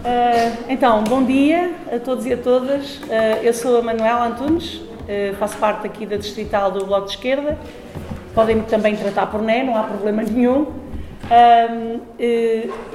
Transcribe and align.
Uh, 0.00 0.64
então, 0.70 1.04
bom 1.04 1.22
dia 1.22 1.74
a 1.94 1.98
todos 1.98 2.24
e 2.24 2.32
a 2.32 2.36
todas. 2.36 2.96
Uh, 3.00 3.42
eu 3.42 3.52
sou 3.52 3.76
a 3.76 3.82
Manuela 3.82 4.28
Antunes, 4.28 4.76
uh, 4.76 5.36
faço 5.38 5.58
parte 5.58 5.86
aqui 5.86 6.06
da 6.06 6.16
Distrital 6.16 6.70
do 6.70 6.86
Bloco 6.86 7.04
de 7.04 7.12
Esquerda. 7.12 7.58
Podem-me 8.34 8.62
também 8.62 8.96
tratar 8.96 9.26
por 9.26 9.42
Né, 9.42 9.62
não 9.62 9.76
há 9.76 9.82
problema 9.82 10.22
nenhum. 10.22 10.68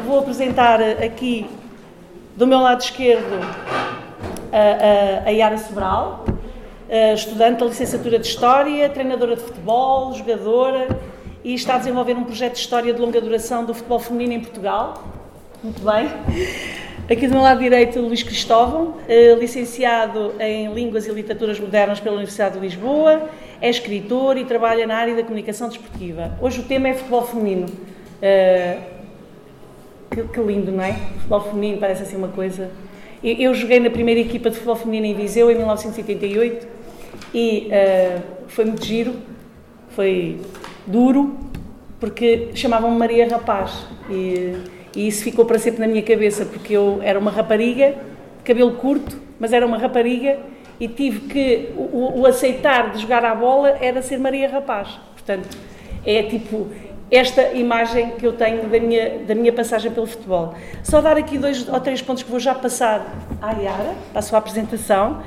vou 0.03 0.19
apresentar 0.19 0.81
aqui, 0.81 1.47
do 2.35 2.47
meu 2.47 2.59
lado 2.59 2.81
esquerdo, 2.81 3.39
a, 4.51 5.25
a, 5.25 5.29
a 5.29 5.29
Yara 5.29 5.59
Sobral, 5.59 6.25
estudante 7.13 7.59
da 7.59 7.65
licenciatura 7.67 8.17
de 8.17 8.25
História, 8.25 8.89
treinadora 8.89 9.35
de 9.35 9.43
futebol, 9.43 10.11
jogadora 10.13 10.87
e 11.43 11.53
está 11.53 11.75
a 11.75 11.77
desenvolver 11.77 12.13
um 12.13 12.23
projeto 12.23 12.53
de 12.53 12.59
história 12.59 12.91
de 12.91 12.99
longa 12.99 13.21
duração 13.21 13.63
do 13.63 13.75
futebol 13.75 13.99
feminino 13.99 14.33
em 14.33 14.39
Portugal. 14.39 15.03
Muito 15.61 15.81
bem. 15.83 16.84
Aqui 17.07 17.27
do 17.27 17.33
meu 17.33 17.43
lado 17.43 17.59
direito, 17.59 17.99
Luís 17.99 18.23
Cristóvão, 18.23 18.95
eh, 19.07 19.35
licenciado 19.39 20.33
em 20.39 20.73
Línguas 20.73 21.05
e 21.05 21.11
Literaturas 21.11 21.59
Modernas 21.59 21.99
pela 21.99 22.15
Universidade 22.15 22.55
de 22.55 22.61
Lisboa, 22.61 23.29
é 23.61 23.69
escritor 23.69 24.37
e 24.37 24.43
trabalha 24.43 24.87
na 24.87 24.95
área 24.95 25.15
da 25.15 25.21
comunicação 25.21 25.69
desportiva. 25.69 26.35
Hoje 26.41 26.61
o 26.61 26.63
tema 26.63 26.87
é 26.87 26.95
futebol 26.95 27.21
feminino. 27.21 27.67
Uh, 27.67 28.95
que, 30.33 30.41
lindo, 30.41 30.71
não 30.71 30.83
é? 30.83 30.93
Futebol 30.93 31.41
feminino 31.41 31.77
parece 31.77 32.01
assim 32.01 32.15
uma 32.15 32.29
coisa. 32.29 32.71
Eu, 33.23 33.53
joguei 33.53 33.79
na 33.79 33.91
primeira 33.91 34.19
equipa 34.19 34.49
de 34.49 34.55
futebol 34.55 34.75
feminino 34.75 35.05
em 35.05 35.13
Viseu 35.13 35.51
em 35.51 35.55
1988 35.55 36.67
e 37.35 37.67
uh, 37.67 38.21
foi 38.47 38.65
muito 38.65 38.83
giro, 38.83 39.13
foi 39.89 40.41
duro, 40.87 41.37
porque 41.99 42.49
chamavam-me 42.55 42.97
Maria 42.97 43.29
Rapaz. 43.29 43.85
E 44.09 44.55
e 44.95 45.07
isso 45.07 45.23
ficou 45.23 45.45
para 45.45 45.59
sempre 45.59 45.81
na 45.81 45.87
minha 45.87 46.01
cabeça, 46.01 46.45
porque 46.45 46.73
eu 46.73 46.99
era 47.03 47.19
uma 47.19 47.31
rapariga, 47.31 47.95
cabelo 48.43 48.71
curto, 48.73 49.19
mas 49.39 49.51
era 49.51 49.65
uma 49.65 49.77
rapariga 49.77 50.39
e 50.79 50.87
tive 50.87 51.21
que. 51.21 51.69
O, 51.75 52.21
o 52.21 52.25
aceitar 52.25 52.91
de 52.91 53.01
jogar 53.01 53.23
à 53.25 53.35
bola 53.35 53.77
era 53.81 54.01
ser 54.01 54.17
Maria 54.17 54.49
Rapaz. 54.49 54.99
Portanto, 55.13 55.57
é 56.05 56.23
tipo 56.23 56.67
esta 57.09 57.53
imagem 57.53 58.11
que 58.11 58.25
eu 58.25 58.33
tenho 58.33 58.67
da 58.67 58.79
minha, 58.79 59.19
da 59.19 59.35
minha 59.35 59.53
passagem 59.53 59.91
pelo 59.91 60.07
futebol. 60.07 60.55
Só 60.83 61.01
dar 61.01 61.17
aqui 61.17 61.37
dois 61.37 61.67
ou 61.67 61.79
três 61.79 62.01
pontos 62.01 62.23
que 62.23 62.31
vou 62.31 62.39
já 62.39 62.55
passar 62.55 63.05
à 63.41 63.51
Yara, 63.53 63.95
para 64.11 64.19
a 64.19 64.21
sua 64.21 64.39
apresentação. 64.39 65.21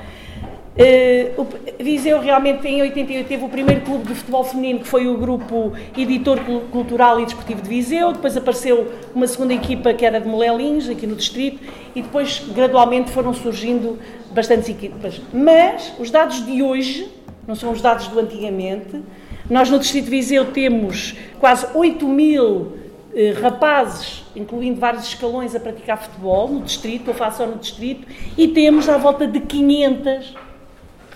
Uh, 0.79 1.43
o 1.43 1.83
Viseu 1.83 2.21
realmente 2.21 2.69
em 2.69 2.81
88 2.83 3.27
teve 3.27 3.45
o 3.45 3.49
primeiro 3.49 3.81
clube 3.81 4.07
de 4.07 4.15
futebol 4.15 4.45
feminino 4.45 4.79
que 4.79 4.87
foi 4.87 5.09
o 5.09 5.17
grupo 5.17 5.73
Editor 5.97 6.39
Cultural 6.71 7.19
e 7.19 7.25
Desportivo 7.25 7.61
de 7.63 7.69
Viseu, 7.69 8.13
depois 8.13 8.37
apareceu 8.37 8.87
uma 9.13 9.27
segunda 9.27 9.53
equipa 9.53 9.93
que 9.93 10.07
era 10.07 10.21
de 10.21 10.29
Molelins, 10.29 10.89
aqui 10.89 11.05
no 11.05 11.17
distrito, 11.17 11.59
e 11.97 12.03
depois 12.03 12.45
gradualmente 12.55 13.11
foram 13.11 13.35
surgindo 13.35 13.99
bastantes 14.31 14.69
equipas. 14.69 15.21
Mas 15.33 15.93
os 15.99 16.13
dados 16.13 16.47
de 16.47 16.63
hoje 16.63 17.09
não 17.45 17.57
são 17.57 17.73
os 17.73 17.81
dados 17.81 18.07
do 18.07 18.21
antigamente. 18.21 19.03
Nós 19.51 19.69
no 19.69 19.81
distrito 19.81 20.05
de 20.05 20.11
Viseu 20.11 20.53
temos 20.53 21.17
quase 21.41 21.67
8 21.75 22.07
mil 22.07 22.75
eh, 23.13 23.33
rapazes, 23.33 24.23
incluindo 24.37 24.79
vários 24.79 25.09
escalões, 25.09 25.57
a 25.57 25.59
praticar 25.59 26.01
futebol 26.01 26.47
no 26.47 26.61
distrito, 26.61 27.09
ou 27.09 27.15
faço 27.15 27.39
só 27.39 27.47
no 27.47 27.57
distrito, 27.57 28.07
e 28.37 28.47
temos 28.47 28.89
à 28.89 28.97
volta 28.97 29.27
de 29.27 29.41
500 29.41 30.47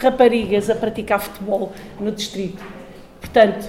raparigas 0.03 0.69
a 0.69 0.75
praticar 0.75 1.21
futebol 1.21 1.73
no 2.01 2.11
distrito. 2.11 2.63
Portanto, 3.21 3.69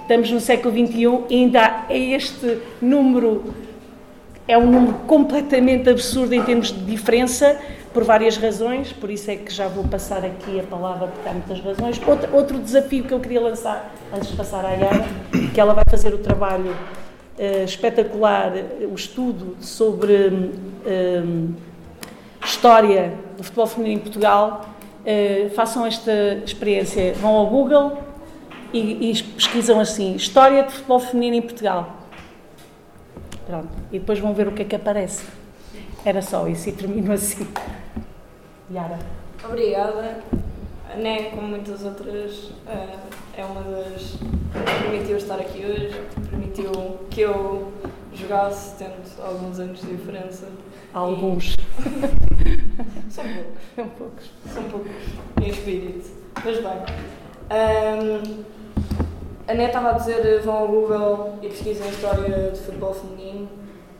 estamos 0.00 0.30
no 0.30 0.40
século 0.40 0.74
XXI 0.74 1.24
e 1.30 1.36
ainda 1.36 1.86
é 1.88 1.98
este 1.98 2.58
número, 2.80 3.54
é 4.46 4.56
um 4.56 4.70
número 4.70 4.94
completamente 5.06 5.88
absurdo 5.90 6.34
em 6.34 6.42
termos 6.42 6.72
de 6.72 6.80
diferença, 6.84 7.58
por 7.92 8.04
várias 8.04 8.38
razões, 8.38 8.92
por 8.92 9.10
isso 9.10 9.30
é 9.30 9.36
que 9.36 9.52
já 9.52 9.68
vou 9.68 9.84
passar 9.84 10.24
aqui 10.24 10.58
a 10.58 10.62
palavra, 10.62 11.08
porque 11.08 11.28
há 11.28 11.32
muitas 11.32 11.60
razões. 11.60 12.00
Outro, 12.06 12.34
outro 12.34 12.58
desafio 12.58 13.04
que 13.04 13.12
eu 13.12 13.20
queria 13.20 13.40
lançar, 13.40 13.92
antes 14.14 14.30
de 14.30 14.36
passar 14.36 14.64
à 14.64 14.70
Yara, 14.70 15.04
que 15.52 15.60
ela 15.60 15.74
vai 15.74 15.84
fazer 15.90 16.14
o 16.14 16.18
trabalho 16.18 16.70
uh, 16.70 17.64
espetacular, 17.64 18.52
o 18.90 18.94
estudo 18.94 19.56
sobre 19.60 20.14
uh, 20.14 21.54
história 22.42 23.12
do 23.36 23.44
futebol 23.44 23.66
feminino 23.66 24.00
em 24.00 24.02
Portugal, 24.02 24.66
Uh, 25.02 25.50
façam 25.50 25.84
esta 25.84 26.12
experiência, 26.44 27.12
vão 27.14 27.34
ao 27.34 27.46
Google 27.48 27.98
e, 28.72 29.10
e, 29.10 29.22
pesquisam 29.22 29.80
assim, 29.80 30.14
História 30.14 30.62
de 30.62 30.72
Futebol 30.72 31.00
Feminino 31.00 31.36
em 31.36 31.42
Portugal. 31.42 31.96
Pronto, 33.46 33.68
e 33.90 33.98
depois 33.98 34.20
vão 34.20 34.32
ver 34.32 34.46
o 34.46 34.52
que 34.52 34.62
é 34.62 34.64
que 34.64 34.76
aparece. 34.76 35.26
Era 36.04 36.22
só 36.22 36.46
isso 36.46 36.68
e 36.68 36.72
termino 36.72 37.12
assim. 37.12 37.46
Yara. 38.72 38.98
Obrigada. 39.44 40.22
NE, 40.96 41.30
como 41.30 41.48
muitas 41.48 41.84
outras, 41.84 42.50
uh, 42.66 42.98
é 43.36 43.44
uma 43.44 43.62
das 43.62 44.12
que 44.12 44.82
permitiu 44.82 45.16
estar 45.16 45.36
aqui 45.36 45.64
hoje, 45.64 46.00
permitiu 46.28 46.98
que 47.10 47.22
eu 47.22 47.72
jogasse, 48.14 48.76
tendo 48.76 48.92
alguns 49.22 49.58
anos 49.58 49.80
de 49.80 49.86
diferença. 49.86 50.48
Alguns. 50.94 51.56
São 53.08 53.24
poucos. 53.24 53.62
São 53.74 53.88
poucos. 53.88 54.30
São 54.52 54.62
poucos, 54.64 54.90
em 55.40 55.48
espírito. 55.48 56.10
Mas 56.44 56.56
bem. 56.58 56.72
Um, 57.50 58.44
a 59.48 59.54
Net 59.54 59.68
estava 59.68 59.90
a 59.90 59.92
dizer 59.92 60.40
vão 60.42 60.54
ao 60.54 60.68
Google 60.68 61.38
e 61.42 61.48
pesquisem 61.48 61.86
a 61.86 61.90
história 61.90 62.50
de 62.50 62.60
futebol 62.60 62.94
feminino. 62.94 63.48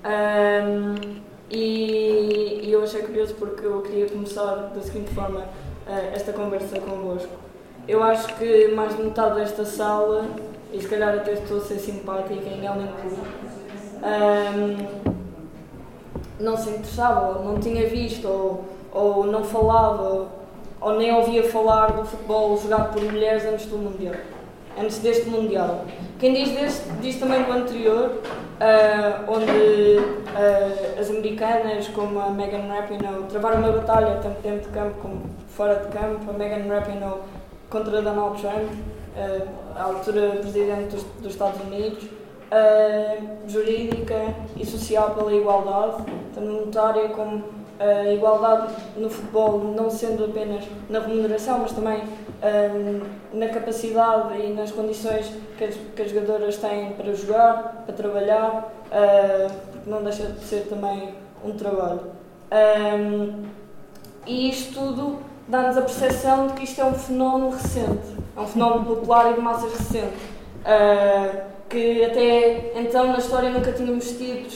Um, 0.05 1.21
e, 1.51 2.61
e, 2.65 2.73
eu 2.73 2.83
achei 2.83 3.03
curioso 3.03 3.35
porque 3.35 3.67
eu 3.67 3.83
queria 3.83 4.09
começar 4.09 4.55
da 4.75 4.81
seguinte 4.81 5.13
forma 5.15 5.41
uh, 5.41 6.15
esta 6.15 6.33
conversa 6.33 6.81
convosco. 6.81 7.33
Eu 7.87 8.03
acho 8.03 8.35
que 8.37 8.69
mais 8.69 8.97
de 8.97 9.03
metade 9.03 9.35
desta 9.37 9.65
sala, 9.65 10.27
e 10.73 10.81
se 10.81 10.89
calhar 10.89 11.15
até 11.15 11.33
estou 11.33 11.59
a 11.59 11.61
ser 11.61 11.79
simpática 11.79 12.49
em 12.49 12.65
ela 12.65 12.83
inclusive, 12.83 13.23
um, 14.03 15.12
não 16.43 16.57
se 16.57 16.69
interessava, 16.71 17.39
ou 17.39 17.45
não 17.45 17.59
tinha 17.59 17.87
visto, 17.89 18.27
ou, 18.27 18.65
ou 18.93 19.27
não 19.27 19.45
falava, 19.45 20.27
ou 20.81 20.99
nem 20.99 21.15
ouvia 21.15 21.49
falar 21.49 21.93
do 21.93 22.05
futebol 22.05 22.59
jogado 22.61 22.93
por 22.93 23.03
mulheres 23.03 23.45
antes 23.47 23.67
do 23.67 23.79
Mundial. 23.79 24.15
Antes 24.79 24.99
deste 24.99 25.29
Mundial. 25.29 25.85
Quem 26.19 26.35
diz 26.35 26.51
deste, 26.51 26.91
diz 27.01 27.19
também 27.19 27.43
do 27.45 27.53
anterior, 27.53 28.11
uh, 28.11 29.31
onde 29.31 29.99
uh, 29.99 31.01
as 31.01 31.11
americanas, 31.11 31.89
como 31.89 32.19
a 32.19 32.31
Megan 32.31 32.67
Rapinoe, 32.69 33.25
travaram 33.29 33.59
uma 33.61 33.73
batalha 33.73 34.19
tanto 34.23 34.41
dentro 34.41 34.69
de 34.69 34.75
campo 34.75 34.95
como 35.01 35.23
fora 35.49 35.77
de 35.77 35.89
campo. 35.89 36.31
A 36.31 36.33
Megan 36.33 36.69
Rapinoe 36.69 37.21
contra 37.69 38.03
Donald 38.03 38.41
Trump, 38.41 38.71
uh, 39.17 39.49
à 39.77 39.83
altura 39.85 40.37
presidente 40.41 40.95
dos, 40.95 41.05
dos 41.21 41.33
Estados 41.33 41.61
Unidos 41.61 42.22
uh, 42.53 43.49
jurídica 43.49 44.35
e 44.57 44.67
social 44.67 45.15
pela 45.15 45.33
igualdade, 45.33 46.05
tanto 46.35 46.47
monetária 46.47 47.09
como 47.09 47.43
a 47.81 48.09
uh, 48.09 48.13
igualdade 48.13 48.75
no 48.97 49.09
futebol, 49.09 49.59
não 49.59 49.91
sendo 49.91 50.27
apenas 50.27 50.65
na 50.89 51.01
remuneração, 51.01 51.61
mas 51.61 51.73
também 51.73 52.03
uh, 52.03 53.07
na 53.33 53.49
capacidade 53.49 54.39
e 54.39 54.53
nas 54.53 54.71
condições 54.71 55.33
que 55.57 55.65
as, 55.65 55.75
que 55.75 56.03
as 56.03 56.11
jogadoras 56.11 56.59
têm 56.59 56.93
para 56.93 57.13
jogar, 57.15 57.85
para 57.87 57.95
trabalhar, 57.95 58.73
porque 59.73 59.91
não 59.91 60.03
deixa 60.03 60.27
de 60.27 60.45
ser 60.45 60.67
também 60.69 61.15
um 61.45 61.53
trabalho. 61.53 62.01
Um, 62.53 63.45
e 64.27 64.51
isto 64.51 64.75
tudo 64.75 65.19
dá-nos 65.49 65.77
a 65.77 65.83
percepção 65.83 66.49
de 66.49 66.53
que 66.53 66.65
isto 66.65 66.81
é 66.81 66.85
um 66.85 66.95
fenómeno 66.95 67.51
recente, 67.51 68.17
é 68.37 68.41
um 68.41 68.47
fenómeno 68.47 68.85
popular 68.85 69.33
e 69.33 69.35
de 69.35 69.41
massas 69.41 69.73
recente. 69.73 70.15
Uh, 70.65 71.52
que 71.73 72.05
até 72.05 72.71
então 72.79 73.07
na 73.07 73.19
história 73.19 73.49
nunca 73.49 73.73
tínhamos 73.73 74.11
tido 74.11 74.47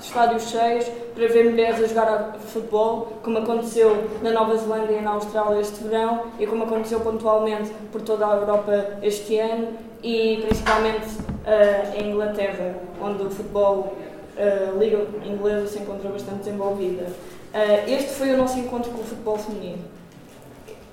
estádios 0.00 0.48
cheios 0.48 0.86
para 1.14 1.28
ver 1.28 1.50
mulheres 1.50 1.84
a 1.84 1.86
jogar 1.86 2.38
futebol, 2.46 3.18
como 3.22 3.38
aconteceu 3.38 4.08
na 4.22 4.30
Nova 4.30 4.56
Zelândia 4.56 4.96
e 4.96 5.02
na 5.02 5.10
Austrália 5.10 5.60
este 5.60 5.84
verão 5.84 6.22
e 6.38 6.46
como 6.46 6.64
aconteceu 6.64 7.00
pontualmente 7.00 7.70
por 7.92 8.00
toda 8.00 8.26
a 8.26 8.36
Europa 8.36 8.86
este 9.02 9.38
ano 9.38 9.68
e 10.02 10.42
principalmente 10.46 11.08
uh, 11.08 12.00
em 12.00 12.12
Inglaterra, 12.12 12.74
onde 13.02 13.22
o 13.22 13.30
futebol, 13.30 13.94
uh, 14.38 14.78
Liga 14.78 15.06
Inglesa 15.22 15.66
se 15.66 15.78
encontra 15.80 16.08
bastante 16.08 16.38
desenvolvida. 16.38 17.04
Uh, 17.52 17.90
este 17.90 18.12
foi 18.14 18.30
o 18.32 18.38
nosso 18.38 18.58
encontro 18.58 18.90
com 18.92 19.02
o 19.02 19.04
futebol 19.04 19.36
feminino. 19.36 19.84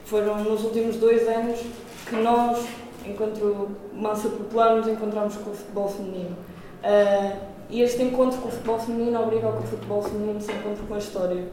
Foram 0.03 0.43
nos 0.43 0.65
últimos 0.65 0.97
dois 0.97 1.25
anos 1.25 1.61
que 2.05 2.15
nós 2.17 2.65
enquanto 3.09 3.69
massa 3.93 4.29
popular, 4.29 4.75
nos 4.75 4.87
encontramos 4.87 5.35
com 5.37 5.51
o 5.51 5.53
futebol 5.53 5.87
feminino. 5.87 6.35
Uh, 6.83 7.37
e 7.69 7.81
este 7.81 8.01
encontro 8.01 8.39
com 8.39 8.47
o 8.47 8.51
futebol 8.51 8.79
feminino 8.79 9.21
obriga 9.21 9.47
ao 9.47 9.53
que 9.53 9.63
o 9.63 9.67
futebol 9.67 10.01
feminino 10.01 10.39
se 10.39 10.51
encontre 10.51 10.85
com 10.87 10.93
a 10.93 10.97
história. 10.97 11.43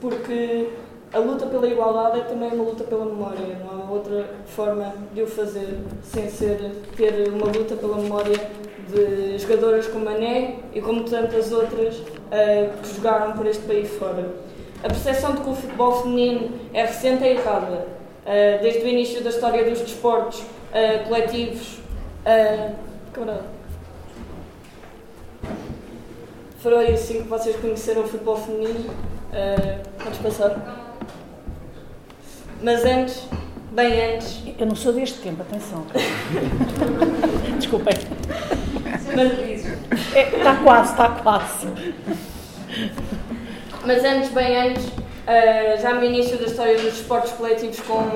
Porque 0.00 0.68
a 1.12 1.18
luta 1.18 1.46
pela 1.46 1.66
igualdade 1.66 2.20
é 2.20 2.22
também 2.24 2.52
uma 2.52 2.64
luta 2.64 2.84
pela 2.84 3.04
memória, 3.04 3.58
não 3.64 3.82
há 3.82 3.90
outra 3.90 4.28
forma 4.46 4.94
de 5.12 5.22
o 5.22 5.26
fazer 5.26 5.78
sem 6.02 6.28
ser 6.28 6.58
ter 6.96 7.28
uma 7.30 7.46
luta 7.46 7.74
pela 7.74 7.96
memória 7.96 8.38
de 8.88 9.38
jogadoras 9.38 9.86
como 9.88 10.08
a 10.08 10.12
Né 10.12 10.56
e 10.72 10.80
como 10.80 11.04
tantas 11.04 11.50
outras 11.50 11.96
que 12.82 12.94
jogaram 12.94 13.32
por 13.32 13.46
este 13.46 13.66
país 13.66 13.90
fora. 13.90 14.28
A 14.84 14.86
percepção 14.86 15.32
de 15.32 15.40
que 15.40 15.50
o 15.50 15.54
futebol 15.54 16.02
feminino 16.02 16.50
é 16.72 16.82
recente 16.82 17.24
é 17.24 17.32
errada. 17.32 17.97
Desde 18.60 18.80
o 18.80 18.88
início 18.88 19.22
da 19.22 19.30
história 19.30 19.64
dos 19.68 19.80
desportos 19.80 20.42
coletivos. 21.06 21.78
Camarada. 23.12 23.44
Foi 26.60 26.92
assim 26.92 27.22
que 27.22 27.28
vocês 27.28 27.56
conheceram 27.56 28.02
o 28.02 28.08
futebol 28.08 28.36
feminino. 28.36 28.90
podes 30.02 30.18
passar. 30.18 30.86
Mas 32.62 32.84
antes, 32.84 33.22
bem 33.72 34.14
antes. 34.14 34.42
Eu 34.58 34.66
não 34.66 34.76
sou 34.76 34.92
deste 34.92 35.20
tempo, 35.20 35.42
atenção. 35.42 35.86
Desculpem. 37.58 37.94
Mas 39.14 39.58
Está 40.14 40.52
é, 40.52 40.56
quase, 40.62 40.90
está 40.90 41.08
quase. 41.10 41.66
Mas 43.84 44.04
antes, 44.04 44.30
bem 44.30 44.56
antes, 44.56 44.86
uh, 45.28 45.80
já 45.80 45.94
no 45.94 46.02
início 46.02 46.38
da 46.38 46.46
história 46.46 46.76
dos 46.78 46.94
esportes 46.94 47.32
coletivos 47.32 47.78
com, 47.80 48.08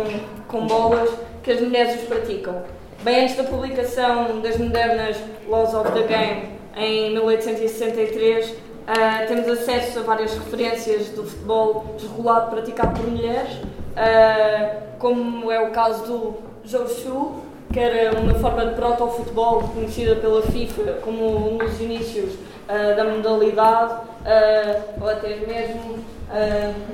com 0.48 0.66
bolas, 0.66 1.10
que 1.42 1.50
as 1.52 1.60
mulheres 1.60 2.00
os 2.00 2.08
praticam. 2.08 2.62
Bem 3.02 3.24
antes 3.24 3.36
da 3.36 3.44
publicação 3.44 4.40
das 4.40 4.56
modernas 4.56 5.16
Laws 5.46 5.74
of 5.74 5.92
the 5.92 6.02
Game, 6.02 6.52
em 6.74 7.12
1863, 7.12 8.50
uh, 8.50 8.54
eh, 8.86 9.26
temos 9.26 9.46
acesso 9.48 9.98
a 9.98 10.02
várias 10.02 10.32
referências 10.32 11.08
do 11.08 11.24
futebol 11.24 11.94
desregulado 11.98 12.50
praticado 12.50 12.98
por 12.98 13.10
mulheres, 13.10 13.52
uh, 13.52 14.98
como 14.98 15.50
é 15.50 15.60
o 15.60 15.70
caso 15.70 16.06
do 16.06 16.34
Joushu, 16.64 17.42
que 17.72 17.80
era 17.80 18.18
uma 18.18 18.34
forma 18.34 18.66
de 18.66 18.74
proto-futebol 18.74 19.62
conhecida 19.74 20.16
pela 20.16 20.42
FIFA 20.42 20.98
como 21.02 21.54
um 21.54 21.58
dos 21.58 21.80
inícios 21.80 22.34
uh, 22.68 22.96
da 22.96 23.04
modalidade, 23.04 23.94
uh, 23.94 25.02
ou 25.02 25.08
até 25.08 25.36
mesmo 25.36 26.02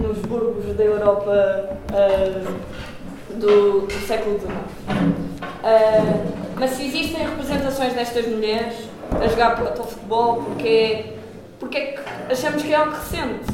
nos 0.00 0.18
burgos 0.18 0.74
da 0.76 0.82
Europa 0.82 1.78
do, 3.30 3.86
do, 3.86 3.92
século 4.04 4.36
XIX. 4.36 4.50
mas 6.58 6.70
se 6.70 6.86
existem 6.86 7.24
representações 7.24 7.94
destas 7.94 8.26
mulheres 8.26 8.74
a 9.12 9.28
jogar 9.28 9.54
proto-futebol, 9.54 10.42
porque, 10.42 11.12
porque 11.60 11.78
é 11.78 11.86
que 11.92 12.32
achamos 12.32 12.64
que 12.64 12.72
é 12.72 12.76
algo 12.76 12.96
recente? 12.96 13.46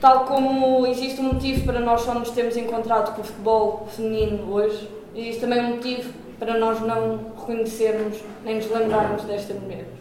Tal 0.00 0.24
como 0.24 0.84
existe 0.88 1.20
um 1.20 1.34
motivo 1.34 1.64
para 1.66 1.78
nós 1.78 2.00
só 2.00 2.12
nos 2.12 2.30
termos 2.30 2.56
encontrado 2.56 3.14
com 3.14 3.22
o 3.22 3.24
futebol 3.24 3.86
feminino 3.92 4.52
hoje, 4.52 4.90
existe 5.14 5.42
também 5.42 5.60
um 5.60 5.76
motivo 5.76 6.12
para 6.40 6.58
nós 6.58 6.80
não 6.80 7.20
reconhecermos 7.38 8.18
nem 8.44 8.56
nos 8.56 8.68
lembrarmos 8.68 9.22
desta 9.22 9.54
mulher 9.54 9.93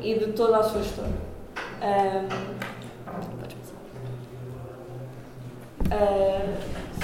e 0.00 0.18
de 0.18 0.32
toda 0.32 0.58
a 0.58 0.62
sua 0.62 0.80
história. 0.80 1.12
Uh, 1.80 2.54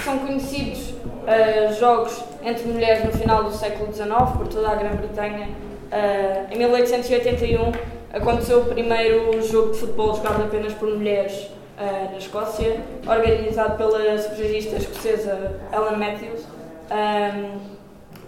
são 0.03 0.19
conhecidos 0.19 0.89
uh, 0.89 1.73
jogos 1.79 2.23
entre 2.43 2.67
mulheres 2.67 3.05
no 3.05 3.11
final 3.11 3.43
do 3.43 3.51
século 3.51 3.93
XIX 3.93 4.09
por 4.37 4.47
toda 4.47 4.69
a 4.69 4.75
Grã-Bretanha. 4.75 5.49
Uh, 5.91 6.53
em 6.53 6.57
1881 6.57 7.71
aconteceu 8.13 8.61
o 8.61 8.65
primeiro 8.65 9.41
jogo 9.41 9.71
de 9.71 9.79
futebol 9.79 10.15
jogado 10.15 10.43
apenas 10.43 10.73
por 10.73 10.89
mulheres 10.89 11.49
uh, 11.77 12.11
na 12.11 12.17
Escócia, 12.17 12.79
organizado 13.07 13.77
pela 13.77 14.17
sufragista 14.17 14.77
escocesa 14.77 15.59
Ellen 15.71 15.97
Matthews, 15.97 16.45
um, 16.91 17.59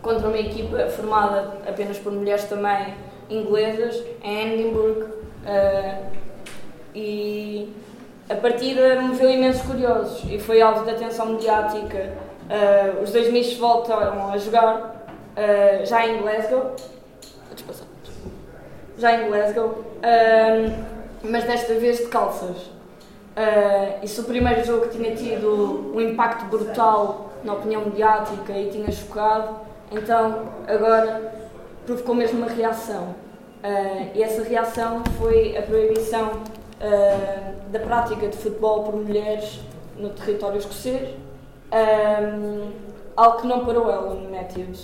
contra 0.01 0.27
uma 0.27 0.37
equipa 0.37 0.87
formada 0.89 1.57
apenas 1.67 1.97
por 1.97 2.11
mulheres 2.11 2.43
também 2.45 2.93
inglesas, 3.39 4.03
em 4.23 4.53
Edinburgh. 4.53 5.23
Uh, 5.43 6.13
e 6.95 7.73
a 8.29 8.35
partida 8.35 9.01
moveu 9.01 9.29
imensos 9.29 9.61
curiosos 9.63 10.23
e 10.31 10.39
foi 10.39 10.61
alvo 10.61 10.85
de 10.85 10.91
atenção 10.91 11.27
mediática. 11.27 12.13
Uh, 12.43 13.03
os 13.03 13.11
dois 13.11 13.31
mistos 13.31 13.57
voltaram 13.57 14.31
a 14.31 14.37
jogar 14.37 15.07
uh, 15.35 15.85
já 15.85 16.07
em 16.07 16.21
Glasgow. 16.21 16.75
Já 18.97 19.21
em 19.21 19.27
Glasgow, 19.27 19.83
mas 21.23 21.43
desta 21.45 21.73
vez 21.73 21.97
de 21.97 22.05
calças. 22.05 22.71
E 24.01 24.07
se 24.07 24.21
o 24.21 24.23
primeiro 24.23 24.63
jogo 24.63 24.87
tinha 24.87 25.15
tido 25.15 25.91
um 25.93 25.99
impacto 25.99 26.45
brutal 26.45 27.31
na 27.43 27.53
opinião 27.53 27.85
mediática 27.85 28.53
e 28.53 28.69
tinha 28.69 28.91
chocado, 28.91 29.57
então 29.91 30.47
agora 30.67 31.42
provocou 31.85 32.15
mesmo 32.15 32.39
uma 32.39 32.49
reação. 32.49 33.15
Uh, 33.63 34.11
e 34.13 34.21
essa 34.21 34.43
reação 34.43 35.03
foi 35.17 35.57
a 35.57 35.61
proibição 35.61 36.31
uh, 36.31 37.71
da 37.71 37.79
prática 37.79 38.27
de 38.27 38.37
futebol 38.37 38.83
por 38.83 38.95
mulheres 38.95 39.61
no 39.97 40.09
território 40.09 40.57
escocês, 40.57 41.09
um, 41.71 42.71
algo 43.15 43.41
que 43.41 43.47
não 43.47 43.65
parou 43.65 43.89
Ellen 43.89 44.27
Matthews, 44.27 44.83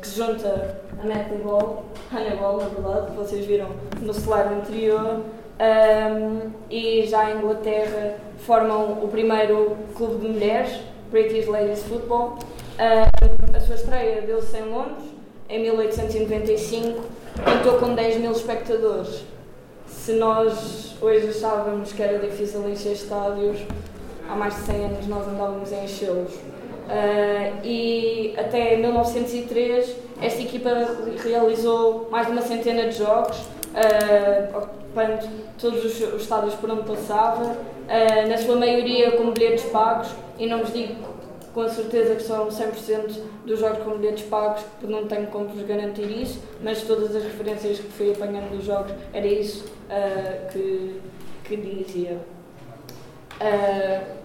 que 0.00 0.08
se 0.08 0.16
junta 0.16 0.80
a 1.00 1.04
netball, 1.04 1.84
handball 2.10 2.56
na 2.58 2.68
verdade, 2.68 3.06
que 3.10 3.16
vocês 3.16 3.44
viram 3.44 3.68
no 4.00 4.12
slide 4.12 4.54
anterior, 4.54 5.22
um, 5.58 6.50
e 6.70 7.06
já 7.06 7.30
em 7.30 7.38
Inglaterra 7.38 8.16
formam 8.38 9.02
o 9.02 9.08
primeiro 9.08 9.76
clube 9.94 10.16
de 10.16 10.28
mulheres, 10.28 10.80
British 11.10 11.46
Ladies 11.46 11.82
Football. 11.84 12.38
Um, 12.78 13.56
a 13.56 13.60
sua 13.60 13.74
estreia 13.74 14.22
deu-se 14.22 14.56
em 14.56 14.64
Londres, 14.64 15.15
em 15.48 15.62
1895, 15.62 17.02
contou 17.44 17.78
com 17.78 17.94
10 17.94 18.18
mil 18.18 18.32
espectadores. 18.32 19.24
Se 19.86 20.12
nós 20.12 20.96
hoje 21.00 21.28
achávamos 21.28 21.92
que 21.92 22.02
era 22.02 22.18
difícil 22.18 22.68
encher 22.68 22.92
estádios, 22.92 23.58
há 24.28 24.34
mais 24.34 24.54
de 24.56 24.62
100 24.62 24.84
anos 24.84 25.06
nós 25.06 25.28
andávamos 25.28 25.72
a 25.72 25.84
enchê-los. 25.84 26.32
Uh, 26.32 27.64
e 27.64 28.34
até 28.38 28.76
1903 28.76 29.96
esta 30.22 30.40
equipa 30.40 30.70
realizou 31.22 32.08
mais 32.10 32.26
de 32.26 32.32
uma 32.32 32.42
centena 32.42 32.88
de 32.88 32.98
jogos, 32.98 33.38
uh, 33.38 34.56
ocupando 34.56 35.28
todos 35.58 35.84
os, 35.84 36.00
os 36.14 36.22
estádios 36.22 36.54
por 36.54 36.70
onde 36.70 36.82
passava, 36.82 37.42
uh, 37.42 38.28
na 38.28 38.38
sua 38.38 38.56
maioria 38.56 39.12
com 39.12 39.30
bilhetes 39.32 39.64
pagos, 39.64 40.08
e 40.38 40.46
não 40.46 40.60
vos 40.60 40.72
digo 40.72 41.15
com 41.56 41.62
a 41.62 41.70
certeza 41.70 42.14
que 42.14 42.22
são 42.22 42.48
100% 42.48 43.18
dos 43.46 43.58
jogos 43.58 43.78
com 43.78 43.96
bilhetes 43.96 44.26
pagos, 44.26 44.62
porque 44.78 44.92
não 44.92 45.06
tenho 45.06 45.26
como 45.28 45.48
vos 45.48 45.62
garantir 45.62 46.02
isso, 46.02 46.38
mas 46.62 46.82
todas 46.82 47.16
as 47.16 47.22
referências 47.22 47.78
que 47.78 47.90
fui 47.92 48.12
apanhando 48.12 48.50
dos 48.50 48.62
jogos 48.62 48.92
era 49.14 49.26
isso 49.26 49.64
uh, 49.64 50.52
que, 50.52 51.00
que 51.44 51.56
dizia. 51.56 52.18
Uh, 53.40 54.16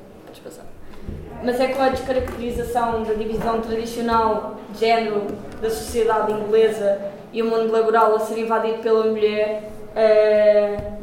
mas 1.41 1.57
é 1.61 1.69
com 1.69 1.81
a 1.81 1.87
descaracterização 1.87 3.03
da 3.03 3.13
divisão 3.13 3.61
tradicional 3.61 4.57
de 4.73 4.79
género 4.81 5.27
da 5.61 5.69
sociedade 5.69 6.33
inglesa 6.33 7.13
e 7.31 7.41
o 7.41 7.45
mundo 7.45 7.71
laboral 7.71 8.13
a 8.13 8.19
ser 8.19 8.39
invadido 8.39 8.79
pela 8.79 9.05
mulher, 9.05 9.71
uh, 9.95 10.99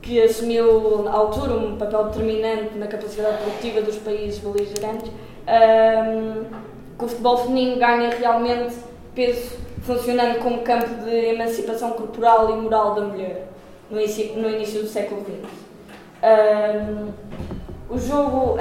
que 0.00 0.18
assumiu 0.22 1.06
à 1.08 1.12
altura 1.12 1.52
um 1.52 1.76
papel 1.76 2.04
determinante 2.04 2.78
na 2.78 2.86
capacidade 2.86 3.36
produtiva 3.42 3.82
dos 3.82 3.96
países 3.98 4.38
beligerantes, 4.38 5.12
uh, 5.42 6.44
que 6.98 7.04
o 7.04 7.08
futebol 7.08 7.38
feminino 7.38 7.78
ganha 7.78 8.10
realmente 8.10 8.76
peso 9.14 9.56
funcionando 9.82 10.38
como 10.38 10.62
campo 10.62 11.04
de 11.04 11.10
emancipação 11.10 11.90
corporal 11.92 12.50
e 12.50 12.60
moral 12.60 12.94
da 12.94 13.02
mulher 13.02 13.48
no 13.90 13.98
início, 13.98 14.36
no 14.36 14.48
início 14.48 14.82
do 14.82 14.88
século 14.88 15.22
XX. 15.22 15.34
Uh, 16.22 17.12
o 17.90 17.98
jogo 17.98 18.56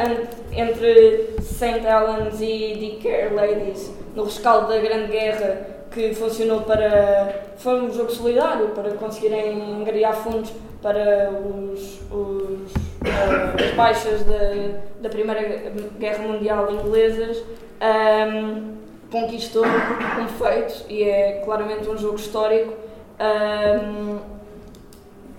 entre 0.52 1.36
St. 1.42 1.86
Helens 1.86 2.42
e 2.42 2.76
Dicker 2.78 3.34
Ladies 3.34 3.94
no 4.16 4.26
rescaldo 4.26 4.68
da 4.68 4.80
Grande 4.80 5.12
Guerra 5.12 5.68
que 5.92 6.14
funcionou 6.14 6.62
para. 6.62 7.52
foi 7.58 7.82
um 7.82 7.94
jogo 7.94 8.12
solidário 8.12 8.70
para 8.70 8.92
conseguirem 8.92 9.62
angariar 9.62 10.16
fundos 10.16 10.52
para 10.82 11.30
os, 11.32 12.02
os, 12.12 12.74
as 13.04 13.76
baixas 13.76 14.24
da, 14.24 14.80
da 15.02 15.10
Primeira 15.10 15.72
Guerra 15.98 16.28
Mundial 16.28 16.72
inglesas. 16.72 17.44
Um, 17.82 18.82
conquistou 19.12 19.66
um 19.66 20.28
feito 20.28 20.86
e 20.90 21.04
é 21.04 21.42
claramente 21.44 21.90
um 21.90 21.98
jogo 21.98 22.16
histórico 22.16 22.74
um, 23.20 24.20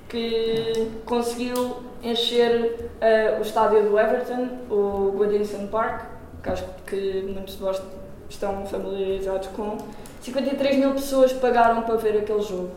que 0.08 0.90
conseguiu 1.06 1.76
encher 2.02 2.90
uh, 3.00 3.38
o 3.38 3.42
estádio 3.42 3.88
do 3.88 3.96
Everton, 3.98 4.48
o 4.68 5.12
Goodison 5.16 5.68
Park, 5.68 6.04
que 6.42 6.50
acho 6.50 6.64
que 6.86 7.22
muitos 7.32 7.54
de 7.54 7.62
vós 7.62 7.80
estão 8.28 8.66
familiarizados 8.66 9.48
com. 9.48 9.78
53 10.20 10.76
mil 10.76 10.92
pessoas 10.92 11.32
pagaram 11.32 11.80
para 11.82 11.96
ver 11.96 12.18
aquele 12.18 12.42
jogo, 12.42 12.70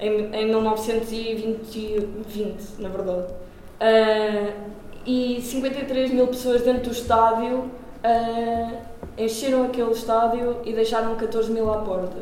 em, 0.00 0.34
em 0.34 0.46
1920, 0.46 2.80
na 2.80 2.88
verdade. 2.88 3.26
Uh, 3.80 4.52
e 5.04 5.40
53 5.40 6.10
mil 6.12 6.26
pessoas 6.28 6.62
dentro 6.62 6.84
do 6.84 6.90
estádio 6.90 7.58
uh, 7.58 8.78
encheram 9.18 9.64
aquele 9.64 9.92
estádio 9.92 10.62
e 10.64 10.72
deixaram 10.72 11.14
14 11.14 11.50
mil 11.52 11.72
à 11.72 11.78
porta. 11.78 12.16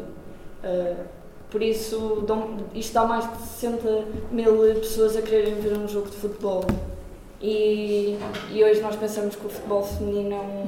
Uh, 0.62 1.04
Por 1.50 1.62
isso, 1.62 2.26
isto 2.74 2.92
dá 2.92 3.04
mais 3.04 3.30
de 3.30 3.38
60 3.38 4.04
mil 4.32 4.74
pessoas 4.74 5.16
a 5.16 5.22
quererem 5.22 5.54
ver 5.54 5.78
um 5.78 5.86
jogo 5.86 6.10
de 6.10 6.16
futebol. 6.16 6.64
E, 7.40 8.18
e 8.50 8.64
hoje 8.64 8.80
nós 8.80 8.96
pensamos 8.96 9.36
que 9.36 9.46
o 9.46 9.50
futebol 9.50 9.82
feminino 9.82 10.34
é, 10.34 10.38
um, 10.38 10.66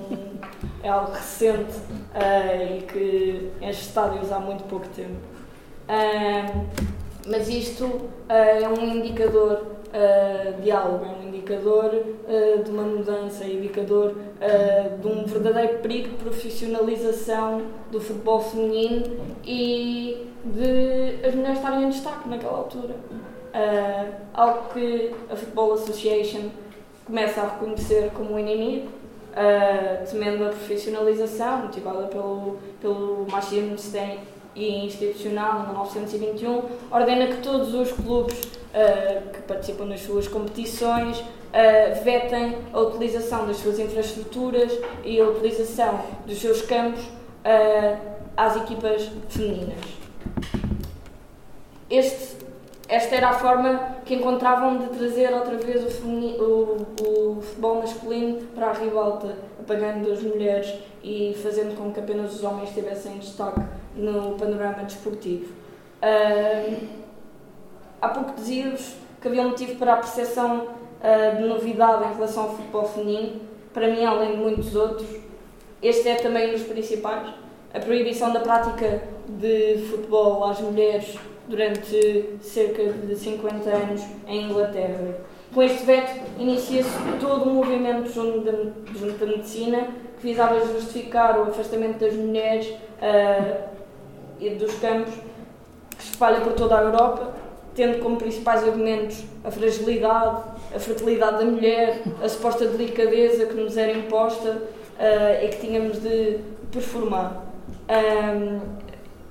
é 0.85 0.89
algo 0.89 1.13
recente 1.13 1.75
uh, 1.75 2.77
e 2.79 2.83
que 2.83 3.51
enche 3.61 3.81
estádios 3.81 4.31
há 4.31 4.39
muito 4.39 4.65
pouco 4.65 4.87
tempo. 4.89 5.17
Mas 7.27 7.49
isto 7.49 8.09
é 8.29 8.69
um 8.69 8.97
indicador 8.97 9.76
de 10.63 10.71
algo, 10.71 11.05
é 11.05 11.09
um 11.09 11.29
indicador 11.29 11.91
de 12.65 12.71
uma 12.71 12.83
mudança, 12.83 13.45
é 13.45 13.47
um 13.47 13.51
indicador 13.51 14.15
de 15.01 15.07
um 15.07 15.25
verdadeiro 15.25 15.79
perigo 15.79 16.09
de 16.11 16.15
profissionalização 16.17 17.63
do 17.91 18.01
futebol 18.01 18.41
feminino 18.41 19.05
e 19.45 20.27
de 20.45 21.27
as 21.27 21.35
mulheres 21.35 21.59
estarem 21.59 21.85
em 21.85 21.89
destaque 21.89 22.29
naquela 22.29 22.59
altura. 22.59 22.95
algo 24.35 24.75
que 24.75 25.15
a 25.31 25.37
Football 25.37 25.75
Association 25.75 26.51
começa 27.07 27.41
a 27.41 27.49
reconhecer 27.51 28.11
como 28.13 28.35
um 28.35 28.39
inimigo, 28.39 28.89
uh, 28.89 30.11
temendo 30.11 30.45
a 30.45 30.49
profissionalização, 30.49 31.63
motivada 31.63 32.07
pelo, 32.09 32.59
pelo 32.81 33.27
machismo 33.31 33.77
e 34.57 34.87
institucional, 34.87 35.61
em 35.61 35.67
1921, 35.67 36.63
ordena 36.91 37.27
que 37.29 37.43
todos 37.43 37.73
os 37.75 37.93
clubes 37.93 38.41
uh, 38.77 39.31
que 39.31 39.41
participam 39.43 39.87
nas 39.87 40.01
suas 40.01 40.29
competições 40.29 41.19
uh, 41.19 42.05
vetem 42.05 42.59
a 42.73 42.81
utilização 42.81 43.47
das 43.47 43.57
suas 43.57 43.79
infraestruturas 43.79 44.79
e 45.03 45.19
a 45.19 45.25
utilização 45.25 46.01
dos 46.27 46.39
seus 46.39 46.63
campos 46.63 47.03
uh, 47.03 47.99
às 48.37 48.57
equipas 48.57 49.11
femininas. 49.29 49.81
Este 51.89 52.37
esta 52.89 53.17
era 53.17 53.31
a 53.31 53.33
forma 53.33 53.97
que 54.05 54.15
encontravam 54.15 54.79
de 54.79 54.87
trazer 54.97 55.33
outra 55.33 55.57
vez 55.57 55.83
o, 56.05 56.09
o, 56.09 56.87
o 57.03 57.43
futebol 57.43 57.81
masculino 57.81 58.47
para 58.55 58.69
a 58.69 58.73
ribalta, 58.73 59.37
apagando 59.59 60.13
as 60.13 60.23
mulheres 60.23 60.73
e 61.03 61.37
fazendo 61.43 61.77
com 61.77 61.93
que 61.93 61.99
apenas 61.99 62.35
os 62.35 62.45
homens 62.45 62.69
estivessem 62.69 63.15
em 63.15 63.19
destaque 63.19 63.61
no 63.97 64.37
panorama 64.37 64.85
desportivo. 64.85 65.53
Uh, 66.01 67.06
há 68.01 68.09
pouco 68.09 68.35
dizíamos 68.35 68.95
que 69.21 69.29
havia 69.29 69.43
um 69.43 69.51
motivo 69.51 69.77
para 69.77 69.95
a 69.95 69.97
percepção 69.97 70.67
uh, 70.67 71.37
de 71.37 71.43
novidade 71.43 72.05
em 72.05 72.15
relação 72.15 72.45
ao 72.45 72.57
futebol 72.57 72.85
feminino, 72.85 73.41
para 73.73 73.89
mim, 73.89 74.05
além 74.05 74.33
de 74.33 74.37
muitos 74.39 74.75
outros, 74.75 75.07
este 75.83 76.09
é 76.09 76.15
também 76.17 76.49
um 76.49 76.53
dos 76.53 76.63
principais, 76.63 77.35
a 77.75 77.79
proibição 77.79 78.33
da 78.33 78.41
prática 78.41 79.03
de 79.29 79.87
futebol 79.91 80.45
às 80.45 80.61
mulheres 80.61 81.19
durante 81.49 82.39
cerca 82.41 82.83
de 82.93 83.15
50 83.15 83.69
anos 83.69 84.03
em 84.27 84.51
Inglaterra. 84.51 85.19
Com 85.53 85.63
este 85.63 85.85
veto, 85.85 86.11
inicia-se 86.39 86.91
todo 87.21 87.49
um 87.49 87.55
movimento 87.55 88.11
junto 88.11 88.41
da, 88.41 88.53
junto 88.99 89.19
da 89.19 89.27
medicina 89.27 89.89
que 90.19 90.27
visava 90.27 90.59
justificar 90.61 91.39
o 91.39 91.43
afastamento 91.45 91.99
das 91.99 92.15
mulheres 92.15 92.67
uh, 92.69 93.69
e 94.41 94.51
dos 94.51 94.75
campos, 94.79 95.15
que 95.97 96.03
se 96.03 96.11
espalha 96.11 96.41
por 96.41 96.55
toda 96.55 96.79
a 96.79 96.83
Europa, 96.83 97.35
tendo 97.77 98.03
como 98.03 98.17
principais 98.17 98.65
argumentos 98.65 99.23
a 99.45 99.51
fragilidade, 99.51 100.43
a 100.75 100.79
fertilidade 100.81 101.39
da 101.39 101.45
mulher, 101.45 102.03
a 102.23 102.29
suposta 102.29 102.67
delicadeza 102.67 103.45
que 103.47 103.55
nos 103.55 103.77
era 103.77 103.93
imposta 103.93 104.51
uh, 104.51 105.45
e 105.45 105.49
que 105.49 105.59
tínhamos 105.59 106.03
de 106.03 106.39
performar. 106.73 107.45
Um, 107.89 108.61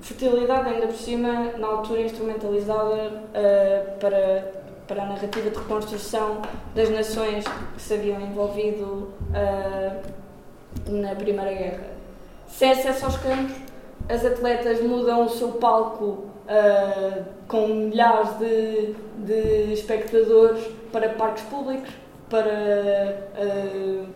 fertilidade 0.00 0.68
ainda 0.68 0.86
por 0.86 0.96
cima, 0.96 1.52
na 1.58 1.66
altura 1.66 2.02
instrumentalizada 2.02 2.94
uh, 2.94 3.98
para, 3.98 4.52
para 4.86 5.02
a 5.02 5.06
narrativa 5.06 5.50
de 5.50 5.56
reconstrução 5.56 6.40
das 6.72 6.88
nações 6.88 7.44
que 7.74 7.82
se 7.82 7.94
haviam 7.94 8.20
envolvido 8.20 9.12
uh, 9.32 10.02
na 10.88 11.16
Primeira 11.16 11.52
Guerra. 11.52 11.96
Sem 12.46 12.70
acesso 12.70 13.06
aos 13.06 13.16
campos, 13.16 13.65
as 14.08 14.24
atletas 14.24 14.82
mudam 14.82 15.26
o 15.26 15.28
seu 15.28 15.52
palco 15.52 16.04
uh, 16.46 17.24
com 17.48 17.66
milhares 17.68 18.38
de, 18.38 18.94
de 19.18 19.72
espectadores 19.72 20.64
para 20.92 21.10
parques 21.10 21.44
públicos, 21.44 21.90
para 22.28 22.50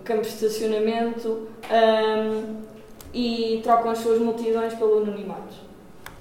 campos 0.04 0.28
de 0.28 0.46
estacionamento 0.46 1.48
um, 1.70 2.56
e 3.14 3.60
trocam 3.62 3.92
as 3.92 3.98
suas 3.98 4.18
multidões 4.18 4.74
pelo 4.74 5.02
anonimato. 5.02 5.54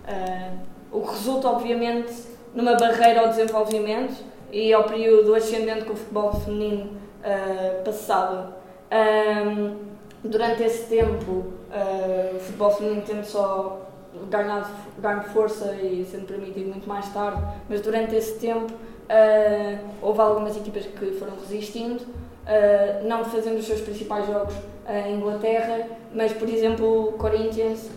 Uh, 0.07 0.59
o 0.91 1.01
que 1.01 1.13
resulta, 1.13 1.47
obviamente, 1.47 2.13
numa 2.53 2.75
barreira 2.75 3.21
ao 3.21 3.29
desenvolvimento 3.29 4.23
e 4.51 4.73
ao 4.73 4.83
período 4.83 5.33
ascendente 5.35 5.85
que 5.85 5.91
o 5.91 5.95
futebol 5.95 6.33
feminino 6.33 6.91
uh, 7.23 7.83
passava. 7.83 8.57
Um, 8.91 9.89
durante 10.23 10.63
esse 10.63 10.88
tempo, 10.88 11.58
uh, 11.69 12.35
o 12.35 12.39
futebol 12.39 12.71
feminino 12.71 13.03
tendo 13.05 13.25
só 13.25 13.89
ganhado, 14.29 14.67
ganho 14.97 15.23
força 15.25 15.73
e 15.75 16.05
sendo 16.09 16.25
permitido 16.25 16.69
muito 16.69 16.88
mais 16.88 17.07
tarde, 17.13 17.41
mas 17.69 17.81
durante 17.81 18.15
esse 18.15 18.39
tempo 18.39 18.73
uh, 18.73 19.79
houve 20.01 20.19
algumas 20.19 20.57
equipas 20.57 20.85
que 20.85 21.11
foram 21.11 21.33
resistindo, 21.39 22.01
uh, 22.01 23.07
não 23.07 23.23
fazendo 23.23 23.59
os 23.59 23.65
seus 23.65 23.81
principais 23.81 24.25
jogos 24.25 24.53
em 24.88 25.17
Inglaterra, 25.17 25.85
mas 26.13 26.33
por 26.33 26.49
exemplo 26.49 27.09
o 27.09 27.11
Corinthians 27.13 27.88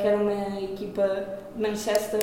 que 0.00 0.06
era 0.06 0.16
uma 0.16 0.60
equipa 0.60 1.26
de 1.54 1.60
Manchester, 1.60 2.20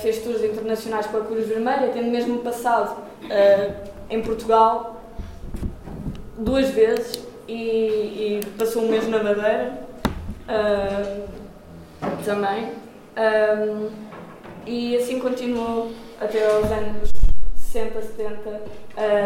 fez 0.00 0.18
tours 0.24 0.42
internacionais 0.42 1.06
com 1.06 1.18
a 1.18 1.20
Cruz 1.20 1.46
Vermelha, 1.46 1.90
tendo 1.92 2.10
mesmo 2.10 2.38
passado 2.38 2.96
em 4.08 4.22
Portugal 4.22 4.96
duas 6.38 6.70
vezes 6.70 7.22
e, 7.52 8.40
e, 8.40 8.46
passou 8.58 8.82
um 8.82 8.88
mês 8.88 9.08
na 9.08 9.22
Madeira 9.22 9.78
também. 12.24 12.72
Um, 13.16 13.90
e 14.66 14.96
assim 14.96 15.18
continuou 15.18 15.92
até 16.20 16.46
aos 16.46 16.70
anos 16.70 17.10
60, 17.56 18.02
70. 18.02 18.50
Uh, 18.50 18.60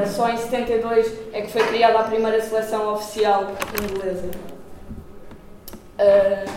só 0.06 0.28
em 0.28 0.36
72 0.36 1.12
é 1.32 1.42
que 1.42 1.50
foi 1.50 1.66
criada 1.66 1.98
a 1.98 2.04
primeira 2.04 2.40
seleção 2.40 2.94
oficial 2.94 3.52
inglesa. 3.82 4.30
Uh, 5.98 6.50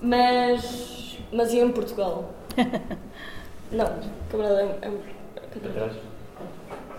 mas, 0.00 1.18
mas 1.32 1.52
ia 1.52 1.62
em 1.62 1.72
Portugal. 1.72 2.30
não, 3.70 3.98
camarada 4.30 4.62
é. 4.62 4.86
é 4.86 5.58
para 5.58 5.72
trás? 5.72 5.92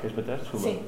Queres 0.01 0.15
para 0.15 0.23
trás? 0.23 0.41
Desculpa. 0.41 0.65
Sim. 0.65 0.83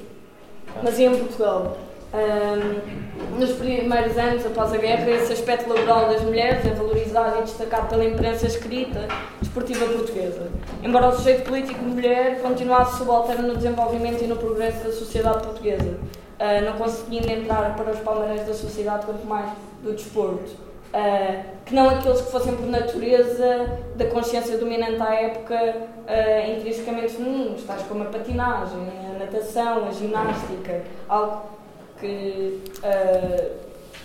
Ah. 0.68 0.80
Mas 0.82 0.98
ia 0.98 1.08
em 1.08 1.18
Portugal. 1.18 1.78
Um, 2.14 3.38
nos 3.38 3.52
primeiros 3.52 4.18
anos, 4.18 4.44
após 4.44 4.72
a 4.72 4.76
guerra, 4.76 5.10
esse 5.10 5.32
aspecto 5.32 5.72
laboral 5.72 6.08
das 6.10 6.20
mulheres 6.22 6.64
é 6.66 6.70
valorizado 6.70 7.38
e 7.38 7.42
destacado 7.42 7.88
pela 7.88 8.04
imprensa 8.04 8.46
escrita 8.46 9.08
desportiva 9.40 9.86
portuguesa. 9.86 10.50
Embora 10.82 11.08
o 11.08 11.12
sujeito 11.12 11.44
político 11.44 11.78
de 11.78 11.86
mulher 11.86 12.40
continuasse 12.42 12.98
subalterno 12.98 13.48
no 13.48 13.56
desenvolvimento 13.56 14.22
e 14.22 14.26
no 14.26 14.36
progresso 14.36 14.84
da 14.84 14.92
sociedade 14.92 15.42
portuguesa, 15.42 15.90
uh, 15.92 16.64
não 16.64 16.74
conseguindo 16.74 17.30
entrar 17.30 17.74
para 17.76 17.92
os 17.92 17.98
palmarés 18.00 18.46
da 18.46 18.52
sociedade, 18.52 19.06
quanto 19.06 19.26
mais 19.26 19.50
do 19.82 19.92
desporto. 19.92 20.50
Uh, 20.92 21.42
que 21.64 21.74
não 21.74 21.88
aqueles 21.88 22.20
que 22.20 22.30
fossem 22.30 22.54
por 22.54 22.66
natureza 22.66 23.78
da 23.96 24.04
consciência 24.06 24.58
dominante 24.58 25.00
à 25.00 25.14
época 25.14 25.54
uh, 25.54 26.50
intrinsecamente 26.58 27.14
femininos, 27.14 27.62
tais 27.64 27.80
como 27.84 28.02
a 28.02 28.06
patinagem, 28.06 28.78
a 29.14 29.18
natação, 29.18 29.88
a 29.88 29.90
ginástica, 29.90 30.82
algo 31.08 31.61
que 32.02 32.60
uh, 32.78 33.52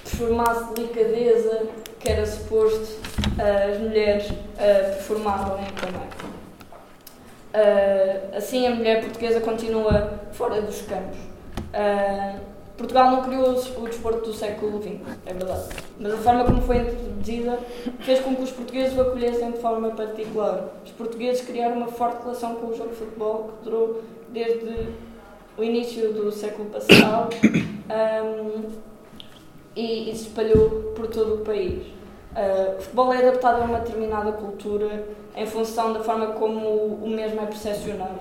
performasse 0.03 0.73
delicadeza 0.75 1.67
que 1.99 2.09
era 2.09 2.25
suposto 2.25 2.99
uh, 3.37 3.71
as 3.71 3.79
mulheres 3.79 4.29
uh, 4.29 4.35
performavam 4.93 5.57
também. 5.81 6.07
Uh, 7.53 8.37
assim, 8.37 8.67
a 8.67 8.75
mulher 8.75 9.01
portuguesa 9.01 9.41
continua 9.41 10.19
fora 10.31 10.61
dos 10.61 10.81
campos. 10.83 11.17
Portugal 12.77 13.09
não 13.09 13.23
criou 13.23 13.49
o 13.49 13.87
desporto 13.87 14.29
do 14.29 14.33
século 14.33 14.79
XX, 14.79 15.01
é 15.25 15.33
verdade. 15.33 15.63
Mas 15.99 16.13
a 16.13 16.17
forma 16.17 16.45
como 16.45 16.61
foi 16.61 16.77
introduzida 16.77 17.57
fez 18.01 18.19
com 18.19 18.35
que 18.35 18.43
os 18.43 18.51
portugueses 18.51 18.95
o 18.95 19.01
acolhessem 19.01 19.51
de 19.51 19.57
forma 19.57 19.89
particular. 19.89 20.75
Os 20.85 20.91
portugueses 20.91 21.43
criaram 21.43 21.77
uma 21.77 21.87
forte 21.87 22.21
relação 22.21 22.55
com 22.55 22.67
o 22.67 22.77
jogo 22.77 22.91
de 22.91 22.97
futebol 22.97 23.53
que 23.57 23.63
durou 23.63 24.03
desde 24.29 24.89
o 25.57 25.63
início 25.63 26.13
do 26.13 26.31
século 26.31 26.69
passado 26.69 27.35
um, 28.23 28.69
e, 29.75 30.11
e, 30.11 30.15
se 30.15 30.27
espalhou 30.27 30.93
por 30.95 31.07
todo 31.07 31.35
o 31.35 31.37
país. 31.39 31.85
Uh, 31.85 32.77
o 32.77 32.81
futebol 32.81 33.13
é 33.13 33.17
adaptado 33.17 33.61
a 33.61 33.65
uma 33.65 33.79
determinada 33.79 34.31
cultura 34.31 35.07
em 35.35 35.45
função 35.45 35.93
da 35.93 36.01
forma 36.01 36.27
como 36.33 36.67
o 36.67 37.09
mesmo 37.09 37.41
é 37.41 37.45
percepcionado, 37.45 38.19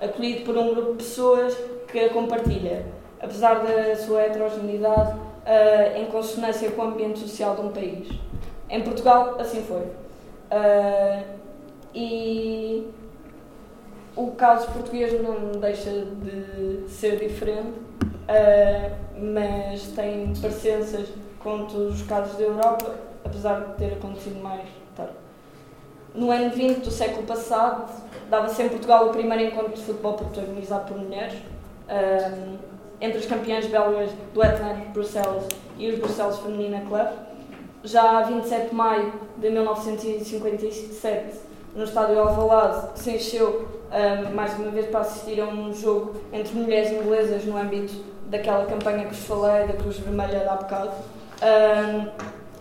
acolhido 0.00 0.44
por 0.44 0.56
um 0.56 0.74
grupo 0.74 0.92
de 0.92 0.98
pessoas 0.98 1.56
que 1.88 1.98
a 1.98 2.10
compartilha 2.10 2.84
apesar 3.20 3.62
da 3.64 3.96
sua 3.96 4.22
heterogeneidade, 4.22 5.12
uh, 5.12 5.98
em 5.98 6.06
consonância 6.06 6.70
com 6.70 6.82
o 6.82 6.84
ambiente 6.86 7.18
social 7.18 7.54
de 7.54 7.62
um 7.62 7.70
país. 7.70 8.08
Em 8.68 8.82
Portugal, 8.82 9.36
assim 9.38 9.62
foi. 9.62 9.82
Uh, 10.50 11.24
e 11.94 12.86
o 14.16 14.30
caso 14.32 14.68
português 14.72 15.20
não 15.22 15.60
deixa 15.60 15.90
de 15.90 16.88
ser 16.88 17.18
diferente, 17.18 17.68
uh, 17.68 18.96
mas 19.34 19.82
tem 19.88 20.32
parecenças 20.40 21.08
com 21.38 21.66
todos 21.66 22.00
os 22.00 22.06
casos 22.06 22.36
da 22.38 22.44
Europa, 22.44 22.94
apesar 23.24 23.60
de 23.60 23.74
ter 23.74 23.92
acontecido 23.92 24.42
mais 24.42 24.66
tarde. 24.96 25.12
No 26.14 26.30
ano 26.30 26.50
20 26.50 26.78
do 26.78 26.90
século 26.90 27.26
passado, 27.26 27.92
dava-se 28.30 28.62
em 28.62 28.70
Portugal 28.70 29.08
o 29.08 29.10
primeiro 29.10 29.44
encontro 29.44 29.74
de 29.74 29.82
futebol 29.82 30.14
protagonizado 30.14 30.88
por 30.88 30.98
mulheres, 30.98 31.34
uh, 31.34 32.58
entre 32.98 33.18
as 33.18 33.26
campeãs 33.26 33.66
belgas 33.66 34.10
do 34.32 34.42
Atlanta 34.42 34.90
Bruxelas 34.94 35.46
e 35.76 35.90
os 35.90 35.98
Bruxelas 35.98 36.38
Feminina 36.38 36.80
Club. 36.88 37.08
Já 37.84 38.18
a 38.18 38.22
27 38.22 38.70
de 38.70 38.74
maio 38.74 39.12
de 39.36 39.50
1957, 39.50 41.38
no 41.74 41.84
estádio 41.84 42.18
Alvalade, 42.18 42.98
se 42.98 43.10
encheu 43.10 43.75
mais 44.34 44.58
uma 44.58 44.70
vez 44.70 44.86
para 44.86 45.00
assistir 45.00 45.40
a 45.40 45.44
um 45.44 45.72
jogo 45.72 46.16
entre 46.32 46.54
mulheres 46.54 46.90
inglesas 46.90 47.44
no 47.44 47.56
âmbito 47.56 47.94
daquela 48.28 48.66
campanha 48.66 49.04
que 49.04 49.14
vos 49.14 49.24
falei, 49.24 49.66
da 49.66 49.74
Cruz 49.74 49.98
Vermelha 49.98 50.40
de 50.40 50.48
há 50.48 50.54
bocado. 50.56 50.90
Um, 51.42 52.08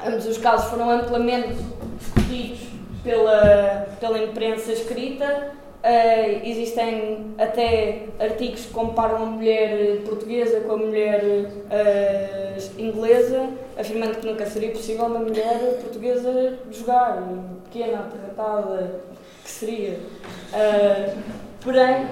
ambos 0.08 0.28
os 0.28 0.38
casos 0.38 0.70
foram 0.70 0.90
amplamente 0.90 1.56
discutidos 2.00 2.60
pela, 3.04 3.88
pela 4.00 4.20
imprensa 4.20 4.72
escrita. 4.72 5.54
Uh, 5.84 6.42
existem 6.44 7.36
até 7.38 8.08
artigos 8.20 8.66
que 8.66 8.74
comparam 8.74 9.18
a 9.18 9.26
mulher 9.28 10.02
portuguesa 10.04 10.62
com 10.62 10.74
a 10.74 10.78
mulher 10.78 11.24
uh, 11.24 12.82
inglesa, 12.82 13.50
afirmando 13.78 14.16
que 14.16 14.26
nunca 14.26 14.48
seria 14.48 14.72
possível 14.72 15.06
uma 15.06 15.20
mulher 15.20 15.78
portuguesa 15.82 16.58
jogar, 16.72 17.22
pequena, 17.66 18.00
aterratada, 18.00 19.02
que 19.46 19.52
seria. 19.52 20.00
Uh, 20.52 21.18
porém, 21.62 22.08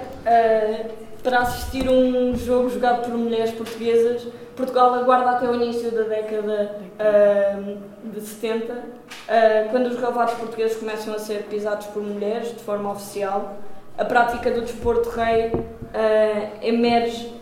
para 1.22 1.40
assistir 1.40 1.88
a 1.88 1.90
um 1.90 2.36
jogo 2.36 2.70
jogado 2.70 3.02
por 3.02 3.14
mulheres 3.14 3.50
portuguesas, 3.50 4.26
Portugal 4.54 4.94
aguarda 4.94 5.30
até 5.30 5.48
o 5.48 5.54
início 5.54 5.90
da 5.90 6.02
década 6.02 6.76
uh, 6.94 8.10
de 8.10 8.20
70, 8.20 8.72
uh, 8.72 8.78
quando 9.70 9.86
os 9.86 9.96
relevados 9.96 10.34
portugueses 10.34 10.76
começam 10.76 11.14
a 11.14 11.18
ser 11.18 11.44
pisados 11.44 11.86
por 11.88 12.02
mulheres 12.02 12.48
de 12.48 12.62
forma 12.62 12.92
oficial. 12.92 13.56
A 13.98 14.04
prática 14.04 14.50
do 14.50 14.60
desporto 14.60 15.08
rei 15.10 15.48
uh, 15.48 15.62
emerge 16.62 17.32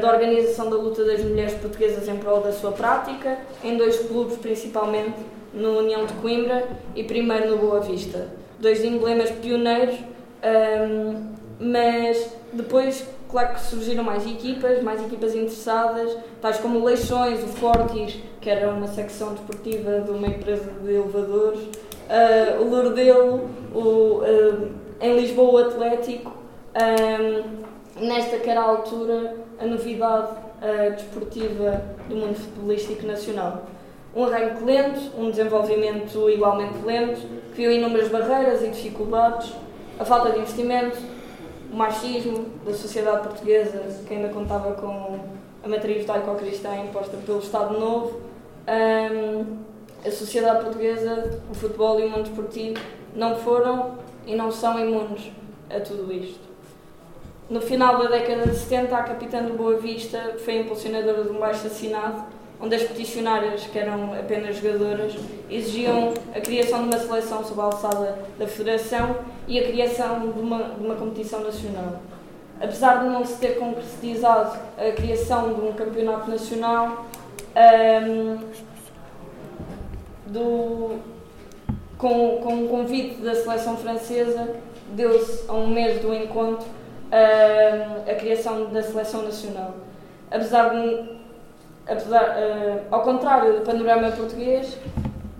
da 0.00 0.10
organização 0.10 0.70
da 0.70 0.76
luta 0.76 1.04
das 1.04 1.22
mulheres 1.22 1.52
portuguesas 1.52 2.08
em 2.08 2.16
prol 2.16 2.40
da 2.40 2.52
sua 2.52 2.72
prática, 2.72 3.36
em 3.62 3.76
dois 3.76 3.98
clubes 3.98 4.38
principalmente, 4.38 5.18
no 5.52 5.80
União 5.80 6.06
de 6.06 6.14
Coimbra 6.14 6.66
e 6.96 7.04
primeiro 7.04 7.50
no 7.50 7.58
Boa 7.58 7.80
Vista. 7.80 8.28
Dois 8.58 8.84
emblemas 8.84 9.30
pioneiros, 9.30 9.98
mas 11.60 12.32
depois 12.52 13.06
Claro 13.28 13.54
que 13.54 13.60
surgiram 13.60 14.02
mais 14.02 14.26
equipas, 14.26 14.82
mais 14.82 15.02
equipas 15.02 15.34
interessadas, 15.34 16.16
tais 16.40 16.56
como 16.58 16.78
o 16.78 16.84
Leixões, 16.84 17.42
o 17.44 17.48
Fortis, 17.48 18.18
que 18.40 18.48
era 18.48 18.70
uma 18.70 18.86
secção 18.86 19.34
desportiva 19.34 20.00
de 20.00 20.10
uma 20.10 20.28
empresa 20.28 20.72
de 20.82 20.94
elevadores, 20.94 21.60
uh, 21.60 22.62
o 22.62 22.70
Lourdelo, 22.70 23.50
o, 23.74 24.22
uh, 24.22 24.72
em 24.98 25.20
Lisboa 25.20 25.52
o 25.52 25.68
Atlético. 25.68 26.32
Um, 26.74 27.68
nesta 28.06 28.38
que 28.38 28.48
era 28.48 28.60
a 28.60 28.64
altura 28.64 29.36
a 29.60 29.66
novidade 29.66 30.32
uh, 30.62 30.94
desportiva 30.94 31.82
do 32.08 32.16
mundo 32.16 32.34
futebolístico 32.34 33.06
nacional. 33.06 33.66
Um 34.18 34.24
arranque 34.24 34.64
lento, 34.64 35.12
um 35.16 35.30
desenvolvimento 35.30 36.28
igualmente 36.28 36.84
lento, 36.84 37.20
que 37.54 37.62
viu 37.62 37.70
inúmeras 37.70 38.08
barreiras 38.08 38.64
e 38.64 38.66
dificuldades, 38.66 39.52
a 39.96 40.04
falta 40.04 40.32
de 40.32 40.40
investimento, 40.40 40.98
o 41.72 41.76
machismo 41.76 42.46
da 42.66 42.74
sociedade 42.74 43.28
portuguesa, 43.28 43.80
que 44.08 44.12
ainda 44.12 44.30
contava 44.30 44.72
com 44.72 45.20
a 45.62 45.68
matriz 45.68 46.00
judaico-cristã 46.00 46.74
imposta 46.78 47.16
pelo 47.24 47.38
Estado 47.38 47.78
Novo, 47.78 48.20
a 50.04 50.10
sociedade 50.10 50.64
portuguesa, 50.64 51.40
o 51.48 51.54
futebol 51.54 52.00
e 52.00 52.06
o 52.06 52.10
mundo 52.10 52.24
desportivo 52.24 52.76
não 53.14 53.36
foram 53.36 53.98
e 54.26 54.34
não 54.34 54.50
são 54.50 54.80
imunes 54.80 55.30
a 55.70 55.78
tudo 55.78 56.12
isto. 56.12 56.40
No 57.48 57.60
final 57.60 57.96
da 57.98 58.08
década 58.08 58.48
de 58.48 58.56
70, 58.56 58.96
a 58.96 59.02
capitã 59.04 59.44
do 59.44 59.54
Boa 59.54 59.76
Vista 59.76 60.34
foi 60.44 60.58
impulsionadora 60.58 61.22
de 61.22 61.30
um 61.30 61.38
baixo 61.38 61.68
assinado 61.68 62.36
onde 62.60 62.74
as 62.74 62.82
peticionárias, 62.82 63.62
que 63.66 63.78
eram 63.78 64.12
apenas 64.14 64.56
jogadoras, 64.56 65.14
exigiam 65.48 66.12
a 66.34 66.40
criação 66.40 66.82
de 66.82 66.88
uma 66.88 66.98
seleção 66.98 67.44
sob 67.44 67.60
a 67.60 67.64
alçada 67.64 68.18
da 68.38 68.46
Federação 68.46 69.16
e 69.46 69.58
a 69.58 69.66
criação 69.66 70.30
de 70.32 70.40
uma, 70.40 70.62
de 70.64 70.84
uma 70.84 70.96
competição 70.96 71.40
nacional. 71.40 72.00
Apesar 72.60 73.04
de 73.04 73.10
não 73.10 73.24
se 73.24 73.38
ter 73.38 73.58
concretizado 73.58 74.58
a 74.76 74.90
criação 74.92 75.54
de 75.54 75.60
um 75.60 75.72
campeonato 75.72 76.28
nacional, 76.28 77.06
um, 77.56 78.38
do, 80.26 80.98
com, 81.96 82.38
com 82.38 82.64
o 82.64 82.68
convite 82.68 83.20
da 83.20 83.34
seleção 83.34 83.76
francesa, 83.76 84.56
deu-se 84.90 85.48
a 85.48 85.54
um 85.54 85.68
mês 85.68 86.00
do 86.02 86.12
encontro 86.12 86.66
um, 86.66 88.10
a 88.10 88.14
criação 88.16 88.66
da 88.66 88.82
seleção 88.82 89.22
nacional. 89.22 89.74
Apesar 90.30 90.70
de 90.70 91.17
apesar, 91.88 92.36
uh, 92.36 92.80
ao 92.90 93.02
contrário 93.02 93.54
do 93.54 93.60
panorama 93.62 94.10
português, 94.12 94.76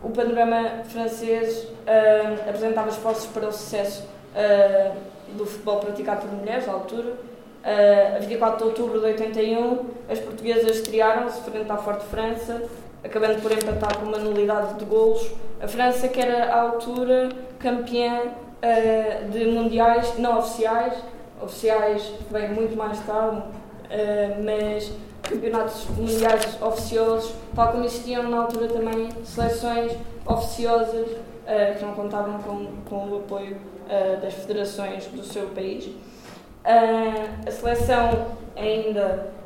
o 0.02 0.08
panorama 0.10 0.82
francês 0.84 1.64
uh, 1.64 2.48
apresentava 2.48 2.88
esforços 2.88 3.26
para 3.26 3.46
o 3.46 3.52
sucesso 3.52 4.08
uh, 4.34 4.96
do 5.36 5.44
futebol 5.44 5.78
praticado 5.78 6.22
por 6.22 6.32
mulheres 6.32 6.66
à 6.66 6.72
altura. 6.72 7.12
a 8.16 8.18
24 8.18 8.58
de 8.58 8.64
outubro 8.64 9.00
de 9.00 9.06
81, 9.06 9.86
as 10.08 10.18
portuguesas 10.18 10.76
estrearam-se 10.76 11.42
frente 11.42 11.70
à 11.70 11.76
Forte 11.76 12.06
França, 12.06 12.62
acabando 13.04 13.42
por 13.42 13.52
empatar 13.52 13.98
com 13.98 14.06
uma 14.06 14.18
nulidade 14.18 14.78
de 14.78 14.84
golos. 14.86 15.30
A 15.60 15.68
França, 15.68 16.08
que 16.08 16.18
era 16.18 16.54
à 16.54 16.62
altura 16.62 17.28
campeã 17.58 18.22
de 19.30 19.44
mundiais 19.44 20.18
não 20.18 20.38
oficiais, 20.38 20.94
oficiais 21.42 22.10
vêm 22.30 22.48
muito 22.48 22.74
mais 22.74 22.98
tarde, 23.00 23.42
mas 24.42 24.90
campeonatos 25.28 25.86
mundiais 25.96 26.60
oficiosos, 26.60 27.34
tal 27.54 27.72
como 27.72 27.84
existiam 27.84 28.22
na 28.24 28.38
altura 28.42 28.68
também 28.68 29.08
seleções 29.24 29.92
oficiosas 30.26 31.06
uh, 31.08 31.78
que 31.78 31.84
não 31.84 31.94
contavam 31.94 32.38
com, 32.38 32.66
com 32.88 33.10
o 33.10 33.16
apoio 33.18 33.56
uh, 33.56 34.20
das 34.20 34.34
federações 34.34 35.06
do 35.06 35.22
seu 35.22 35.46
país. 35.48 35.86
Uh, 35.86 37.46
a 37.46 37.50
seleção 37.50 38.26
ainda 38.56 39.38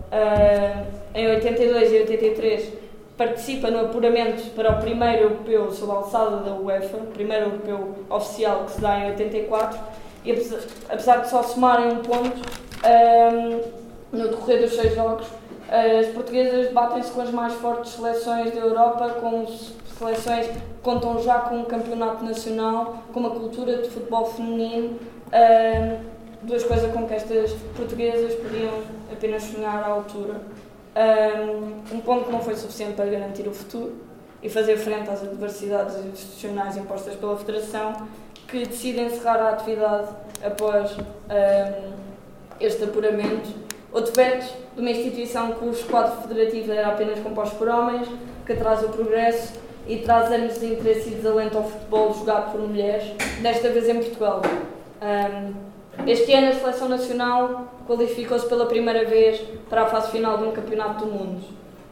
em 1.15 1.27
82 1.27 1.91
e 1.91 1.97
83 2.01 2.73
participa 3.17 3.71
no 3.71 3.87
apuramento 3.87 4.51
para 4.51 4.73
o 4.73 4.81
primeiro 4.83 5.23
europeu 5.23 5.73
sob 5.73 5.91
a 5.91 5.95
alçada 5.95 6.37
da 6.39 6.55
UEFA, 6.55 6.99
o 6.99 7.07
primeiro 7.07 7.47
europeu 7.47 7.95
oficial 8.11 8.65
que 8.67 8.73
se 8.73 8.81
dá 8.83 8.99
em 8.99 9.11
84, 9.13 9.79
e 10.23 10.33
apesar, 10.33 10.61
apesar 10.91 11.17
de 11.23 11.31
só 11.31 11.43
somarem 11.43 11.93
um 11.93 12.03
ponto, 12.03 12.43
no 14.13 14.29
decorrer 14.29 14.61
dos 14.61 14.75
seis 14.75 14.95
jogos 14.95 15.27
as 15.73 16.07
portuguesas 16.09 16.71
batem-se 16.71 17.11
com 17.13 17.23
as 17.23 17.31
mais 17.31 17.55
fortes 17.55 17.93
seleções 17.93 18.53
da 18.53 18.61
Europa, 18.61 19.09
com 19.21 19.47
seleções 19.99 20.47
que 20.49 20.61
contam 20.83 21.23
já 21.23 21.39
com 21.41 21.61
um 21.61 21.65
campeonato 21.65 22.23
nacional, 22.23 22.99
com 23.11 23.21
uma 23.21 23.31
cultura 23.31 23.79
de 23.79 23.89
futebol 23.89 24.27
feminino, 24.27 24.99
duas 26.43 26.63
coisas 26.65 26.93
com 26.93 27.07
que 27.07 27.15
estas 27.15 27.53
portuguesas 27.75 28.35
podiam 28.35 28.83
apenas 29.11 29.45
sonhar 29.45 29.83
à 29.83 29.87
altura. 29.87 30.43
Um 31.91 32.01
ponto 32.01 32.27
que 32.27 32.33
não 32.33 32.41
foi 32.41 32.55
suficiente 32.55 32.93
para 32.93 33.07
garantir 33.07 33.49
o 33.49 33.55
futuro 33.55 33.95
e 34.43 34.51
fazer 34.51 34.77
frente 34.77 35.09
às 35.09 35.23
adversidades 35.23 35.97
institucionais 36.05 36.77
impostas 36.77 37.15
pela 37.15 37.35
Federação, 37.39 37.95
que 38.47 38.67
decide 38.67 39.01
encerrar 39.01 39.37
a 39.37 39.49
atividade 39.51 40.09
após 40.45 40.95
um, 40.99 41.93
este 42.61 42.85
apuramento 42.85 43.63
Outro 43.93 44.13
veto 44.15 44.51
de 44.75 44.81
uma 44.81 44.91
instituição 44.91 45.53
cujo 45.53 45.85
quadro 45.87 46.23
federativo 46.23 46.73
era 46.73 46.89
apenas 46.89 47.19
composto 47.21 47.57
por 47.57 47.69
homens, 47.69 48.09
que 48.47 48.53
atrasa 48.53 48.87
o 48.87 48.89
progresso 48.89 49.53
e 49.87 49.99
traz 49.99 50.33
anos 50.33 50.59
de 50.59 50.67
interesse 50.67 51.11
e 51.11 51.15
desalento 51.17 51.59
ao 51.59 51.65
futebol 51.65 52.15
jogado 52.15 52.53
por 52.53 52.61
mulheres, 52.61 53.05
desta 53.41 53.69
vez 53.69 53.89
em 53.89 53.97
Portugal. 53.97 54.41
Um, 55.03 55.73
este 56.07 56.33
ano 56.33 56.49
a 56.49 56.55
Seleção 56.55 56.89
Nacional 56.89 57.69
qualificou-se 57.87 58.47
pela 58.47 58.65
primeira 58.65 59.05
vez 59.05 59.41
para 59.69 59.83
a 59.83 59.87
fase 59.87 60.11
final 60.11 60.39
de 60.39 60.45
um 60.45 60.53
campeonato 60.53 61.05
do 61.05 61.13
mundo. 61.13 61.43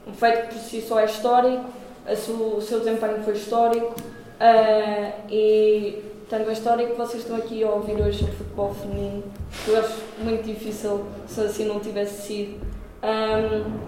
Um 0.06 0.14
feito 0.14 0.48
que 0.48 0.54
por 0.54 0.62
si 0.62 0.80
só 0.80 1.00
é 1.00 1.04
histórico, 1.04 1.64
o 2.08 2.60
seu 2.60 2.78
desempenho 2.78 3.22
foi 3.22 3.34
histórico 3.34 3.94
uh, 3.94 5.12
e 5.28 6.02
tanto 6.31 6.49
a 6.49 6.53
história 6.53 6.87
que 6.87 6.95
vocês 6.95 7.25
estão 7.25 7.37
aqui 7.37 7.64
a 7.64 7.71
ouvir 7.71 8.01
hoje 8.01 8.21
sobre 8.21 8.37
futebol 8.37 8.73
feminino, 8.73 9.25
que 9.64 9.71
eu 9.73 9.79
acho 9.81 9.99
muito 10.23 10.45
difícil 10.45 11.05
se 11.27 11.40
assim 11.40 11.64
não 11.64 11.81
tivesse 11.81 12.23
sido. 12.23 12.61
Um, 13.03 13.81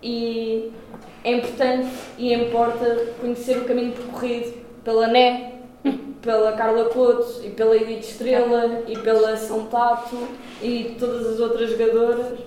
e 0.00 0.72
é 1.24 1.32
importante 1.32 1.90
e 2.16 2.32
importa 2.32 3.06
conhecer 3.20 3.58
o 3.58 3.64
caminho 3.64 3.92
percorrido 3.92 4.54
pela 4.84 5.08
NE, 5.08 5.54
pela 6.22 6.52
Carla 6.52 6.84
Couto 6.84 7.44
e 7.44 7.50
pela 7.50 7.76
Edith 7.76 7.98
Estrela 7.98 8.84
e 8.86 8.96
pela 8.98 9.36
São 9.36 9.66
Tato 9.66 10.16
e 10.62 10.94
todas 11.00 11.26
as 11.26 11.40
outras 11.40 11.68
jogadoras. 11.68 12.38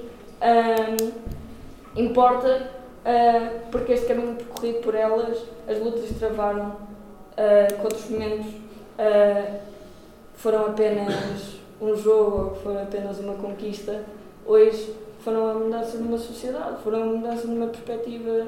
Um, 0.41 1.11
importa 2.01 2.71
uh, 3.03 3.69
porque 3.69 3.91
este 3.91 4.07
caminho 4.07 4.35
percorrido 4.35 4.79
por 4.79 4.95
elas, 4.95 5.39
as 5.67 5.77
lutas 5.77 6.09
travaram, 6.17 6.77
uh, 7.33 7.75
que 7.75 7.81
outros 7.81 8.09
momentos 8.09 8.68
uh, 8.99 9.59
foram 10.35 10.67
apenas 10.67 11.59
um 11.81 11.95
jogo, 11.95 12.55
foram 12.61 12.83
apenas 12.83 13.19
uma 13.19 13.35
conquista, 13.35 14.03
hoje 14.45 14.93
foram 15.23 15.49
a 15.49 15.53
mudança 15.53 15.97
de 15.97 16.03
uma 16.03 16.17
sociedade, 16.17 16.81
foram 16.83 17.03
a 17.03 17.05
mudança 17.05 17.47
de 17.47 17.53
uma 17.53 17.67
perspectiva 17.67 18.47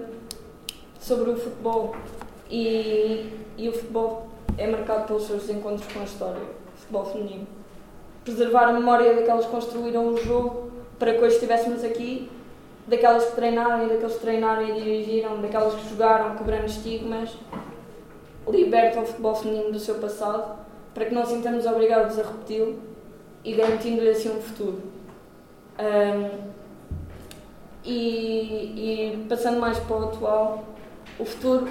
sobre 1.00 1.32
o 1.32 1.38
futebol. 1.38 1.96
E, 2.50 3.32
e 3.58 3.70
o 3.70 3.72
futebol 3.72 4.28
é 4.58 4.68
marcado 4.68 5.08
pelos 5.08 5.24
seus 5.24 5.50
encontros 5.50 5.92
com 5.92 6.02
a 6.02 6.04
história, 6.04 6.42
futebol 6.76 7.06
feminino. 7.06 7.48
Preservar 8.26 8.68
a 8.68 8.74
memória 8.74 9.16
daquelas 9.16 9.46
que 9.46 9.52
construíram 9.52 10.10
o 10.10 10.18
jogo 10.18 10.72
para 11.00 11.14
que 11.14 11.20
hoje 11.20 11.36
estivéssemos 11.36 11.84
aqui, 11.84 12.30
daquelas 12.88 13.26
que 13.26 13.36
treinaram 13.36 13.86
e 13.86 13.90
daqueles 13.90 14.14
que 14.16 14.22
treinaram 14.22 14.68
e 14.68 14.74
dirigiram, 14.74 15.42
daquelas 15.42 15.74
que 15.76 15.90
jogaram 15.90 16.36
quebrando 16.36 16.66
estigmas, 16.66 17.36
libertam 18.52 19.04
o 19.04 19.06
futebol 19.06 19.36
feminino 19.36 19.72
do 19.72 19.80
seu 19.80 19.96
passado 19.96 20.60
para 20.94 21.06
que 21.06 21.14
não 21.14 21.26
sintamos 21.26 21.66
obrigados 21.66 22.20
a 22.20 22.24
repeti-lo 22.24 22.80
e 23.44 23.54
garantindo-lhe 23.54 24.10
assim 24.10 24.30
um 24.30 24.42
futuro. 24.42 24.82
Um, 25.80 26.52
e, 27.84 29.14
e, 29.14 29.26
passando 29.28 29.60
mais 29.60 29.80
para 29.80 29.98
o 29.98 30.04
atual, 30.06 30.64
o 31.18 31.26
futuro, 31.26 31.68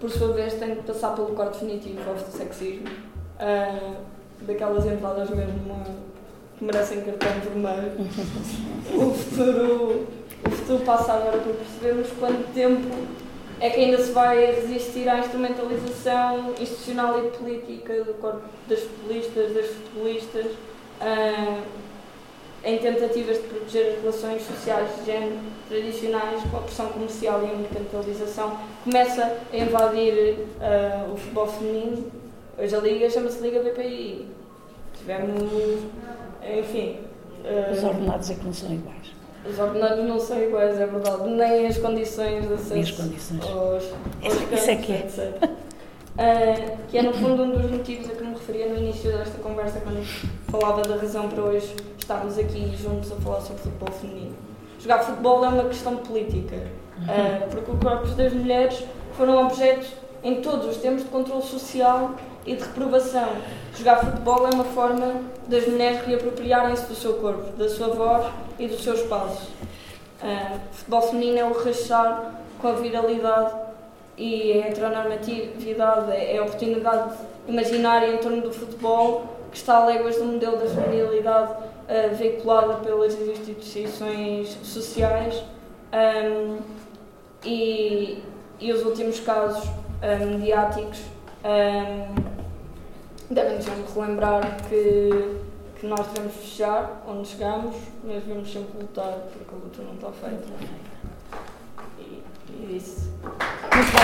por 0.00 0.10
sua 0.10 0.32
vez, 0.32 0.54
tem 0.54 0.74
de 0.74 0.82
passar 0.82 1.14
pelo 1.14 1.28
corte 1.28 1.64
definitivo 1.64 2.00
ao 2.10 2.18
sexismo, 2.18 2.88
uh, 2.88 3.96
daquelas 4.40 4.84
entradas 4.86 5.30
mesmo 5.30 5.84
que 6.58 6.64
merecem 6.64 7.02
cartão 7.02 7.28
vermelho. 7.40 7.92
o, 8.94 9.14
futuro, 9.14 10.06
o 10.44 10.50
futuro 10.50 10.84
passa 10.84 11.12
agora 11.12 11.38
por 11.38 11.54
percebermos 11.54 12.08
quanto 12.18 12.52
tempo 12.52 12.88
é 13.62 13.70
que 13.70 13.78
ainda 13.78 13.96
se 13.98 14.10
vai 14.10 14.44
resistir 14.44 15.08
à 15.08 15.20
instrumentalização 15.20 16.52
institucional 16.60 17.24
e 17.24 17.30
política 17.30 18.02
do 18.02 18.12
corpo 18.14 18.42
das 18.68 18.80
futebolistas, 18.80 19.54
das 19.54 19.66
futebolistas, 19.66 20.46
uh, 20.46 21.62
em 22.64 22.78
tentativas 22.78 23.36
de 23.36 23.44
proteger 23.44 23.92
as 23.92 24.00
relações 24.00 24.42
sociais 24.42 24.90
de 24.96 25.06
género 25.06 25.38
tradicionais 25.68 26.42
com 26.50 26.56
a 26.56 26.60
pressão 26.62 26.88
comercial 26.88 27.40
e 27.44 27.50
a 27.52 27.54
mercantilização, 27.54 28.58
começa 28.82 29.38
a 29.52 29.56
invadir 29.56 30.38
uh, 30.58 31.12
o 31.12 31.16
futebol 31.16 31.46
feminino. 31.46 32.10
Hoje 32.58 32.74
a 32.74 32.80
Liga 32.80 33.08
chama-se 33.10 33.40
Liga 33.40 33.62
BPI. 33.62 34.26
Tivemos, 34.98 35.84
enfim. 36.58 36.98
Uh, 37.44 37.72
Os 37.72 37.84
ordenados 37.84 38.28
é 38.28 38.34
que 38.34 38.44
não 38.44 38.52
são 38.52 38.72
iguais. 38.72 39.21
Os 39.48 39.58
ordenados 39.58 40.04
não 40.04 40.20
são 40.20 40.40
iguais, 40.40 40.78
é 40.78 40.86
verdade. 40.86 41.28
Nem 41.28 41.66
as 41.66 41.78
condições 41.78 42.46
de 42.46 42.54
acesso 42.54 42.74
Nem 42.74 42.82
as 42.82 42.90
condições. 42.92 43.42
aos, 43.42 43.52
aos 43.52 43.84
campos, 44.34 44.58
Isso 44.58 44.70
é 44.70 44.76
que 44.76 44.92
é. 44.92 44.98
etc. 44.98 45.50
Uh, 46.12 46.76
que 46.88 46.98
é 46.98 47.02
no 47.02 47.12
fundo 47.14 47.42
um 47.42 47.50
dos 47.52 47.70
motivos 47.70 48.10
a 48.10 48.14
que 48.14 48.22
me 48.22 48.34
referia 48.34 48.68
no 48.68 48.76
início 48.78 49.10
desta 49.10 49.38
conversa 49.38 49.80
quando 49.80 50.04
falava 50.50 50.82
da 50.82 50.96
razão 50.96 51.28
para 51.28 51.42
hoje 51.42 51.74
estarmos 51.98 52.38
aqui 52.38 52.76
juntos 52.76 53.10
a 53.10 53.16
falar 53.16 53.40
sobre 53.40 53.62
futebol 53.62 53.92
feminino. 53.94 54.34
Jogar 54.78 54.98
futebol 55.00 55.44
é 55.44 55.48
uma 55.48 55.64
questão 55.64 55.96
política, 55.96 56.56
uh, 56.98 57.50
porque 57.50 57.70
os 57.70 57.78
corpos 57.78 58.14
das 58.14 58.32
mulheres 58.32 58.84
foram 59.16 59.46
objeto 59.46 59.86
em 60.22 60.40
todos 60.40 60.66
os 60.66 60.76
tempos 60.76 61.02
de 61.02 61.08
controle 61.08 61.42
social 61.42 62.14
e 62.46 62.54
de 62.54 62.62
reprovação. 62.62 63.28
Jogar 63.76 64.00
futebol 64.00 64.46
é 64.46 64.54
uma 64.54 64.64
forma 64.64 65.22
das 65.46 65.66
mulheres 65.66 66.04
reapropriarem-se 66.06 66.86
do 66.86 66.94
seu 66.94 67.14
corpo, 67.14 67.56
da 67.56 67.68
sua 67.68 67.88
voz 67.88 68.26
e 68.58 68.66
do 68.66 68.78
seu 68.78 68.94
espaço. 68.94 69.50
Uh, 70.22 70.60
futebol 70.72 71.02
feminino 71.02 71.38
é 71.38 71.44
o 71.44 71.52
rachar 71.52 72.34
com 72.60 72.68
a 72.68 72.72
viralidade 72.72 73.54
e 74.16 74.52
a 74.52 74.68
heteronormatividade, 74.68 76.12
é 76.12 76.38
a 76.38 76.42
oportunidade 76.42 77.14
imaginária 77.48 78.14
em 78.14 78.18
torno 78.18 78.42
do 78.42 78.52
futebol 78.52 79.26
que 79.50 79.56
está 79.56 79.78
a 79.78 79.86
léguas 79.86 80.16
do 80.16 80.24
modelo 80.24 80.56
da 80.58 80.66
feminilidade 80.66 81.52
uh, 81.52 82.14
veiculada 82.14 82.74
pelas 82.74 83.14
instituições 83.14 84.56
sociais 84.62 85.42
um, 85.92 86.58
e, 87.44 88.22
e 88.60 88.72
os 88.72 88.84
últimos 88.84 89.20
casos 89.20 89.64
uh, 89.64 90.26
mediáticos 90.26 91.00
um, 91.44 92.31
devem 93.34 93.56
nos 93.56 93.94
relembrar 93.94 94.42
que, 94.68 95.38
que 95.80 95.86
nós 95.86 96.06
devemos 96.08 96.34
fechar 96.34 97.02
onde 97.06 97.28
chegamos, 97.28 97.76
mas 98.04 98.22
devemos 98.22 98.52
sempre 98.52 98.78
lutar 98.80 99.12
porque 99.32 99.54
a 99.54 99.58
luta 99.58 99.82
não 99.82 99.94
está 99.94 100.12
feita. 100.12 100.48
E, 101.98 102.22
e 102.50 102.66
é 102.66 102.76
isso. 102.76 103.10
Muito 103.74 103.92
bem. 103.92 104.02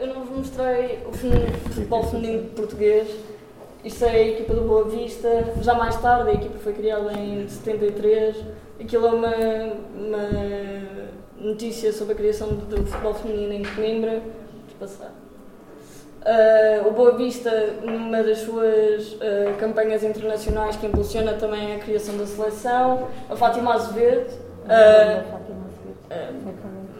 Eu 0.00 0.14
não 0.14 0.24
vos 0.24 0.38
mostrei 0.38 1.04
o 1.06 1.12
futebol 1.12 2.04
feminino 2.04 2.50
português. 2.50 3.08
Isto 3.84 4.04
é 4.04 4.10
a 4.10 4.28
equipa 4.28 4.54
do 4.54 4.62
Boa 4.62 4.84
Vista. 4.84 5.28
Já 5.60 5.74
mais 5.74 5.96
tarde, 6.00 6.30
a 6.30 6.32
equipa 6.34 6.58
foi 6.58 6.72
criada 6.72 7.12
em 7.12 7.48
73. 7.48 8.36
Aquilo 8.80 9.06
é 9.06 9.10
uma, 9.10 9.34
uma 9.94 10.28
notícia 11.36 11.92
sobre 11.92 12.14
a 12.14 12.16
criação 12.16 12.48
do 12.48 12.84
futebol 12.84 13.14
feminino 13.14 13.52
em 13.52 13.62
Coimbra. 13.62 14.20
Vamos 14.20 14.72
passar. 14.78 15.12
Uh, 16.20 16.88
o 16.88 16.90
Boa 16.90 17.16
Vista, 17.16 17.50
numa 17.82 18.22
das 18.22 18.38
suas 18.38 19.12
uh, 19.12 19.56
campanhas 19.58 20.02
internacionais, 20.02 20.76
que 20.76 20.86
impulsiona 20.86 21.34
também 21.34 21.76
a 21.76 21.78
criação 21.78 22.16
da 22.18 22.26
seleção. 22.26 23.08
A 23.30 23.36
Fátima 23.36 23.74
Azevedo. 23.74 24.32
Uh, 24.64 25.48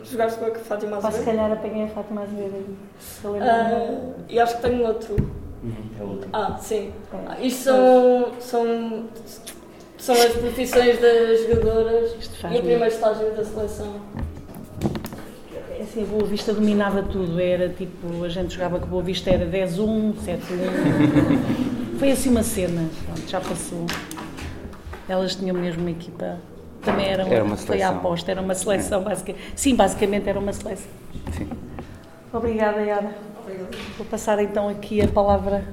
Jogaste 0.04 0.38
com 0.38 0.46
a 0.46 0.54
Fátima 0.54 0.96
Azevedo? 0.98 1.18
se 1.18 1.24
calhar 1.24 1.52
apanhei 1.52 1.84
a 1.84 1.88
Fátima 1.88 2.22
Azevedo. 2.22 2.76
Uh, 3.24 4.14
e 4.28 4.38
acho 4.38 4.56
que 4.56 4.62
tenho 4.62 4.86
outro. 4.86 5.16
Uhum, 5.62 5.74
é 5.98 6.02
outro. 6.02 6.28
Ah, 6.32 6.56
sim. 6.58 6.92
É. 7.38 7.46
Isto 7.46 7.64
são, 7.64 8.32
são, 8.40 9.04
são 9.96 10.14
as 10.14 10.32
profissões 10.32 11.00
das 11.00 11.40
jogadoras 11.46 12.12
e 12.12 12.56
o 12.56 12.62
primeiro 12.62 12.86
estágio 12.86 13.34
da 13.34 13.44
seleção. 13.44 14.00
É 15.70 15.82
assim, 15.82 16.04
Boa 16.04 16.24
Vista 16.24 16.52
dominava 16.52 17.02
tudo, 17.02 17.40
era 17.40 17.68
tipo, 17.68 18.24
a 18.24 18.28
gente 18.28 18.54
jogava 18.54 18.78
com 18.78 18.86
Boa 18.86 19.02
Vista 19.02 19.30
era 19.30 19.46
10-1, 19.46 20.14
7-1. 20.14 20.38
Foi 21.98 22.10
assim 22.12 22.30
uma 22.30 22.42
cena, 22.42 22.88
pronto, 23.04 23.28
já 23.28 23.40
passou. 23.40 23.86
Elas 25.08 25.34
tinham 25.34 25.56
mesmo 25.56 25.80
uma 25.80 25.90
equipa 25.90 26.38
também 26.82 27.06
era, 27.06 27.22
era 27.28 27.44
uma 27.44 27.56
foi 27.56 27.82
a 27.82 27.90
aposta, 27.90 28.30
era 28.30 28.40
uma 28.40 28.54
seleção, 28.54 29.02
é. 29.02 29.04
básica. 29.04 29.34
Sim, 29.54 29.74
basicamente 29.74 30.28
era 30.28 30.38
uma 30.38 30.52
seleção. 30.52 30.90
Sim. 31.36 31.48
Obrigada, 32.32 32.80
Yara. 32.80 33.14
Vou 33.96 34.06
passar 34.06 34.42
então 34.42 34.68
aqui 34.68 35.00
a 35.00 35.08
palavra 35.08 35.64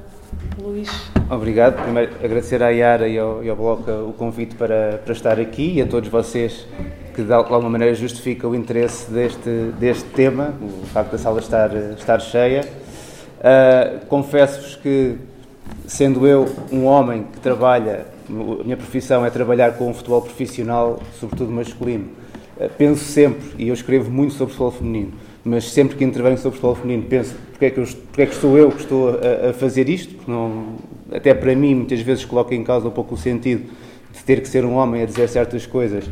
Luís. 0.62 0.90
Obrigado. 1.30 1.82
Primeiro, 1.82 2.12
agradecer 2.24 2.62
à 2.62 2.70
Yara 2.70 3.08
e 3.08 3.18
ao, 3.18 3.44
e 3.44 3.50
ao 3.50 3.56
Bloco 3.56 3.92
o 3.92 4.14
convite 4.14 4.56
para, 4.56 5.00
para 5.04 5.14
estar 5.14 5.40
aqui 5.40 5.76
e 5.76 5.82
a 5.82 5.88
todos 5.88 6.10
vocês 6.10 6.66
que 7.14 7.24
de 7.24 7.34
alguma 7.34 7.70
maneira 7.70 7.96
justifica 7.96 8.48
o 8.48 8.54
interesse 8.54 9.10
deste, 9.10 9.50
deste 9.80 10.10
tema, 10.10 10.54
o 10.62 10.86
facto 10.88 11.12
da 11.12 11.18
sala 11.18 11.40
estar, 11.40 11.74
estar 11.98 12.20
cheia. 12.20 12.66
Uh, 13.40 14.06
Confesso-vos 14.08 14.76
que, 14.76 15.16
sendo 15.88 16.28
eu 16.28 16.46
um 16.72 16.86
homem 16.86 17.24
que 17.24 17.40
trabalha 17.40 18.06
a 18.30 18.64
minha 18.64 18.78
profissão 18.78 19.26
é 19.26 19.30
trabalhar 19.30 19.74
com 19.74 19.90
o 19.90 19.94
futebol 19.94 20.22
profissional, 20.22 21.00
sobretudo 21.20 21.52
masculino. 21.52 22.10
Eh, 22.60 22.70
penso 22.76 23.04
sempre, 23.04 23.52
e 23.58 23.68
eu 23.68 23.74
escrevo 23.74 24.10
muito 24.10 24.34
sobre 24.34 24.54
futebol 24.54 24.72
feminino, 24.72 25.14
mas 25.46 25.72
sempre 25.72 25.96
que 25.96 26.04
intervenho 26.04 26.38
sobre 26.38 26.58
futebol 26.58 26.76
feminino 26.76 27.08
penso 27.08 27.36
porque 27.52 27.66
é 27.66 27.70
que, 27.70 27.80
eu, 27.80 27.86
porque 27.86 28.22
é 28.24 28.26
que 28.26 28.36
sou 28.36 28.58
eu 28.58 28.72
que 28.72 28.82
estou 28.82 29.10
a, 29.12 29.52
a 29.52 29.54
fazer 29.54 29.88
isto, 29.88 30.16
não, 30.30 30.76
até 31.12 31.34
para 31.34 31.56
mim 31.56 31.76
muitas 31.76 32.02
vezes 32.02 32.26
coloca 32.26 32.54
em 32.54 32.64
causa 32.64 32.88
um 32.88 32.92
pouco 32.92 33.14
o 33.14 33.18
sentido 33.18 33.70
de 34.12 34.24
ter 34.24 34.42
que 34.42 34.50
ser 34.50 34.66
um 34.66 34.74
homem 34.74 35.04
a 35.04 35.06
dizer 35.06 35.30
certas 35.30 35.66
coisas 35.66 36.06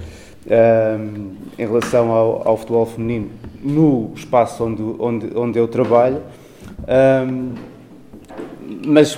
um, 0.46 1.36
em 1.58 1.66
relação 1.66 2.12
ao, 2.12 2.48
ao, 2.48 2.58
futebol 2.58 2.86
feminino 2.86 3.32
no 3.62 4.12
espaço 4.16 4.64
onde, 4.64 4.82
onde, 5.00 5.38
onde 5.38 5.60
eu 5.60 5.68
trabalho. 5.68 6.22
Um, 7.28 7.74
mas 8.86 9.18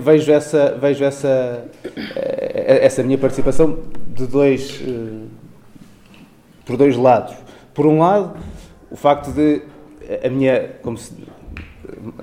vejo 0.00 0.32
essa, 0.32 0.76
vejo 0.80 1.04
essa, 1.04 1.64
eh, 2.16 2.80
essa 2.82 3.02
minha 3.02 3.18
participação 3.18 3.78
de 4.14 4.26
dois, 4.26 4.80
eh, 4.84 5.26
por 6.64 6.76
dois 6.76 6.96
lados. 6.96 7.34
Por 7.74 7.86
um 7.86 7.98
lado, 7.98 8.36
o 8.90 8.96
facto 8.96 9.32
de 9.32 9.62
a 10.24 10.28
minha, 10.28 10.70
como 10.82 10.96
se, 10.98 11.12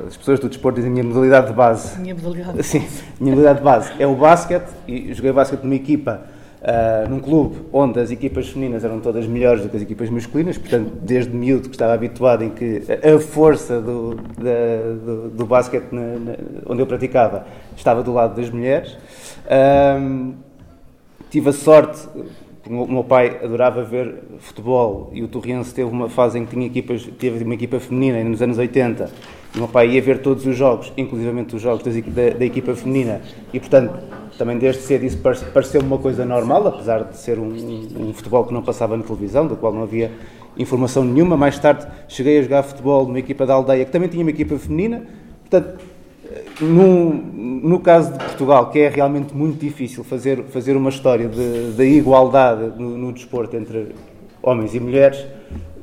as 0.06 0.18
pessoas 0.18 0.40
do 0.40 0.50
desporto 0.50 0.78
dizem 0.78 0.92
a 0.92 0.94
minha 0.94 1.04
modalidade 1.04 1.48
de 1.48 1.54
base. 1.54 2.00
Minha 2.00 2.16
modalidade. 2.16 2.64
Sim, 2.64 2.86
minha 3.20 3.36
modalidade 3.36 3.60
de 3.60 3.66
base 3.66 3.92
é 4.00 4.08
o 4.08 4.16
basquete 4.16 4.70
e 4.88 5.14
joguei 5.14 5.32
basquete 5.32 5.64
numa 5.64 5.76
equipa 5.76 6.22
uh, 6.62 7.10
num 7.10 7.20
clube 7.20 7.58
onde 7.72 8.00
as 8.00 8.12
equipas 8.12 8.50
femininas 8.50 8.84
eram 8.84 9.00
todas 9.00 9.26
melhores 9.26 9.64
do 9.64 9.70
que 9.70 9.78
as 9.78 9.84
equipas 9.84 10.10
masculinas, 10.10 10.58
portanto, 10.58 10.92
desde 11.02 11.36
miúdo 11.36 11.70
que 11.70 11.76
estava 11.76 11.94
habituado 11.94 12.44
em 12.44 12.50
que 12.50 12.84
a 12.90 13.20
força 13.20 13.82
do, 13.82 14.16
da, 14.16 15.06
do, 15.06 15.30
do 15.30 15.46
basquete 15.46 15.92
na, 15.92 16.02
na, 16.02 16.34
onde 16.66 16.82
eu 16.82 16.88
praticava 16.88 17.46
estava 17.76 18.04
do 18.04 18.14
lado 18.14 18.36
das 18.36 18.50
mulheres. 18.50 18.98
Uh, 19.46 20.34
tive 21.30 21.50
a 21.50 21.54
sorte, 21.54 22.08
o 22.68 22.92
meu 22.92 23.04
pai 23.04 23.40
adorava 23.44 23.84
ver 23.84 24.16
futebol 24.40 25.10
e 25.14 25.24
o 25.24 25.28
Torriense 25.28 25.74
teve 25.74 25.90
uma 25.90 26.10
fase 26.10 26.38
em 26.38 26.46
que 26.46 26.52
tinha 26.52 26.68
equipas, 26.68 27.04
teve 27.20 27.44
uma 27.44 27.54
equipa 27.54 27.80
feminina 27.80 28.24
nos 28.24 28.42
anos 28.42 28.58
80 28.58 29.10
o 29.56 29.60
meu 29.60 29.68
pai 29.68 29.90
ia 29.90 30.02
ver 30.02 30.22
todos 30.22 30.46
os 30.46 30.56
jogos, 30.56 30.92
inclusivamente 30.98 31.56
os 31.56 31.62
jogos 31.62 31.84
da, 31.84 32.30
da 32.38 32.46
equipa 32.46 32.76
feminina 32.76 33.22
e 33.54 33.60
portanto 33.60 33.94
também 34.38 34.58
desde 34.58 34.84
cedo 34.84 35.04
isso 35.04 35.18
pareceu-me 35.18 35.88
uma 35.88 35.98
coisa 35.98 36.24
normal, 36.24 36.68
apesar 36.68 37.04
de 37.06 37.18
ser 37.18 37.40
um, 37.40 37.48
um, 37.48 38.10
um, 38.10 38.14
futebol 38.14 38.46
que 38.46 38.54
não 38.54 38.62
passava 38.62 38.96
na 38.96 39.04
televisão, 39.04 39.48
do 39.48 39.56
qual 39.56 39.74
não 39.74 39.82
havia 39.82 40.12
informação 40.58 41.04
nenhuma. 41.04 41.36
Mais 41.36 41.58
tarde 41.58 41.88
cheguei 42.08 42.38
a 42.38 42.44
jogar 42.44 42.64
futebol 42.64 43.06
numa 43.06 43.20
equipa 43.20 43.46
da 43.46 43.56
aldeia 43.56 43.84
que 43.84 43.92
também 43.92 44.08
tinha 44.08 44.24
uma 44.24 44.30
equipa 44.30 44.58
feminina. 44.58 45.08
Portanto, 45.42 45.80
no, 46.60 47.14
no 47.14 47.80
caso 47.80 48.14
de 48.14 48.20
Portugal, 48.20 48.70
que 48.70 48.80
é 48.80 48.90
realmente 48.90 49.34
muito 49.34 49.60
difícil 49.60 50.04
fazer, 50.04 50.44
fazer 50.46 50.76
uma 50.76 50.90
história 50.90 51.28
de 51.28 51.84
igualdade 51.84 52.74
no, 52.78 52.98
no 52.98 53.12
desporto 53.12 53.56
entre 53.56 53.96
homens 54.42 54.74
e 54.74 54.80
mulheres, 54.80 55.26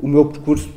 o 0.01 0.09
meu 0.09 0.27
percurso 0.27 0.69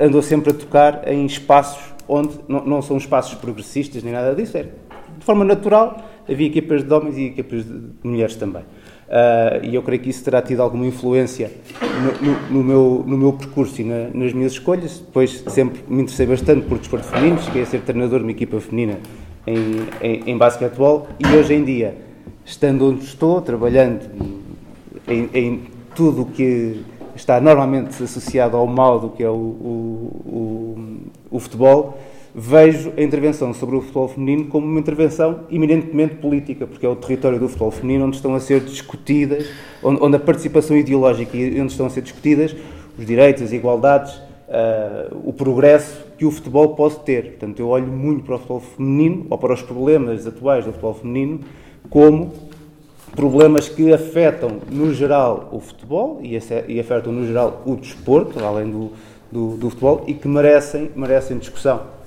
andou 0.00 0.22
sempre 0.22 0.50
a 0.50 0.54
tocar 0.54 1.08
em 1.08 1.26
espaços 1.26 1.92
onde 2.08 2.38
não, 2.48 2.64
não 2.64 2.82
são 2.82 2.96
espaços 2.96 3.34
progressistas 3.34 4.02
nem 4.02 4.12
nada 4.12 4.34
disso, 4.34 4.56
é 4.56 4.62
de 4.62 5.24
forma 5.24 5.44
natural 5.44 6.02
havia 6.28 6.46
equipas 6.46 6.84
de 6.84 6.92
homens 6.92 7.16
e 7.16 7.26
equipas 7.26 7.64
de 7.64 7.80
mulheres 8.02 8.36
também. 8.36 8.62
Uh, 9.12 9.62
e 9.62 9.74
eu 9.74 9.82
creio 9.82 10.00
que 10.00 10.08
isso 10.08 10.24
terá 10.24 10.40
tido 10.40 10.62
alguma 10.62 10.86
influência 10.86 11.50
no, 12.00 12.30
no, 12.30 12.48
no 12.48 12.64
meu, 12.64 13.04
no 13.06 13.18
meu 13.18 13.34
percurso 13.34 13.82
e 13.82 13.84
na, 13.84 14.08
nas 14.08 14.32
minhas 14.32 14.52
escolhas. 14.52 15.00
Depois 15.00 15.44
sempre 15.48 15.82
me 15.86 16.00
interessei 16.00 16.24
bastante 16.24 16.66
por 16.66 16.78
desporto 16.78 17.04
feminino, 17.04 17.38
cheguei 17.42 17.60
a 17.60 17.66
ser 17.66 17.82
treinador 17.82 18.20
de 18.20 18.24
uma 18.24 18.30
equipa 18.30 18.58
feminina 18.58 18.98
em, 19.46 19.86
em, 20.00 20.30
em 20.30 20.38
basquetebol 20.38 21.08
e 21.18 21.26
hoje 21.36 21.52
em 21.52 21.62
dia, 21.62 21.94
estando 22.42 22.88
onde 22.88 23.04
estou, 23.04 23.42
trabalhando 23.42 24.00
em, 25.06 25.28
em 25.34 25.62
tudo 25.94 26.22
o 26.22 26.26
que 26.26 26.80
está 27.14 27.38
normalmente 27.38 28.02
associado 28.02 28.56
ao 28.56 28.66
mal 28.66 28.98
do 28.98 29.10
que 29.10 29.22
é 29.22 29.28
o, 29.28 29.34
o, 29.34 30.22
o, 31.30 31.36
o 31.36 31.38
futebol, 31.38 31.98
vejo 32.34 32.92
a 32.96 33.02
intervenção 33.02 33.52
sobre 33.52 33.76
o 33.76 33.80
futebol 33.80 34.08
feminino 34.08 34.46
como 34.46 34.66
uma 34.66 34.80
intervenção 34.80 35.40
eminentemente 35.50 36.14
política, 36.14 36.66
porque 36.66 36.86
é 36.86 36.88
o 36.88 36.96
território 36.96 37.38
do 37.38 37.46
futebol 37.46 37.70
feminino 37.70 38.06
onde 38.06 38.16
estão 38.16 38.34
a 38.34 38.40
ser 38.40 38.60
discutidas, 38.60 39.46
onde, 39.82 40.02
onde 40.02 40.16
a 40.16 40.20
participação 40.20 40.76
ideológica 40.76 41.36
e 41.36 41.60
onde 41.60 41.72
estão 41.72 41.86
a 41.86 41.90
ser 41.90 42.02
discutidas 42.02 42.54
os 42.98 43.06
direitos, 43.06 43.42
as 43.42 43.52
igualdades, 43.52 44.14
uh, 44.14 45.16
o 45.24 45.32
progresso 45.32 46.04
que 46.16 46.24
o 46.24 46.30
futebol 46.30 46.70
pode 46.74 46.96
ter. 47.00 47.32
Portanto, 47.32 47.58
eu 47.60 47.68
olho 47.68 47.86
muito 47.86 48.24
para 48.24 48.34
o 48.34 48.38
futebol 48.38 48.60
feminino, 48.60 49.26
ou 49.28 49.38
para 49.38 49.52
os 49.52 49.62
problemas 49.62 50.26
atuais 50.26 50.64
do 50.64 50.72
futebol 50.72 50.94
feminino, 50.94 51.40
como 51.88 52.32
problemas 53.14 53.68
que 53.68 53.92
afetam, 53.92 54.58
no 54.70 54.92
geral, 54.94 55.48
o 55.52 55.60
futebol 55.60 56.20
e, 56.22 56.38
e 56.68 56.80
afetam, 56.80 57.12
no 57.12 57.26
geral, 57.26 57.62
o 57.66 57.76
desporto, 57.76 58.42
além 58.42 58.70
do, 58.70 58.92
do, 59.30 59.56
do 59.56 59.70
futebol, 59.70 60.04
e 60.06 60.14
que 60.14 60.28
merecem, 60.28 60.90
merecem 60.96 61.38
discussão 61.38 62.01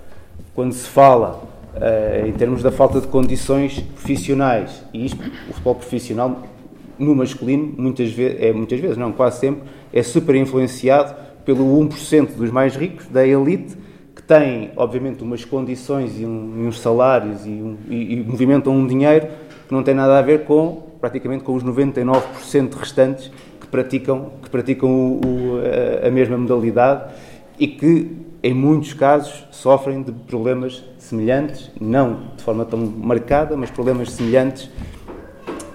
quando 0.53 0.73
se 0.73 0.87
fala 0.87 1.43
uh, 1.75 2.27
em 2.27 2.31
termos 2.33 2.63
da 2.63 2.71
falta 2.71 3.01
de 3.01 3.07
condições 3.07 3.79
profissionais, 3.79 4.83
e 4.93 5.05
isto, 5.05 5.19
o 5.49 5.53
futebol 5.53 5.75
profissional 5.75 6.43
no 6.97 7.13
masculino, 7.15 7.73
muitas 7.77 8.11
vezes, 8.11 8.41
é, 8.41 8.53
muitas 8.53 8.79
vezes, 8.79 8.97
não, 8.97 9.11
quase 9.11 9.39
sempre, 9.39 9.63
é 9.91 10.01
super 10.01 10.35
influenciado 10.35 11.15
pelo 11.43 11.63
1% 11.79 12.35
dos 12.35 12.49
mais 12.49 12.75
ricos, 12.75 13.05
da 13.07 13.25
elite, 13.25 13.75
que 14.15 14.23
têm, 14.23 14.71
obviamente, 14.75 15.23
umas 15.23 15.43
condições 15.43 16.19
e, 16.19 16.25
um, 16.25 16.63
e 16.63 16.67
uns 16.67 16.79
salários 16.79 17.45
e, 17.45 17.49
um, 17.49 17.77
e, 17.89 18.13
e 18.13 18.23
movimentam 18.23 18.73
um 18.73 18.87
dinheiro 18.87 19.27
que 19.67 19.73
não 19.73 19.83
tem 19.83 19.93
nada 19.93 20.17
a 20.17 20.21
ver 20.21 20.45
com, 20.45 20.83
praticamente, 21.01 21.43
com 21.43 21.53
os 21.53 21.63
99% 21.63 22.73
restantes 22.75 23.29
que 23.59 23.67
praticam, 23.67 24.31
que 24.41 24.49
praticam 24.49 24.89
o, 24.89 25.21
o, 25.21 25.59
a, 26.03 26.07
a 26.07 26.11
mesma 26.11 26.37
modalidade 26.37 27.11
e 27.59 27.67
que 27.67 28.25
em 28.45 28.53
muitos 28.53 28.93
casos, 28.93 29.43
sofrem 29.49 30.03
de 30.03 30.11
problemas 30.11 30.83
semelhantes, 30.99 31.71
não 31.81 32.27
de 32.37 32.43
forma 32.43 32.63
tão 32.63 32.77
marcada, 32.77 33.57
mas 33.57 33.71
problemas 33.71 34.11
semelhantes 34.11 34.69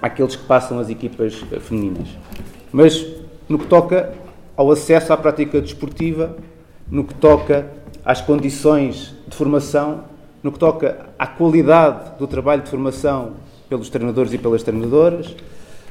àqueles 0.01 0.37
que 0.37 0.45
passam 0.45 0.79
as 0.79 0.89
equipas 0.89 1.35
femininas. 1.59 2.07
Mas 2.71 3.05
no 3.49 3.59
que 3.59 3.65
toca 3.65 4.13
ao 4.55 4.71
acesso 4.71 5.11
à 5.11 5.17
prática 5.17 5.59
desportiva, 5.59 6.37
no 6.89 7.03
que 7.03 7.13
toca 7.13 7.67
às 8.05 8.21
condições 8.21 9.13
de 9.27 9.35
formação, 9.35 10.05
no 10.41 10.49
que 10.49 10.57
toca 10.57 11.07
à 11.19 11.27
qualidade 11.27 12.17
do 12.17 12.25
trabalho 12.25 12.61
de 12.61 12.69
formação 12.69 13.33
pelos 13.67 13.89
treinadores 13.89 14.31
e 14.31 14.37
pelas 14.37 14.63
treinadoras, 14.63 15.35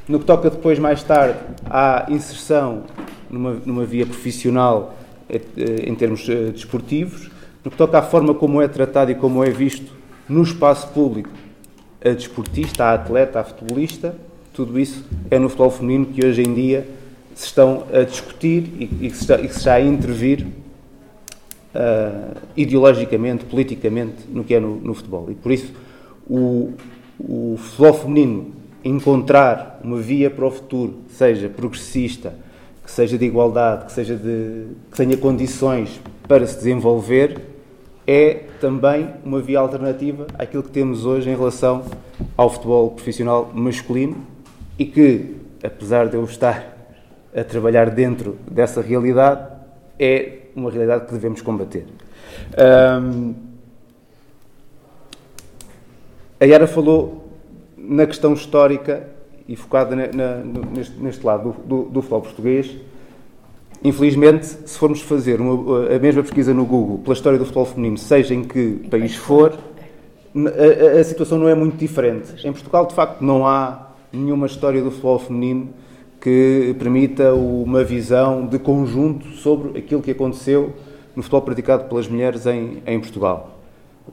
no 0.08 0.18
que 0.18 0.24
toca 0.24 0.48
depois, 0.48 0.78
mais 0.78 1.02
tarde, 1.02 1.38
à 1.68 2.06
inserção 2.08 2.84
numa, 3.28 3.52
numa 3.66 3.84
via 3.84 4.06
profissional 4.06 4.94
eh, 4.94 4.99
em 5.86 5.94
termos 5.94 6.28
eh, 6.28 6.50
desportivos, 6.52 7.30
no 7.64 7.70
que 7.70 7.76
toca 7.76 7.98
à 7.98 8.02
forma 8.02 8.34
como 8.34 8.60
é 8.60 8.68
tratado 8.68 9.10
e 9.10 9.14
como 9.14 9.44
é 9.44 9.50
visto 9.50 9.92
no 10.28 10.42
espaço 10.42 10.88
público 10.88 11.30
a 12.04 12.10
desportista, 12.10 12.84
a 12.84 12.94
atleta, 12.94 13.40
a 13.40 13.44
futebolista, 13.44 14.14
tudo 14.52 14.78
isso 14.78 15.04
é 15.30 15.38
no 15.38 15.48
futebol 15.48 15.70
feminino 15.70 16.06
que 16.06 16.24
hoje 16.24 16.42
em 16.42 16.54
dia 16.54 16.86
se 17.34 17.46
estão 17.46 17.84
a 17.92 18.02
discutir 18.02 18.70
e, 18.78 18.86
que, 18.86 19.10
se 19.10 19.22
está, 19.22 19.38
se 19.38 19.46
está 19.46 19.74
a 19.74 19.80
intervir 19.80 20.46
uh, 21.74 22.36
ideologicamente, 22.56 23.44
politicamente, 23.44 24.26
no 24.28 24.44
que 24.44 24.54
é 24.54 24.60
no, 24.60 24.76
no 24.76 24.94
futebol. 24.94 25.30
E 25.30 25.34
por 25.34 25.52
isso 25.52 25.72
o, 26.28 26.72
o 27.18 27.56
futebol 27.58 27.94
feminino 27.94 28.52
encontrar 28.84 29.80
uma 29.84 29.98
via 29.98 30.30
para 30.30 30.46
o 30.46 30.50
futuro, 30.50 30.98
seja 31.08 31.48
progressista, 31.48 32.34
que 32.90 32.96
seja 32.96 33.16
de 33.16 33.24
igualdade, 33.24 33.84
que, 33.84 33.92
seja 33.92 34.16
de, 34.16 34.66
que 34.90 34.96
tenha 34.96 35.16
condições 35.16 36.00
para 36.26 36.44
se 36.44 36.56
desenvolver, 36.56 37.40
é 38.04 38.46
também 38.60 39.08
uma 39.24 39.40
via 39.40 39.60
alternativa 39.60 40.26
àquilo 40.36 40.64
que 40.64 40.70
temos 40.70 41.06
hoje 41.06 41.30
em 41.30 41.36
relação 41.36 41.84
ao 42.36 42.50
futebol 42.50 42.90
profissional 42.90 43.48
masculino 43.54 44.16
e 44.76 44.84
que, 44.84 45.36
apesar 45.62 46.08
de 46.08 46.16
eu 46.16 46.24
estar 46.24 46.76
a 47.34 47.44
trabalhar 47.44 47.90
dentro 47.90 48.36
dessa 48.50 48.80
realidade, 48.80 49.46
é 49.96 50.38
uma 50.56 50.68
realidade 50.68 51.06
que 51.06 51.12
devemos 51.12 51.40
combater. 51.40 51.86
Um, 52.58 53.34
a 56.40 56.44
Yara 56.44 56.66
falou 56.66 57.28
na 57.78 58.04
questão 58.04 58.32
histórica 58.32 59.06
e 59.50 59.56
focada 59.56 59.96
na, 59.96 60.06
na, 60.06 60.36
neste, 60.72 60.96
neste, 61.00 61.26
lado 61.26 61.56
do, 61.66 61.82
do, 61.82 61.90
do, 61.90 62.02
futebol 62.02 62.22
português. 62.22 62.70
Infelizmente, 63.82 64.46
se 64.46 64.78
formos 64.78 65.02
fazer 65.02 65.40
uma, 65.40 65.88
a 65.92 65.98
mesma 65.98 66.22
pesquisa 66.22 66.54
no 66.54 66.64
Google 66.64 66.98
pela 66.98 67.14
história 67.14 67.36
do 67.36 67.44
futebol 67.44 67.66
feminino, 67.66 67.98
seja 67.98 68.32
em 68.32 68.44
que 68.44 68.86
país 68.88 69.16
for, 69.16 69.58
a, 70.36 71.00
a, 71.00 71.02
situação 71.02 71.36
não 71.36 71.48
é 71.48 71.54
muito 71.56 71.76
diferente. 71.76 72.46
Em 72.46 72.52
Portugal, 72.52 72.86
de 72.86 72.94
facto, 72.94 73.22
não 73.22 73.44
há 73.44 73.88
nenhuma 74.12 74.46
história 74.46 74.80
do 74.80 74.92
futebol 74.92 75.18
feminino 75.18 75.70
que 76.20 76.76
permita 76.78 77.34
uma 77.34 77.82
visão 77.82 78.46
de 78.46 78.56
conjunto 78.56 79.26
sobre 79.30 79.80
aquilo 79.80 80.00
que 80.00 80.12
aconteceu 80.12 80.72
no 81.16 81.24
futebol 81.24 81.42
praticado 81.42 81.88
pelas 81.88 82.06
mulheres 82.06 82.46
em, 82.46 82.84
em 82.86 83.00
Portugal. 83.00 83.59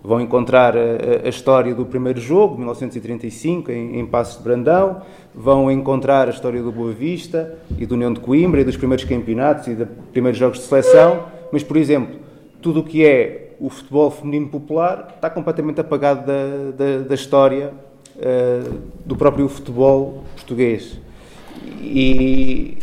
Vão 0.03 0.21
encontrar 0.21 0.75
a, 0.75 1.25
a, 1.25 1.29
história 1.29 1.73
do 1.73 1.85
primeiro 1.85 2.19
jogo, 2.19 2.55
1935, 2.57 3.71
em, 3.71 3.99
em 3.99 4.05
Passos 4.05 4.37
de 4.37 4.43
Brandão. 4.43 5.01
Vão 5.33 5.69
encontrar 5.71 6.27
a 6.27 6.31
história 6.31 6.61
do 6.61 6.71
Boa 6.71 6.91
Vista 6.91 7.57
e 7.77 7.85
do 7.85 7.95
União 7.95 8.13
de 8.13 8.19
Coimbra 8.19 8.61
e 8.61 8.63
dos 8.63 8.77
primeiros 8.77 9.05
campeonatos 9.05 9.67
e 9.67 9.75
dos 9.75 9.87
primeiros 10.11 10.39
jogos 10.39 10.59
de 10.59 10.65
seleção. 10.65 11.25
Mas, 11.51 11.63
por 11.63 11.77
exemplo, 11.77 12.15
tudo 12.61 12.81
o 12.81 12.83
que 12.83 13.05
é 13.05 13.55
o 13.59 13.69
futebol 13.69 14.11
feminino 14.11 14.47
popular 14.47 15.13
está 15.15 15.29
completamente 15.29 15.81
apagado 15.81 16.25
da, 16.25 16.71
da, 16.77 17.07
da 17.07 17.15
história 17.15 17.73
uh, 18.15 18.79
do 19.05 19.15
próprio 19.15 19.47
futebol 19.49 20.23
português. 20.35 20.99
E 21.81 22.76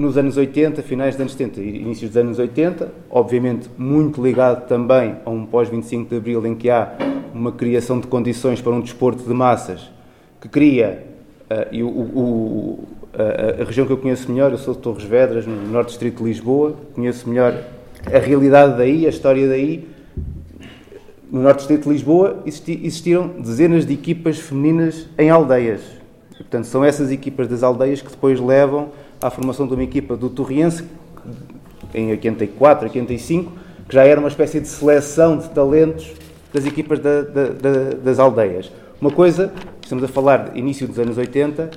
nos 0.00 0.16
anos 0.16 0.36
80, 0.36 0.82
finais 0.82 1.14
dos 1.14 1.20
anos 1.20 1.32
70 1.32 1.60
e 1.60 1.76
inícios 1.82 2.10
dos 2.10 2.16
anos 2.16 2.38
80, 2.38 2.90
obviamente 3.10 3.68
muito 3.76 4.22
ligado 4.22 4.66
também 4.66 5.16
a 5.24 5.30
um 5.30 5.44
pós-25 5.44 6.08
de 6.08 6.16
Abril 6.16 6.46
em 6.46 6.54
que 6.54 6.70
há 6.70 6.96
uma 7.34 7.52
criação 7.52 8.00
de 8.00 8.06
condições 8.06 8.60
para 8.60 8.72
um 8.72 8.80
desporto 8.80 9.22
de 9.22 9.34
massas 9.34 9.90
que 10.40 10.48
cria, 10.48 11.04
uh, 11.50 11.66
e 11.70 11.82
o, 11.82 11.88
o, 11.88 12.88
a, 13.12 13.62
a, 13.62 13.64
região 13.64 13.86
que 13.86 13.92
eu 13.92 13.98
conheço 13.98 14.30
melhor, 14.32 14.50
eu 14.50 14.58
sou 14.58 14.74
de 14.74 14.80
Torres 14.80 15.04
Vedras, 15.04 15.46
no 15.46 15.68
Norte 15.68 15.88
Distrito 15.88 16.18
de 16.18 16.24
Lisboa, 16.24 16.74
conheço 16.94 17.28
melhor 17.28 17.54
a 18.06 18.18
realidade 18.18 18.78
daí, 18.78 19.04
a 19.04 19.10
história 19.10 19.46
daí. 19.46 19.86
No 21.30 21.42
Norte 21.42 21.58
Distrito 21.58 21.84
de 21.84 21.90
Lisboa 21.90 22.42
existi, 22.46 22.80
existiram 22.82 23.28
dezenas 23.38 23.84
de 23.84 23.92
equipas 23.92 24.38
femininas 24.38 25.06
em 25.18 25.28
aldeias 25.30 26.00
Portanto, 26.40 26.64
são 26.64 26.84
essas 26.84 27.12
equipas 27.12 27.46
das 27.46 27.62
aldeias 27.62 28.00
que 28.00 28.10
depois 28.10 28.40
levam 28.40 28.88
à 29.20 29.30
formação 29.30 29.66
de 29.66 29.74
uma 29.74 29.82
equipa 29.82 30.16
do 30.16 30.30
Torriense, 30.30 30.84
em 31.94 32.10
84, 32.10 32.86
85, 32.86 33.52
que 33.88 33.94
já 33.94 34.04
era 34.04 34.18
uma 34.18 34.28
espécie 34.28 34.60
de 34.60 34.68
seleção 34.68 35.36
de 35.36 35.48
talentos 35.50 36.12
das 36.52 36.64
equipas 36.64 36.98
da, 36.98 37.22
da, 37.22 37.46
da, 37.48 37.90
das 38.02 38.18
aldeias. 38.18 38.70
Uma 39.00 39.10
coisa, 39.10 39.52
estamos 39.82 40.04
a 40.04 40.08
falar 40.08 40.50
de 40.50 40.58
início 40.58 40.86
dos 40.86 40.98
anos 40.98 41.18
80, 41.18 41.70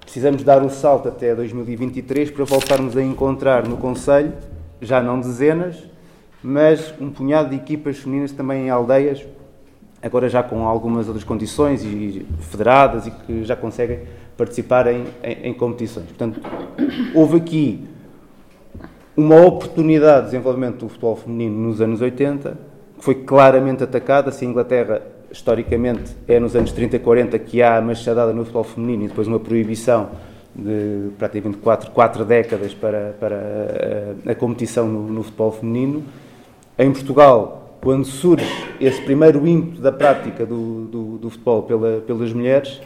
precisamos 0.00 0.42
dar 0.42 0.62
o 0.62 0.70
salto 0.70 1.08
até 1.08 1.34
2023 1.34 2.30
para 2.30 2.44
voltarmos 2.44 2.96
a 2.96 3.02
encontrar 3.02 3.66
no 3.66 3.76
Conselho, 3.76 4.32
já 4.80 5.02
não 5.02 5.20
dezenas, 5.20 5.76
mas 6.42 6.94
um 7.00 7.10
punhado 7.10 7.50
de 7.50 7.56
equipas 7.56 7.98
femininas 7.98 8.32
também 8.32 8.66
em 8.66 8.70
aldeias, 8.70 9.24
agora 10.02 10.28
já 10.28 10.42
com 10.42 10.66
algumas 10.66 11.08
outras 11.08 11.24
condições 11.24 11.82
e 11.82 12.26
federadas 12.40 13.06
e 13.06 13.10
que 13.10 13.44
já 13.44 13.56
conseguem 13.56 14.00
participar 14.36 14.86
em, 14.88 15.04
em, 15.22 15.48
em 15.48 15.54
competições. 15.54 16.06
Portanto, 16.06 16.40
houve 17.14 17.36
aqui 17.36 17.88
uma 19.16 19.40
oportunidade 19.40 20.26
de 20.26 20.32
desenvolvimento 20.32 20.80
do 20.80 20.88
futebol 20.88 21.16
feminino 21.16 21.56
nos 21.56 21.80
anos 21.80 22.02
80, 22.02 22.58
que 22.98 23.04
foi 23.04 23.14
claramente 23.14 23.82
atacada. 23.82 24.30
Se 24.30 24.44
a 24.44 24.48
Inglaterra, 24.48 25.02
historicamente, 25.30 26.14
é 26.28 26.38
nos 26.38 26.54
anos 26.54 26.70
30 26.72 26.96
e 26.96 26.98
40 26.98 27.38
que 27.38 27.62
há 27.62 27.78
a 27.78 27.80
machadada 27.80 28.32
no 28.32 28.42
futebol 28.42 28.64
feminino 28.64 29.04
e 29.04 29.08
depois 29.08 29.26
uma 29.26 29.40
proibição 29.40 30.10
de 30.54 31.10
praticamente 31.18 31.58
quatro, 31.58 31.90
quatro 31.90 32.24
décadas 32.24 32.74
para, 32.74 33.14
para 33.18 33.36
a, 34.26 34.32
a 34.32 34.34
competição 34.34 34.86
no, 34.86 35.06
no, 35.08 35.22
futebol 35.22 35.52
feminino. 35.52 36.02
Em 36.78 36.90
Portugal, 36.92 37.78
quando 37.82 38.04
surge 38.04 38.46
esse 38.80 39.00
primeiro 39.02 39.46
ímpeto 39.46 39.80
da 39.80 39.92
prática 39.92 40.44
do, 40.44 40.84
do, 40.86 41.18
do 41.18 41.30
futebol 41.30 41.62
pela, 41.62 42.00
pelas 42.00 42.32
mulheres, 42.32 42.80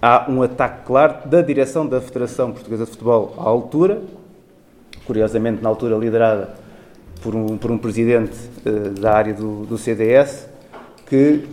há 0.00 0.26
um 0.28 0.42
ataque 0.42 0.86
claro 0.86 1.28
da 1.28 1.42
direção 1.42 1.86
da 1.86 2.00
Federação 2.00 2.52
Portuguesa 2.52 2.84
de 2.84 2.90
Futebol 2.90 3.34
à 3.38 3.42
altura, 3.42 4.02
curiosamente 5.04 5.62
na 5.62 5.68
altura 5.68 5.96
liderada 5.96 6.50
por 7.22 7.34
um, 7.34 7.58
por 7.58 7.70
um 7.70 7.78
presidente 7.78 8.36
uh, 8.64 8.90
da 9.00 9.12
área 9.12 9.34
do, 9.34 9.66
do, 9.66 9.76
CDS, 9.76 10.48
que 11.06 11.44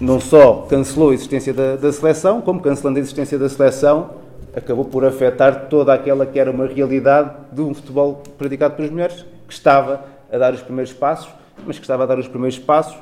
não 0.00 0.20
só 0.20 0.66
cancelou 0.68 1.10
a 1.10 1.14
existência 1.14 1.52
da, 1.52 1.76
da, 1.76 1.92
seleção, 1.92 2.40
como 2.40 2.60
cancelando 2.60 2.98
a 2.98 3.00
existência 3.00 3.38
da 3.38 3.48
seleção, 3.48 4.10
acabou 4.54 4.84
por 4.84 5.04
afetar 5.04 5.68
toda 5.68 5.92
aquela 5.92 6.24
que 6.24 6.38
era 6.38 6.50
uma 6.50 6.66
realidade 6.66 7.30
de 7.50 7.60
um 7.60 7.74
futebol 7.74 8.22
praticado 8.38 8.76
pelas 8.76 8.90
mulheres, 8.90 9.26
que 9.46 9.52
estava 9.52 10.04
a 10.30 10.38
dar 10.38 10.54
os 10.54 10.62
primeiros 10.62 10.92
passos, 10.92 11.28
mas 11.66 11.78
que 11.78 11.84
estava 11.84 12.04
a 12.04 12.06
dar 12.06 12.18
os 12.18 12.28
primeiros 12.28 12.58
passos 12.58 12.96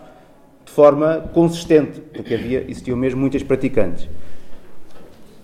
de 0.64 0.72
forma 0.72 1.24
consistente, 1.34 2.00
porque 2.00 2.34
havia, 2.34 2.64
existiam 2.68 2.96
mesmo 2.96 3.20
muitas 3.20 3.42
praticantes. 3.42 4.08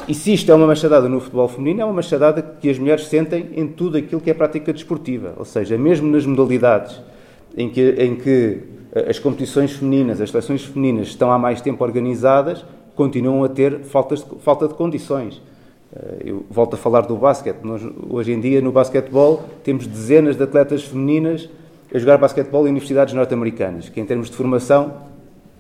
E 0.09 0.15
se 0.15 0.33
isto 0.33 0.51
é 0.51 0.55
uma 0.55 0.67
machadada 0.67 1.09
no 1.09 1.21
futebol 1.21 1.49
feminino, 1.49 1.83
é 1.83 1.85
uma 1.85 1.95
machadada 1.95 2.43
que 2.43 2.69
as 2.69 2.79
mulheres 2.79 3.07
sentem 3.07 3.51
em 3.55 3.67
tudo 3.67 3.99
aquilo 3.99 4.21
que 4.21 4.31
é 4.31 4.35
prática 4.35 4.73
desportiva. 4.73 5.35
Ou 5.37 5.45
seja, 5.45 5.77
mesmo 5.79 6.11
nas 6.11 6.27
modalidades 6.27 7.01
em 7.57 7.69
que, 7.69 7.91
em 7.99 8.17
que 8.17 8.59
eh, 8.93 9.11
as 9.11 9.19
competições 9.19 9.73
femininas, 9.73 10.21
as 10.21 10.31
seleções 10.31 10.65
femininas 10.65 11.09
estão 11.09 11.31
há 11.31 11.39
mais 11.39 11.61
tempo 11.61 11.83
organizadas, 11.85 12.65
continuam 12.95 13.45
a 13.45 13.49
ter 13.49 13.81
faltas 13.81 14.25
de, 14.25 14.39
falta 14.41 14.69
de 14.69 14.75
condições. 14.75 15.41
Eh, 15.95 16.23
eu 16.27 16.45
volto 16.51 16.75
a 16.75 16.77
falar 16.77 17.03
do 17.03 17.17
basquete. 17.17 17.59
Nós, 17.63 17.83
hoje 18.09 18.33
em 18.33 18.41
dia, 18.41 18.61
no 18.61 18.73
basquetebol, 18.73 19.45
temos 19.63 19.87
dezenas 19.87 20.37
de 20.37 20.43
atletas 20.43 20.85
femininas 20.85 21.49
a 21.93 21.99
jogar 21.99 22.19
basquetebol 22.19 22.67
em 22.67 22.71
universidades 22.71 23.15
norte-americanas, 23.15 23.89
que 23.89 24.01
em 24.01 24.05
termos 24.05 24.31
de 24.31 24.37
formação, 24.37 24.95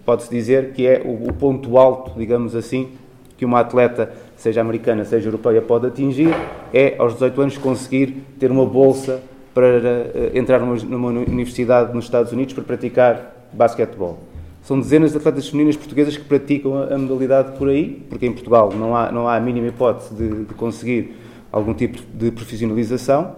pode-se 0.05 0.31
dizer 0.31 0.72
que 0.72 0.87
é 0.87 1.03
o, 1.05 1.29
o 1.29 1.33
ponto 1.33 1.76
alto, 1.76 2.12
digamos 2.16 2.55
assim, 2.55 2.90
que 3.37 3.44
uma 3.44 3.61
atleta 3.61 4.12
seja 4.40 4.62
americana, 4.62 5.05
seja 5.05 5.29
europeia, 5.29 5.61
pode 5.61 5.87
atingir, 5.87 6.35
é 6.72 6.96
aos 6.98 7.12
18 7.12 7.40
anos 7.42 7.59
conseguir 7.59 8.24
ter 8.38 8.50
uma 8.50 8.64
bolsa 8.64 9.20
para 9.53 9.66
uh, 9.66 10.37
entrar 10.37 10.61
numa, 10.61 11.09
universidade 11.11 11.94
nos 11.94 12.07
Estados 12.07 12.33
Unidos 12.33 12.55
para 12.55 12.64
praticar 12.64 13.48
basquetebol. 13.53 14.18
São 14.62 14.81
dezenas 14.81 15.12
de 15.12 15.18
atletas 15.18 15.46
femininas 15.46 15.76
portuguesas 15.76 16.16
que 16.16 16.24
praticam 16.24 16.79
a, 16.79 16.94
a, 16.94 16.98
modalidade 16.98 17.59
por 17.59 17.68
aí, 17.68 18.03
porque 18.09 18.24
em 18.24 18.33
Portugal 18.33 18.72
não 18.74 18.96
há, 18.96 19.12
não 19.12 19.29
há 19.29 19.37
a 19.37 19.40
mínima 19.40 19.66
hipótese 19.66 20.14
de, 20.14 20.44
de 20.46 20.55
conseguir 20.55 21.16
algum 21.53 21.74
tipo 21.74 22.00
de 22.14 22.31
profissionalização 22.31 23.37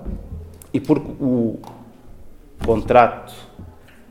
e 0.72 0.78
porque 0.78 1.10
o 1.20 1.58
contrato, 2.64 3.34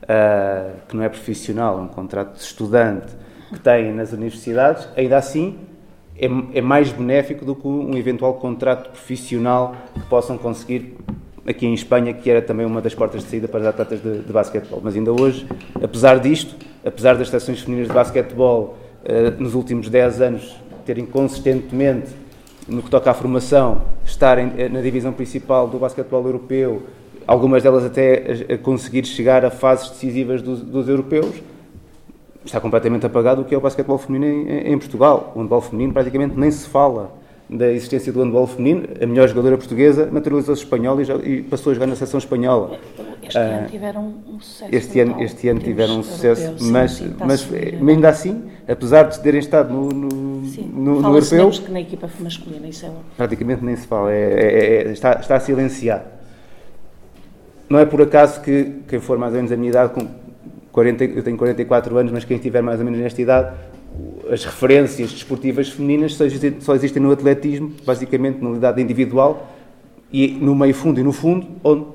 uh, 0.04 0.75
que 0.89 0.97
não 0.97 1.04
é 1.04 1.10
profissional, 1.10 1.80
é 1.80 1.82
um 1.84 1.88
contrato 1.88 2.36
de 2.36 2.43
estudante 2.43 3.13
que 3.47 3.60
têm 3.62 3.93
nas 3.93 4.12
universidades, 4.12 4.89
ainda 4.97 5.15
assim 5.15 5.71
é, 6.17 6.28
é 6.54 6.62
mais 6.62 6.91
benéfico 6.91 7.45
do 7.45 7.56
que 7.56 7.67
um 7.67 7.97
eventual 7.97 8.36
contrato 8.36 8.89
profissional 8.89 9.76
que 9.93 10.06
possam 10.08 10.38
conseguir 10.38 10.97
aqui 11.45 11.65
em 11.65 11.74
Espanha, 11.74 12.13
que 12.13 12.30
era 12.30 12.41
também 12.41 12.65
uma 12.65 12.82
das 12.82 12.93
portas 12.93 13.24
de 13.24 13.30
saída 13.30 13.47
para 13.47 13.62
os 13.62 13.67
atletas 13.67 14.02
de, 14.02 14.19
de 14.19 14.34
basquetebol. 14.34 14.80
Mas 14.84 14.95
ainda 14.95 15.12
hoje, 15.12 15.47
apesar 15.82 16.19
disto, 16.19 16.56
apesar 16.86 17.15
das 17.15 17.30
seleções 17.30 17.62
femininas 17.62 17.88
de 17.88 17.93
basquetebol 17.93 18.78
uh, 19.04 19.41
nos 19.41 19.56
últimos 19.56 19.89
10 19.89 20.21
anos 20.21 20.56
terem 20.86 21.06
consistentemente, 21.06 22.10
no 22.67 22.82
que 22.82 22.89
toca 22.89 23.12
à 23.12 23.13
formação, 23.13 23.82
estarem 24.06 24.54
eh, 24.58 24.69
na 24.69 24.82
divisão 24.82 25.12
principal 25.12 25.67
do 25.67 25.78
basquetebol 25.78 26.26
europeu, 26.26 26.84
algumas 27.28 27.63
delas 27.63 27.84
até 27.84 28.45
a, 28.50 28.54
a 28.54 28.58
conseguir 28.58 29.06
chegar 29.06 29.43
a 29.43 29.50
fases 29.50 29.89
decisivas 29.89 30.41
dos 30.41 30.88
europeus, 30.88 31.36
está 32.45 32.60
completamente 32.60 33.06
apagado 33.06 33.41
o 33.41 33.45
que 33.45 33.54
é 33.54 33.58
o 33.58 33.62
basquetebol 33.62 33.97
feminino 33.97 34.49
em, 34.49 34.73
em, 34.73 34.77
Portugal. 34.77 35.32
O 35.36 35.41
handball 35.41 35.62
feminino 35.62 35.93
praticamente 35.93 36.38
nem 36.38 36.49
se 36.49 36.67
fala 36.67 37.12
da 37.49 37.69
existência 37.71 38.12
do 38.12 38.23
handball 38.23 38.47
feminino. 38.47 38.88
A 39.01 39.06
melhor 39.06 39.27
jogadora 39.27 39.58
portuguesa 39.58 40.10
naturalizou-se 40.12 40.63
espanhola 40.63 41.01
e, 41.01 41.30
e, 41.30 41.43
passou 41.43 41.71
a 41.71 41.73
jogar 41.73 41.88
na 41.88 41.95
seleção 41.95 42.17
espanhola. 42.17 42.80
Este 43.21 43.38
uh, 43.38 43.41
ano 43.41 43.67
tiveram 43.67 44.13
um 44.27 44.39
sucesso. 44.39 44.75
Este 44.75 44.99
ano, 44.99 45.21
este 45.21 45.49
ano 45.49 45.60
tiveram 45.60 45.99
um 45.99 46.04
sucesso, 46.04 46.41
europeu, 46.41 46.67
mas, 46.71 46.91
sim, 46.91 47.15
mas, 47.19 47.47
mas 47.80 47.89
ainda 47.89 48.10
assim, 48.10 48.43
apesar 48.67 49.04
de 49.04 49.19
terem 49.19 49.39
estado 49.39 49.73
no, 49.73 49.89
no, 49.89 50.47
sim, 50.47 50.63
no, 50.73 51.01
no 51.01 51.15
europeu. 51.15 51.51
que 51.51 51.71
na 51.71 51.82
equipa 51.82 52.10
masculina, 52.19 52.67
isso 52.67 52.86
é 52.86 52.91
Praticamente 53.15 53.63
nem 53.63 53.75
se 53.75 53.86
fala, 53.86 54.12
é, 54.12 54.15
é, 54.15 54.88
é, 54.88 54.91
está, 54.91 55.13
está 55.13 55.39
silenciado. 55.39 56.06
Não 57.69 57.80
é 57.80 57.86
por 57.86 58.01
acaso 58.01 58.41
que 58.41 58.82
quem 58.88 58.99
for 58.99 59.17
mais 59.17 59.32
ou 59.32 59.38
menos 59.38 59.51
a 59.51 59.56
minha 59.56 59.69
idade, 59.69 59.93
40, 60.72 61.04
eu 61.04 61.24
tenho 61.24 61.38
44 61.38 61.98
anos, 61.98 62.12
mas 62.12 62.24
quem 62.24 62.38
estiver 62.38 62.62
mais 62.62 62.80
ou 62.80 62.86
menos 62.86 63.00
nesta 63.00 63.22
idade, 63.22 63.54
as 64.32 64.46
referências 64.46 65.12
desportivas 65.12 65.70
femininas 65.70 66.16
só 66.16 66.24
existem, 66.24 66.56
só 66.62 66.74
existem 66.74 67.02
no 67.02 67.12
atletismo, 67.12 67.74
basicamente 67.86 68.42
na 68.42 68.50
unidade 68.50 68.82
individual, 68.82 69.52
e 70.12 70.28
no 70.28 70.56
meio 70.56 70.74
fundo 70.74 71.00
e 71.00 71.04
no 71.04 71.12
fundo, 71.12 71.48
onde 71.64 71.86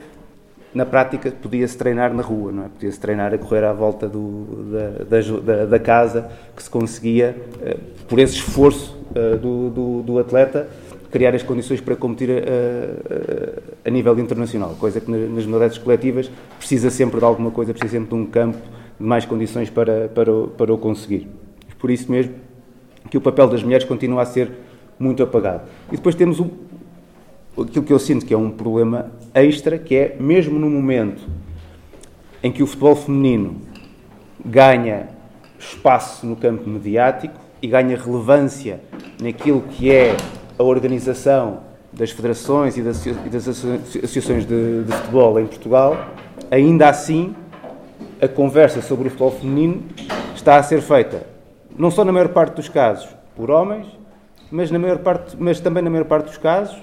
na 0.74 0.84
prática 0.84 1.30
podia-se 1.30 1.76
treinar 1.76 2.12
na 2.12 2.22
rua, 2.22 2.52
não 2.52 2.64
é? 2.64 2.68
Podia-se 2.68 3.00
treinar 3.00 3.32
a 3.32 3.38
correr 3.38 3.64
à 3.64 3.72
volta 3.72 4.06
do, 4.06 4.46
da, 5.08 5.20
da, 5.54 5.64
da, 5.64 5.78
casa, 5.78 6.30
que 6.54 6.62
se 6.62 6.68
conseguia, 6.68 7.34
eh, 7.62 7.78
por 8.06 8.18
esse 8.18 8.34
esforço 8.34 8.94
eh, 9.14 9.36
do, 9.36 9.70
do, 9.70 10.02
do 10.02 10.18
atleta, 10.18 10.68
criar 11.10 11.34
as 11.34 11.42
condições 11.42 11.80
para 11.80 11.96
competir 11.96 12.30
a, 12.30 12.34
a, 12.34 13.88
a, 13.88 13.90
nível 13.90 14.18
internacional, 14.18 14.76
coisa 14.78 15.00
que 15.00 15.10
nas 15.10 15.46
modalidades 15.46 15.78
coletivas 15.78 16.30
precisa 16.58 16.90
sempre 16.90 17.18
de 17.18 17.24
alguma 17.24 17.50
coisa, 17.50 17.72
precisa 17.72 17.98
sempre 17.98 18.08
de 18.08 18.14
um 18.14 18.26
campo 18.26 18.58
de 18.98 19.06
mais 19.06 19.24
condições 19.24 19.70
para, 19.70 20.08
para, 20.08 20.32
o, 20.32 20.48
para 20.48 20.72
o 20.72 20.78
conseguir. 20.78 21.28
Por 21.78 21.90
isso 21.90 22.10
mesmo 22.10 22.34
que 23.10 23.16
o 23.16 23.20
papel 23.20 23.48
das 23.48 23.62
mulheres 23.62 23.86
continua 23.86 24.22
a 24.22 24.26
ser 24.26 24.50
muito 24.98 25.22
apagado. 25.22 25.68
E 25.92 25.96
depois 25.96 26.14
temos 26.14 26.40
o, 26.40 26.50
aquilo 27.60 27.84
que 27.84 27.92
eu 27.92 27.98
sinto 27.98 28.24
que 28.24 28.34
é 28.34 28.36
um 28.36 28.50
problema 28.50 29.12
extra, 29.34 29.78
que 29.78 29.94
é 29.94 30.16
mesmo 30.18 30.58
no 30.58 30.68
momento 30.68 31.22
em 32.42 32.50
que 32.50 32.62
o 32.62 32.66
futebol 32.66 32.96
feminino 32.96 33.60
ganha 34.44 35.08
espaço 35.58 36.26
no 36.26 36.36
campo 36.36 36.68
mediático 36.68 37.34
e 37.60 37.66
ganha 37.66 37.96
relevância 37.96 38.80
naquilo 39.20 39.62
que 39.62 39.90
é 39.90 40.16
a 40.58 40.62
organização 40.62 41.60
das 41.92 42.10
federações 42.10 42.76
e 42.76 42.82
das, 42.82 43.06
associações 43.48 44.46
de, 44.46 44.84
de, 44.84 44.92
futebol 44.92 45.40
em 45.40 45.46
Portugal, 45.46 45.96
ainda 46.50 46.88
assim 46.88 47.34
a 48.20 48.28
conversa 48.28 48.82
sobre 48.82 49.08
o 49.08 49.10
futebol 49.10 49.30
feminino 49.32 49.82
está 50.34 50.56
a 50.56 50.62
ser 50.62 50.80
feita, 50.80 51.26
não 51.76 51.90
só 51.90 52.04
na 52.04 52.12
maior 52.12 52.28
parte 52.28 52.56
dos 52.56 52.68
casos, 52.68 53.08
por 53.34 53.50
homens, 53.50 53.86
mas, 54.50 54.70
na 54.70 54.78
maior 54.78 54.98
parte, 54.98 55.36
mas 55.38 55.60
também 55.60 55.82
na 55.82 55.90
maior 55.90 56.04
parte 56.04 56.26
dos 56.26 56.38
casos, 56.38 56.76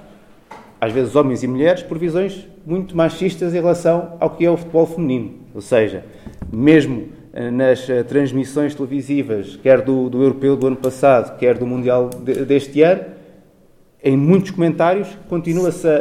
às 0.80 0.91
vezes 0.91 1.16
homens 1.16 1.43
e 1.43 1.47
mulheres, 1.47 1.82
por 1.82 1.97
visões 1.97 2.47
muito 2.66 2.95
machistas 2.95 3.54
em 3.54 3.58
relação 3.58 4.18
ao 4.20 4.32
que 4.32 4.45
é 4.45 4.52
o 4.52 4.58
futebol 4.58 4.86
feminino. 4.86 5.32
Ou 5.56 5.62
seja, 5.62 6.04
mesmo 6.52 7.08
eh, 7.34 7.50
nas 7.50 7.89
eh, 7.89 8.04
transmissões 8.04 8.76
televisivas, 8.76 9.56
quer 9.56 9.82
do, 9.82 10.10
do 10.10 10.22
europeu 10.22 10.58
do 10.58 10.68
ano 10.68 10.76
passado, 10.76 11.38
quer 11.38 11.58
do 11.58 11.66
mundial 11.66 12.10
de, 12.10 12.45
deste 12.45 12.82
ano, 12.82 13.04
em 14.04 14.18
muitos 14.18 14.51
comentários, 14.51 15.08
continua-se 15.30 15.88
a, 15.88 15.91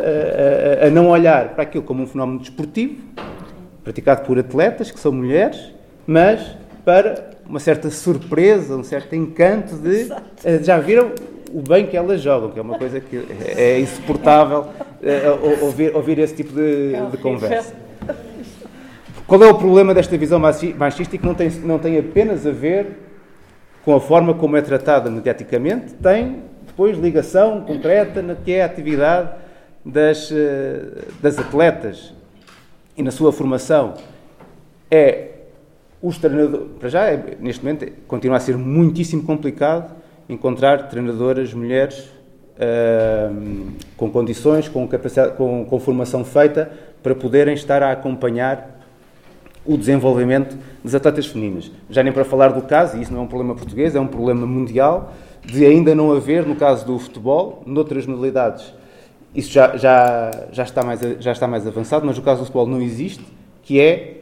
a, 0.82 0.86
a, 0.88 0.90
não 0.90 1.08
olhar 1.08 1.50
para 1.50 1.62
aquilo 1.62 1.84
como 1.84 2.02
um 2.02 2.06
fenómeno 2.06 2.40
desportivo, 2.40 2.96
praticado 3.84 4.26
por 4.26 4.38
atletas, 4.38 4.90
que 4.90 4.98
são 4.98 5.12
mulheres, 5.12 5.72
mas 6.04 6.56
para 6.84 7.30
uma 7.46 7.60
certa 7.60 7.90
surpresa, 7.90 8.76
um 8.76 8.82
certo 8.82 9.14
encanto 9.14 9.76
de. 9.76 10.12
Eh, 10.44 10.58
já 10.62 10.78
viram 10.80 11.12
o 11.52 11.60
bem 11.60 11.86
que 11.86 11.96
elas 11.96 12.20
jogam, 12.20 12.50
que 12.50 12.58
é 12.58 12.62
uma 12.62 12.76
coisa 12.76 12.98
que 12.98 13.24
é 13.56 13.78
insuportável 13.78 14.60
uh, 14.62 15.64
ouvir, 15.64 15.94
ouvir 15.94 16.18
esse 16.18 16.34
tipo 16.34 16.52
de, 16.54 16.94
é 16.94 17.06
de 17.10 17.16
conversa. 17.18 17.74
Qual 19.26 19.42
é 19.42 19.48
o 19.48 19.54
problema 19.54 19.94
desta 19.94 20.16
visão 20.16 20.40
machista 20.40 21.16
que 21.16 21.24
não 21.24 21.34
tem, 21.34 21.50
não 21.50 21.78
tem 21.78 21.98
apenas 21.98 22.46
a 22.46 22.50
ver 22.50 22.86
com 23.84 23.94
a 23.94 24.00
forma 24.00 24.34
como 24.34 24.56
é 24.56 24.62
tratada 24.62 25.10
mediaticamente, 25.10 25.94
tem 25.94 26.42
depois 26.82 26.98
ligação 26.98 27.60
concreta 27.60 28.20
na 28.20 28.34
que 28.34 28.52
é 28.52 28.62
a 28.62 28.66
atividade 28.66 29.30
das, 29.84 30.30
uh, 30.32 30.34
das 31.20 31.38
atletas 31.38 32.12
e 32.96 33.02
na 33.04 33.12
sua 33.12 33.32
formação. 33.32 33.94
É 34.90 35.28
os 36.02 36.18
treinadores, 36.18 36.66
para 36.80 36.88
já, 36.88 37.06
é, 37.06 37.36
neste 37.38 37.64
momento, 37.64 37.86
continua 38.08 38.36
a 38.36 38.40
ser 38.40 38.56
muitíssimo 38.56 39.22
complicado 39.22 39.94
encontrar 40.28 40.88
treinadoras 40.88 41.54
mulheres 41.54 42.10
uh, 42.56 43.70
com 43.96 44.10
condições, 44.10 44.68
com, 44.68 44.88
capacidade, 44.88 45.36
com, 45.36 45.64
com 45.64 45.78
formação 45.78 46.24
feita 46.24 46.68
para 47.00 47.14
poderem 47.14 47.54
estar 47.54 47.80
a 47.80 47.92
acompanhar 47.92 48.80
o 49.64 49.76
desenvolvimento 49.76 50.58
das 50.82 50.96
atletas 50.96 51.26
femininas. 51.26 51.70
Já 51.88 52.02
nem 52.02 52.12
para 52.12 52.24
falar 52.24 52.48
do 52.48 52.62
caso, 52.62 52.96
e 52.96 53.02
isso 53.02 53.12
não 53.12 53.20
é 53.20 53.22
um 53.22 53.28
problema 53.28 53.54
português, 53.54 53.94
é 53.94 54.00
um 54.00 54.08
problema 54.08 54.44
mundial, 54.44 55.12
de 55.44 55.66
ainda 55.66 55.94
não 55.94 56.12
haver, 56.12 56.46
no 56.46 56.56
caso 56.56 56.86
do 56.86 56.98
futebol, 56.98 57.62
noutras 57.66 58.06
modalidades, 58.06 58.72
isso 59.34 59.50
já, 59.50 59.76
já, 59.76 60.30
já, 60.52 60.62
está 60.62 60.82
mais, 60.82 61.00
já 61.18 61.32
está 61.32 61.46
mais 61.48 61.66
avançado, 61.66 62.04
mas 62.06 62.16
no 62.16 62.22
caso 62.22 62.40
do 62.40 62.44
futebol 62.44 62.66
não 62.66 62.80
existe, 62.80 63.24
que 63.62 63.80
é 63.80 64.18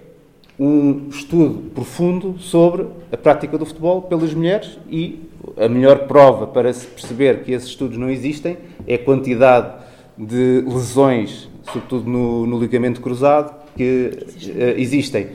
um 0.59 1.09
estudo 1.09 1.71
profundo 1.71 2.37
sobre 2.39 2.87
a 3.11 3.17
prática 3.17 3.57
do 3.57 3.65
futebol 3.65 4.03
pelas 4.03 4.35
mulheres 4.35 4.79
e 4.91 5.21
a 5.57 5.69
melhor 5.69 6.07
prova 6.07 6.47
para 6.47 6.73
se 6.73 6.87
perceber 6.87 7.43
que 7.43 7.53
esses 7.53 7.71
estudos 7.71 7.97
não 7.97 8.11
existem 8.11 8.59
é 8.87 8.95
a 8.95 8.99
quantidade 8.99 9.73
de 10.19 10.63
lesões, 10.67 11.49
sobretudo 11.65 12.09
no, 12.09 12.47
no 12.47 12.59
ligamento 12.59 13.01
cruzado, 13.01 13.55
que 13.75 14.11
uh, 14.13 14.79
existem 14.79 15.29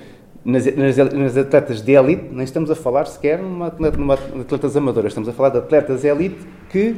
nas, 0.45 0.65
nas, 0.75 0.97
nas, 0.97 1.35
atletas 1.35 1.81
de 1.81 1.93
elite, 1.93 2.29
nem 2.31 2.43
estamos 2.43 2.69
a 2.69 2.75
falar 2.75 3.05
sequer 3.05 3.39
numa, 3.39 3.73
numa 3.97 4.13
atletas 4.13 4.77
amadoras, 4.77 5.11
estamos 5.11 5.27
a 5.27 5.33
falar 5.33 5.49
de 5.49 5.57
atletas 5.57 6.05
elite 6.05 6.37
que, 6.69 6.95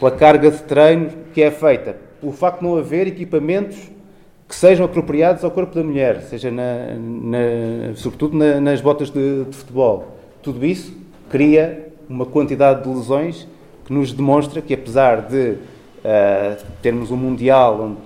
pela 0.00 0.10
carga 0.10 0.50
de 0.50 0.62
treino 0.62 1.10
que 1.34 1.42
é 1.42 1.50
feita, 1.50 1.96
pelo 2.18 2.32
facto 2.32 2.60
de 2.60 2.64
não 2.64 2.78
haver 2.78 3.06
equipamentos 3.06 3.76
que 4.48 4.54
sejam 4.54 4.86
apropriados 4.86 5.44
ao 5.44 5.50
corpo 5.50 5.74
da 5.74 5.84
mulher, 5.84 6.22
seja 6.22 6.50
na, 6.50 6.94
na, 6.96 7.94
sobretudo 7.96 8.36
na, 8.36 8.60
nas 8.60 8.80
botas 8.80 9.10
de, 9.10 9.44
de 9.44 9.54
futebol. 9.54 10.16
Tudo 10.40 10.64
isso 10.64 10.96
cria 11.28 11.88
uma 12.08 12.24
quantidade 12.24 12.82
de 12.82 12.88
lesões 12.88 13.46
que 13.84 13.92
nos 13.92 14.12
demonstra 14.12 14.62
que, 14.62 14.72
apesar 14.72 15.22
de 15.22 15.50
uh, 15.50 16.64
termos 16.80 17.10
um 17.10 17.16
Mundial 17.16 17.80
onde 17.80 17.98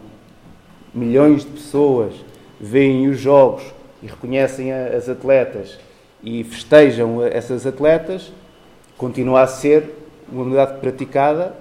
milhões 0.93 1.45
de 1.45 1.51
pessoas 1.51 2.13
veem 2.61 3.09
os 3.09 3.19
jogos 3.19 3.63
e 4.03 4.07
reconhecem 4.07 4.73
as 4.73 5.09
atletas 5.09 5.79
e 6.23 6.45
festejam 6.45 7.23
essas 7.25 7.67
atletas, 7.67 8.33
continua 8.97 9.43
a 9.43 9.47
ser 9.47 9.95
uma 10.31 10.45
modalidade 10.45 10.81
praticada 10.81 11.55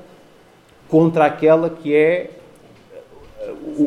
contra 0.87 1.25
aquela 1.25 1.69
que 1.69 1.95
é 1.95 2.31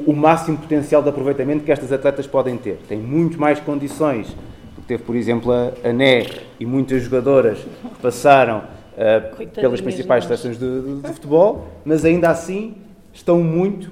o, 0.07 0.13
máximo 0.13 0.57
potencial 0.57 1.03
de 1.03 1.09
aproveitamento 1.09 1.65
que 1.65 1.73
estas 1.73 1.93
atletas 1.93 2.27
podem 2.27 2.57
ter. 2.57 2.79
Tem 2.89 2.99
muito 2.99 3.39
mais 3.39 3.61
condições 3.61 4.29
do 4.29 4.81
que 4.81 4.89
teve, 4.89 5.03
por 5.03 5.15
exemplo, 5.15 5.53
a, 5.53 5.73
a 5.85 5.93
Né 5.93 6.27
e 6.59 6.65
muitas 6.65 7.03
jogadoras 7.03 7.59
que 7.59 8.01
passaram 8.01 8.59
uh, 8.61 9.47
pelas 9.49 9.81
principais 9.81 10.25
seleções 10.25 10.59
de, 10.59 10.81
de, 10.81 11.03
de, 11.03 11.13
futebol, 11.13 11.69
mas 11.85 12.05
ainda 12.05 12.31
assim 12.31 12.77
estão 13.13 13.43
muito 13.43 13.91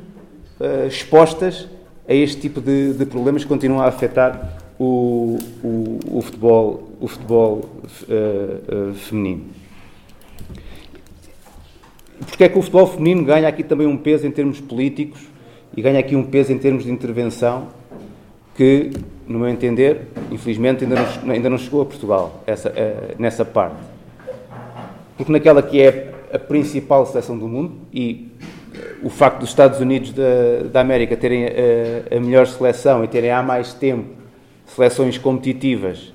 uh, 0.59 0.87
expostas 0.87 1.69
a 2.11 2.15
este 2.15 2.41
tipo 2.41 2.61
de, 2.61 2.93
de 2.95 3.07
problemas 3.07 3.45
que 3.45 3.49
continuam 3.49 3.81
a 3.81 3.87
afetar 3.87 4.59
o, 4.77 5.39
o, 5.63 6.19
o 6.19 6.21
futebol, 6.21 6.91
o 7.01 7.07
futebol 7.07 7.71
uh, 8.09 8.91
uh, 8.91 8.95
feminino. 8.95 9.45
Porque 12.27 12.43
é 12.43 12.49
que 12.49 12.59
o 12.59 12.63
futebol 12.63 12.89
feminino 12.89 13.25
ganha 13.25 13.47
aqui 13.47 13.63
também 13.63 13.87
um 13.87 13.97
peso 13.97 14.27
em 14.27 14.31
termos 14.33 14.61
políticos 14.61 15.21
e 15.77 15.81
ganha 15.81 16.01
aqui 16.01 16.17
um 16.17 16.25
peso 16.25 16.53
em 16.53 16.59
termos 16.59 16.83
de 16.83 16.91
intervenção 16.91 17.69
que, 18.57 18.91
no 19.29 19.39
meu 19.39 19.49
entender, 19.49 20.09
infelizmente 20.33 20.83
ainda 20.83 20.97
não, 20.97 21.33
ainda 21.33 21.49
não 21.49 21.59
chegou 21.59 21.83
a 21.83 21.87
Portugal 21.87 22.43
essa, 22.45 22.71
uh, 22.71 23.23
nessa 23.23 23.45
parte. 23.45 23.77
Porque 25.17 25.31
naquela 25.31 25.63
que 25.63 25.81
é 25.81 26.13
a 26.33 26.41
principal 26.41 27.07
seleção 27.07 27.39
do 27.39 27.47
mundo 27.47 27.75
e 27.95 28.30
o 29.03 29.09
facto 29.11 29.41
dos 29.41 29.49
Estados 29.49 29.81
Unidos 29.81 30.13
da, 30.13 30.69
da 30.73 30.81
América 30.81 31.17
terem 31.17 31.47
a, 31.47 32.17
a, 32.17 32.21
melhor 32.21 32.47
seleção 32.47 33.03
e 33.05 33.09
terem 33.09 33.31
há 33.31 33.43
mais 33.43 33.73
tempo 33.73 34.09
seleções 34.67 35.19
competitivas 35.19 36.13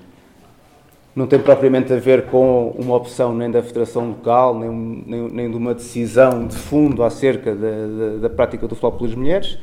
não 1.15 1.25
tem 1.25 1.39
propriamente 1.39 1.93
a 1.93 1.95
ver 1.95 2.25
com 2.25 2.75
uma 2.77 2.95
opção 2.95 3.33
nem 3.33 3.49
da 3.49 3.63
federação 3.63 4.09
local, 4.09 4.59
nem, 4.59 4.69
nem, 5.07 5.29
nem 5.31 5.49
de 5.49 5.55
uma 5.55 5.73
decisão 5.73 6.45
de 6.45 6.57
fundo 6.57 7.03
acerca 7.03 7.55
da, 7.55 7.69
da, 7.69 8.17
da, 8.23 8.29
prática 8.29 8.67
do 8.67 8.75
futebol 8.75 8.99
pelas 8.99 9.15
mulheres. 9.15 9.57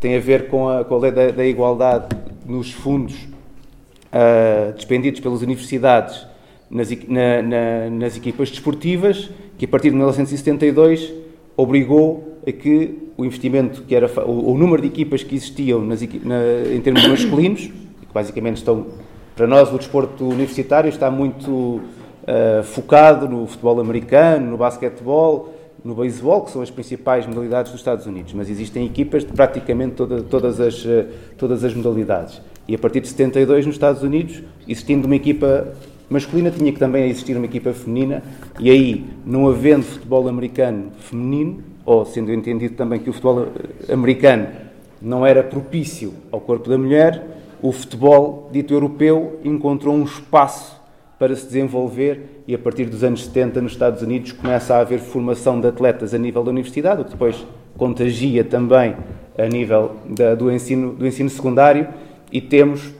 Tem 0.00 0.16
a 0.16 0.20
ver 0.20 0.48
com 0.48 0.68
a, 0.68 0.84
com 0.84 0.96
a 0.96 0.98
lei 0.98 1.12
da, 1.12 1.30
da 1.30 1.46
igualdade 1.46 2.08
nos 2.44 2.72
fundos 2.72 3.14
uh, 3.14 4.72
despendidos 4.74 5.20
pelas 5.20 5.40
universidades 5.40 6.26
nas, 6.68 6.90
na, 7.06 7.42
na, 7.42 7.90
nas 7.90 8.16
equipas 8.16 8.50
desportivas, 8.50 9.30
que 9.56 9.66
a 9.66 9.68
partir 9.68 9.90
de 9.90 9.94
1972 9.94 11.12
obrigou 11.56 12.31
a 12.46 12.52
que 12.52 12.98
o 13.16 13.24
investimento 13.24 13.82
que 13.82 13.94
era 13.94 14.10
o, 14.24 14.52
o 14.52 14.58
número 14.58 14.82
de 14.82 14.88
equipas 14.88 15.22
que 15.22 15.34
existiam 15.34 15.80
nas, 15.80 16.00
na, 16.02 16.74
em 16.74 16.80
termos 16.80 17.06
masculinos, 17.06 17.62
que 17.62 18.12
basicamente 18.12 18.56
estão 18.56 18.86
para 19.34 19.46
nós 19.46 19.72
o 19.72 19.78
desporto 19.78 20.28
universitário 20.28 20.88
está 20.88 21.10
muito 21.10 21.50
uh, 21.50 22.62
focado 22.62 23.28
no 23.28 23.46
futebol 23.46 23.80
americano, 23.80 24.50
no 24.50 24.56
basquetebol, 24.58 25.54
no 25.82 25.94
beisebol, 25.94 26.42
que 26.42 26.50
são 26.50 26.60
as 26.60 26.70
principais 26.70 27.26
modalidades 27.26 27.72
dos 27.72 27.80
Estados 27.80 28.06
Unidos, 28.06 28.34
mas 28.34 28.50
existem 28.50 28.84
equipas 28.84 29.24
de 29.24 29.32
praticamente 29.32 29.94
toda, 29.94 30.22
todas, 30.22 30.60
as, 30.60 30.84
uh, 30.84 31.06
todas 31.38 31.64
as 31.64 31.74
modalidades. 31.74 32.42
E 32.68 32.74
a 32.74 32.78
partir 32.78 33.00
de 33.00 33.08
72 33.08 33.66
nos 33.66 33.74
Estados 33.74 34.02
Unidos, 34.02 34.42
existindo 34.68 35.06
uma 35.06 35.16
equipa 35.16 35.72
masculina, 36.10 36.50
tinha 36.50 36.70
que 36.70 36.78
também 36.78 37.08
existir 37.08 37.36
uma 37.36 37.46
equipa 37.46 37.72
feminina, 37.72 38.22
e 38.60 38.70
aí, 38.70 39.04
não 39.24 39.48
havendo 39.48 39.84
futebol 39.84 40.28
americano 40.28 40.92
feminino, 40.98 41.64
ou 41.84 42.04
sendo 42.04 42.32
entendido 42.32 42.74
também 42.74 43.00
que 43.00 43.10
o 43.10 43.12
futebol 43.12 43.48
americano 43.90 44.48
não 45.00 45.26
era 45.26 45.42
propício 45.42 46.14
ao 46.30 46.40
corpo 46.40 46.68
da 46.68 46.78
mulher, 46.78 47.22
o 47.60 47.72
futebol 47.72 48.48
dito 48.52 48.72
europeu 48.72 49.40
encontrou 49.44 49.94
um 49.94 50.04
espaço 50.04 50.80
para 51.18 51.34
se 51.36 51.46
desenvolver 51.46 52.42
e 52.48 52.54
a 52.54 52.58
partir 52.58 52.86
dos 52.86 53.04
anos 53.04 53.24
70 53.24 53.60
nos 53.60 53.72
Estados 53.72 54.02
Unidos 54.02 54.32
começa 54.32 54.74
a 54.74 54.80
haver 54.80 54.98
formação 54.98 55.60
de 55.60 55.68
atletas 55.68 56.12
a 56.12 56.18
nível 56.18 56.42
da 56.42 56.50
universidade, 56.50 57.02
o 57.02 57.04
que 57.04 57.12
depois 57.12 57.46
contagia 57.76 58.42
também 58.42 58.96
a 59.38 59.46
nível 59.46 59.92
da, 60.08 60.34
do, 60.34 60.50
ensino, 60.50 60.92
do 60.92 61.06
ensino 61.06 61.30
secundário 61.30 61.88
e 62.32 62.40
temos 62.40 62.92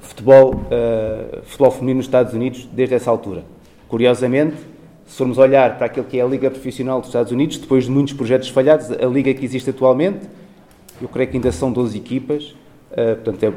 futebol, 0.00 0.54
uh, 0.54 1.42
futebol 1.44 1.70
feminino 1.70 1.98
nos 1.98 2.06
Estados 2.06 2.34
Unidos 2.34 2.68
desde 2.72 2.94
essa 2.96 3.10
altura. 3.10 3.44
Curiosamente, 3.88 4.56
se 5.10 5.16
formos 5.16 5.38
olhar 5.38 5.76
para 5.76 5.86
aquilo 5.86 6.06
que 6.06 6.20
é 6.20 6.22
a 6.22 6.26
Liga 6.26 6.48
Profissional 6.48 7.00
dos 7.00 7.08
Estados 7.08 7.32
Unidos, 7.32 7.58
depois 7.58 7.86
de 7.86 7.90
muitos 7.90 8.14
projetos 8.14 8.48
falhados, 8.48 8.92
a 8.92 9.06
liga 9.06 9.34
que 9.34 9.44
existe 9.44 9.68
atualmente, 9.68 10.20
eu 11.02 11.08
creio 11.08 11.28
que 11.28 11.36
ainda 11.36 11.50
são 11.50 11.72
12 11.72 11.98
equipas, 11.98 12.54
uh, 12.92 13.16
portanto, 13.16 13.42
é, 13.42 13.52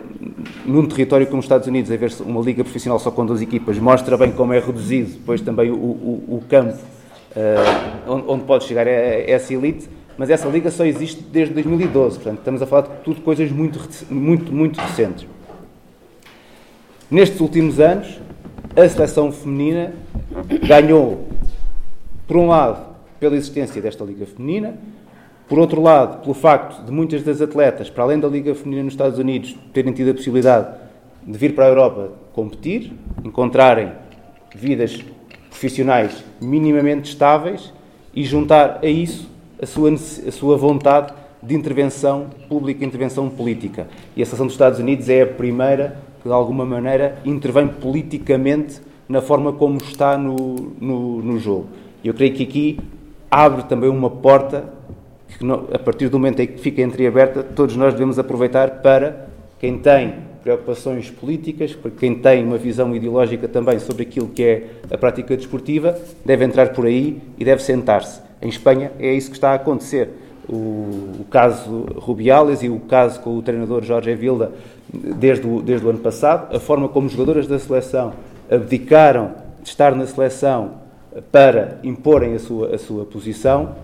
num 0.66 0.88
território 0.88 1.28
como 1.28 1.38
os 1.38 1.46
Estados 1.46 1.68
Unidos, 1.68 1.92
haver 1.92 2.12
uma 2.22 2.42
liga 2.42 2.64
profissional 2.64 2.98
só 2.98 3.12
com 3.12 3.24
12 3.24 3.44
equipas 3.44 3.78
mostra 3.78 4.18
bem 4.18 4.32
como 4.32 4.52
é 4.52 4.60
reduzido 4.60 5.12
depois 5.12 5.42
também 5.42 5.70
o, 5.70 5.76
o, 5.76 6.38
o 6.38 6.44
campo 6.50 6.74
uh, 6.74 8.12
onde, 8.12 8.24
onde, 8.30 8.44
pode 8.46 8.64
chegar 8.64 8.88
essa 8.88 9.54
elite, 9.54 9.88
mas 10.18 10.32
essa 10.32 10.50
liga 10.50 10.72
só 10.72 10.84
existe 10.84 11.22
desde 11.22 11.54
2012, 11.54 12.16
portanto, 12.16 12.40
estamos 12.40 12.64
a 12.64 12.66
falar 12.66 12.82
de 12.82 12.90
tudo 13.04 13.22
coisas 13.22 13.52
muito, 13.52 13.80
muito, 14.10 14.52
muito 14.52 14.82
recentes. 14.82 15.28
Nestes 17.12 17.40
últimos 17.40 17.80
anos, 17.80 18.20
a 18.76 18.90
seleção 18.90 19.32
feminina 19.32 19.94
ganhou 20.68 21.28
por 22.28 22.38
um 22.38 22.48
lado, 22.48 22.96
pela 23.20 23.36
existência 23.36 23.82
desta 23.82 24.04
Liga 24.04 24.26
Feminina, 24.26 24.78
por 25.48 25.60
outro 25.60 25.82
lado, 25.82 26.22
pelo 26.22 26.34
facto 26.34 26.84
de 26.86 26.92
muitas 26.92 27.24
das 27.24 27.42
atletas, 27.42 27.90
para 27.90 28.04
além 28.04 28.20
da 28.20 28.28
Liga 28.28 28.56
Feminina 28.56 28.84
nos 28.84 28.94
Estados 28.94 29.20
Unidos, 29.20 29.56
terem 29.74 29.94
tido 29.94 30.12
a 30.12 30.14
possibilidade 30.14 30.68
de 31.26 31.38
vir 31.38 31.54
para 31.54 31.66
a 31.66 31.68
Europa 31.68 32.12
competir, 32.34 32.94
encontrarem 33.24 33.92
vidas 34.56 35.04
profissionais 35.50 36.24
minimamente 36.42 37.10
estáveis 37.10 37.74
e 38.14 38.24
juntar 38.24 38.80
a 38.82 38.88
isso 38.88 39.30
a 39.62 39.66
sua, 39.66 39.92
a 39.94 40.32
sua 40.32 40.58
vontade 40.58 41.14
de 41.42 41.56
intervenção 41.56 42.28
pública, 42.48 42.86
intervenção 42.86 43.30
política. 43.30 43.88
E 44.16 44.22
a 44.22 44.26
Seleção 44.26 44.46
dos 44.46 44.56
Estados 44.56 44.80
Unidos 44.80 45.10
é 45.10 45.22
a 45.22 45.28
primeira 45.28 45.98
que, 46.22 46.28
de 46.28 46.34
alguma 46.34 46.66
maneira, 46.66 47.20
intervém 47.26 47.68
politicamente 47.68 48.82
na 49.08 49.22
forma 49.22 49.54
como 49.54 49.78
está 49.78 50.18
no, 50.18 50.56
no, 50.80 51.22
no 51.22 51.40
jogo. 51.40 51.68
Eu 52.04 52.14
creio 52.14 52.34
que 52.34 52.44
aqui 52.44 52.80
abre 53.32 53.64
também 53.64 53.90
uma 53.90 54.10
porta 54.10 54.66
que, 55.28 55.46
a 55.74 55.80
partir 55.80 56.10
do 56.10 56.20
momento 56.20 56.42
em 56.42 56.48
que 56.48 56.60
fica 56.60 56.82
entreaberta, 56.82 57.42
todos 57.44 57.76
nós 57.76 57.94
devemos 57.94 58.20
aproveitar 58.20 58.82
para 58.82 59.28
quem 59.60 59.78
tem 59.78 60.16
preocupações 60.44 61.10
políticas, 61.10 61.74
para 61.74 61.90
quem 61.90 62.16
tem 62.16 62.44
uma 62.44 62.58
visão 62.58 62.94
ideológica 62.94 63.48
também 63.48 63.80
sobre 63.80 64.04
aquilo 64.04 64.28
que 64.28 64.44
é 64.44 64.68
a 64.92 64.98
prática 64.98 65.38
desportiva, 65.38 65.98
deve 66.26 66.44
entrar 66.44 66.74
por 66.74 66.86
aí 66.86 67.22
e 67.40 67.46
deve 67.46 67.64
sentar-se. 67.64 68.22
Em 68.42 68.50
Espanha 68.50 68.92
é 69.00 69.14
isso 69.14 69.30
que 69.30 69.38
está 69.38 69.52
a 69.52 69.56
acontecer. 69.56 70.10
O, 70.48 71.22
o, 71.22 71.26
caso 71.32 71.86
Rubiales 71.96 72.62
e 72.62 72.68
o 72.68 72.78
caso 72.82 73.22
com 73.22 73.38
o 73.38 73.42
treinador 73.42 73.82
Jorge 73.82 74.14
Vilda 74.14 74.52
desde 74.92 75.48
o, 75.48 75.62
desde 75.62 75.86
o 75.88 75.90
ano 75.90 76.00
passado, 76.00 76.54
a 76.54 76.60
forma 76.60 76.90
como 76.90 77.08
os 77.08 77.14
jogadores 77.14 77.48
da 77.48 77.58
seleção 77.58 78.12
abdicaram 78.52 79.32
de 79.62 79.70
estar 79.70 79.96
na 79.96 80.06
seleção 80.06 80.83
para 81.32 81.80
imporem 81.84 82.34
a 82.36 82.40
sua, 82.40 82.76
a 82.76 82.78
sua 82.78 83.06
posição, 83.06 83.76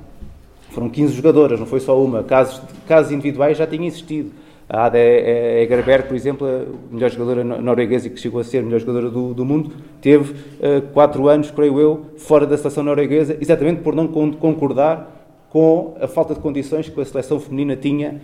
foram 0.71 0.89
15 0.89 1.13
jogadoras, 1.13 1.59
não 1.59 1.65
foi 1.65 1.80
só 1.80 2.01
uma. 2.01 2.23
Casos, 2.23 2.61
casos 2.88 3.11
individuais 3.11 3.57
já 3.57 3.65
tinham 3.65 3.86
existido. 3.86 4.32
A 4.69 4.86
Ada 4.86 4.99
Egerberg, 4.99 6.07
por 6.07 6.15
exemplo, 6.15 6.47
a 6.47 6.93
melhor 6.93 7.09
jogadora 7.09 7.43
norueguesa 7.43 8.07
que 8.07 8.19
chegou 8.19 8.39
a 8.39 8.43
ser 8.43 8.59
a 8.59 8.61
melhor 8.61 8.80
jogadora 8.80 9.09
do, 9.09 9.34
do 9.34 9.43
mundo, 9.43 9.71
teve 9.99 10.32
uh, 10.32 10.82
quatro 10.93 11.27
anos, 11.27 11.49
creio 11.49 11.80
eu, 11.80 12.05
fora 12.17 12.45
da 12.45 12.55
seleção 12.55 12.84
norueguesa, 12.84 13.36
exatamente 13.41 13.82
por 13.82 13.95
não 13.95 14.07
concordar 14.07 15.25
com 15.49 15.95
a 15.99 16.07
falta 16.07 16.36
de 16.36 16.39
condições 16.39 16.88
que 16.88 17.01
a 17.01 17.05
seleção 17.05 17.39
feminina 17.39 17.75
tinha, 17.75 18.21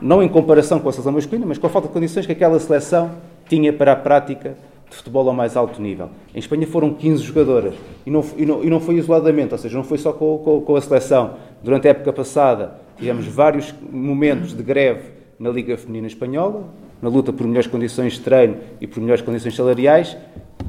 não 0.00 0.22
em 0.22 0.28
comparação 0.28 0.78
com 0.78 0.88
a 0.88 0.92
seleção 0.92 1.12
masculina, 1.12 1.44
mas 1.44 1.58
com 1.58 1.66
a 1.66 1.70
falta 1.70 1.88
de 1.88 1.94
condições 1.94 2.24
que 2.24 2.32
aquela 2.32 2.60
seleção 2.60 3.10
tinha 3.48 3.72
para 3.72 3.90
a 3.90 3.96
prática 3.96 4.56
de 4.90 4.96
futebol 4.96 5.26
ao 5.28 5.34
mais 5.34 5.56
alto 5.56 5.80
nível. 5.80 6.10
Em 6.34 6.38
Espanha 6.40 6.66
foram 6.66 6.92
15 6.92 7.22
jogadoras 7.22 7.74
e 8.04 8.10
não, 8.10 8.24
e 8.36 8.44
não, 8.44 8.64
e 8.64 8.68
não 8.68 8.80
foi 8.80 8.96
isoladamente, 8.96 9.52
ou 9.54 9.58
seja, 9.58 9.76
não 9.76 9.84
foi 9.84 9.96
só 9.96 10.12
com, 10.12 10.38
com, 10.38 10.60
com 10.60 10.76
a 10.76 10.80
seleção. 10.80 11.34
Durante 11.62 11.86
a 11.86 11.92
época 11.92 12.12
passada 12.12 12.74
tivemos 12.98 13.26
vários 13.26 13.72
momentos 13.90 14.52
de 14.52 14.62
greve 14.62 15.20
na 15.38 15.48
Liga 15.48 15.76
Feminina 15.78 16.08
Espanhola, 16.08 16.64
na 17.00 17.08
luta 17.08 17.32
por 17.32 17.46
melhores 17.46 17.68
condições 17.68 18.14
de 18.14 18.20
treino 18.20 18.56
e 18.80 18.86
por 18.86 19.00
melhores 19.00 19.22
condições 19.22 19.54
salariais. 19.54 20.16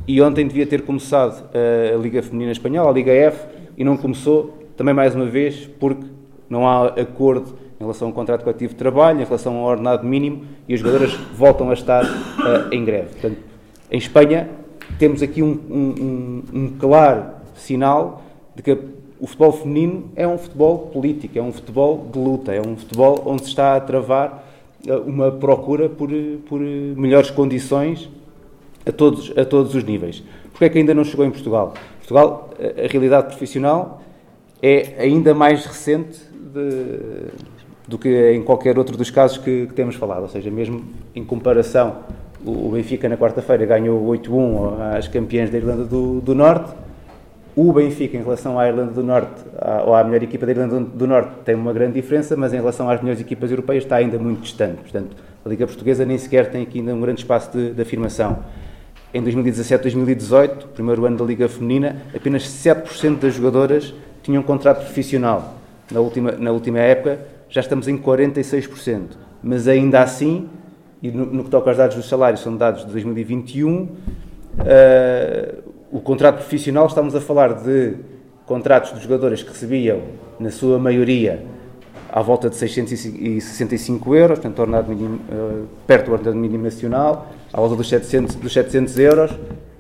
E 0.08 0.22
ontem 0.22 0.48
devia 0.48 0.66
ter 0.66 0.84
começado 0.84 1.50
a 1.54 1.98
Liga 1.98 2.22
Feminina 2.22 2.52
Espanhola, 2.52 2.90
a 2.90 2.94
Liga 2.94 3.12
F, 3.12 3.48
e 3.78 3.84
não 3.84 3.98
começou, 3.98 4.58
também 4.78 4.94
mais 4.94 5.16
uma 5.16 5.26
vez, 5.26 5.70
porque 5.80 6.06
não 6.50 6.68
há 6.68 6.88
acordo 6.88 7.58
em 7.80 7.84
relação 7.84 8.08
ao 8.10 8.14
contrato 8.14 8.44
coletivo 8.44 8.74
de 8.74 8.78
trabalho, 8.78 9.22
em 9.22 9.26
relação 9.26 9.58
ao 9.58 9.66
ordenado 9.66 10.06
mínimo, 10.06 10.44
e 10.68 10.74
as 10.74 10.80
jogadoras 10.80 11.14
voltam 11.36 11.70
a 11.70 11.74
estar 11.74 12.04
uh, 12.06 12.72
em 12.72 12.86
greve. 12.86 13.10
Portanto, 13.10 13.51
em 13.92 13.98
Espanha, 13.98 14.50
temos 14.98 15.22
aqui 15.22 15.44
um, 15.44 15.52
um, 15.70 16.44
um 16.54 16.74
claro 16.80 17.26
sinal 17.56 18.24
de 18.56 18.64
que 18.64 18.72
o 19.20 19.28
futebol 19.28 19.52
feminino 19.52 20.12
é 20.16 20.28
um 20.28 20.38
futebol 20.38 20.88
político, 20.88 21.38
é 21.38 21.42
um 21.42 21.52
futebol 21.52 22.08
de 22.12 22.18
luta, 22.18 22.54
é 22.54 22.62
um 22.62 22.76
futebol 22.76 23.22
onde 23.26 23.44
se 23.44 23.50
está 23.50 23.76
a 23.76 23.80
travar 23.80 24.44
eh, 24.88 24.96
uma 24.96 25.32
procura 25.32 25.88
por, 25.88 26.10
por 26.48 26.60
melhores 26.60 27.30
condições 27.30 28.10
a 28.86 28.92
todos, 28.92 29.32
a 29.38 29.46
todos 29.46 29.76
os 29.76 29.84
níveis. 29.84 30.24
Porquê 30.50 30.66
é 30.66 30.70
que 30.70 30.78
ainda 30.80 30.94
não 30.94 31.04
chegou 31.04 31.24
em 31.24 31.30
Portugal? 31.30 31.74
Portugal, 32.00 32.50
a, 32.60 32.88
realidade 32.88 33.28
profissional 33.28 34.02
é 34.62 34.96
ainda 34.98 35.36
mais 35.36 35.66
recente 35.66 36.20
de, 36.34 37.32
do 37.88 38.00
que 38.00 38.32
em 38.32 38.42
qualquer 38.42 38.78
outro 38.78 38.98
dos 38.98 39.12
casos 39.12 39.38
que, 39.38 39.68
que, 39.68 39.74
temos 39.74 39.96
falado, 39.96 40.24
ou 40.24 40.30
seja, 40.30 40.50
mesmo 40.50 40.84
em 41.14 41.24
comparação, 41.24 41.98
o, 42.46 42.70
Benfica 42.72 43.08
na 43.08 43.18
quarta-feira 43.18 43.66
ganhou 43.66 44.06
8-1 44.08 44.98
às 44.98 45.08
campeãs 45.08 45.50
da 45.50 45.58
Irlanda 45.58 45.86
do, 45.86 46.22
do 46.22 46.36
Norte, 46.36 46.74
o 47.56 47.74
Benfica, 47.74 48.16
em 48.16 48.24
relação 48.24 48.58
à 48.58 48.68
Irlanda 48.68 48.94
do 48.94 49.04
Norte, 49.04 49.44
ou 49.86 49.94
à 49.94 50.04
melhor 50.04 50.24
equipa 50.24 50.46
da 50.46 50.54
Irlanda 50.54 50.80
do 50.80 51.08
Norte, 51.08 51.32
tem 51.44 51.54
uma 51.54 51.74
grande 51.74 51.94
diferença, 51.94 52.36
mas 52.38 52.54
em 52.54 52.58
relação 52.58 52.90
às 52.90 53.02
melhores 53.02 53.20
equipas 53.20 53.52
europeias 53.52 53.84
está 53.84 53.98
ainda 53.98 54.18
muito 54.18 54.42
distante. 54.42 54.78
Portanto, 54.78 55.18
a 55.46 55.50
Liga 55.50 55.68
Portuguesa 55.68 56.06
nem 56.06 56.18
sequer 56.18 56.50
tem 56.50 56.64
aqui 56.64 56.80
ainda 56.80 56.96
um 56.96 57.02
grande 57.02 57.20
espaço 57.20 57.52
de, 57.52 57.72
de 57.72 57.82
afirmação. 57.82 58.40
Em 59.14 59.22
2017-2018, 59.22 60.68
primeiro 60.74 61.06
ano 61.06 61.18
da 61.18 61.26
Liga 61.26 61.50
Feminina, 61.50 61.98
apenas 62.16 62.44
7% 62.44 63.20
das 63.20 63.34
jogadoras 63.34 63.94
tinham 64.24 64.42
contrato 64.42 64.86
profissional. 64.86 65.56
Na 65.92 66.00
última, 66.00 66.32
na 66.32 66.52
última 66.52 66.80
época, 66.80 67.20
já 67.50 67.60
estamos 67.60 67.90
em 67.90 67.98
46%. 67.98 69.02
Mas 69.44 69.68
ainda 69.68 70.02
assim, 70.02 70.48
e 71.02 71.10
no, 71.10 71.26
no 71.26 71.44
que 71.44 71.50
toca 71.50 71.70
aos 71.70 71.78
dados 71.78 71.96
dos 71.96 72.08
salários, 72.08 72.42
são 72.42 72.56
dados 72.56 72.86
de 72.86 72.92
2021, 72.92 73.84
uh, 73.84 73.90
o 75.92 76.00
contrato 76.00 76.38
profissional, 76.38 76.86
estamos 76.86 77.16
a 77.16 77.22
falar 77.22 77.54
de 77.54 77.96
contratos 78.46 78.94
de 78.94 79.02
jogadores 79.02 79.42
que 79.42 79.50
recebiam, 79.50 80.02
na 80.40 80.52
sua 80.52 80.78
maioria, 80.78 81.44
à 82.12 82.22
volta 82.22 82.50
de 82.50 82.56
665 82.56 84.16
euros, 84.16 84.40
portanto, 84.40 84.60
ordenado 84.60 84.90
mínimo, 84.90 85.16
uh, 85.16 85.68
perto 85.88 86.08
do 86.08 86.14
ordenado 86.14 86.38
mínimo 86.38 86.64
nacional, 86.64 87.32
à 87.52 87.60
volta 87.60 87.76
dos 87.76 87.90
700, 87.90 88.36
dos 88.36 88.54
700 88.54 89.00
euros, 89.00 89.32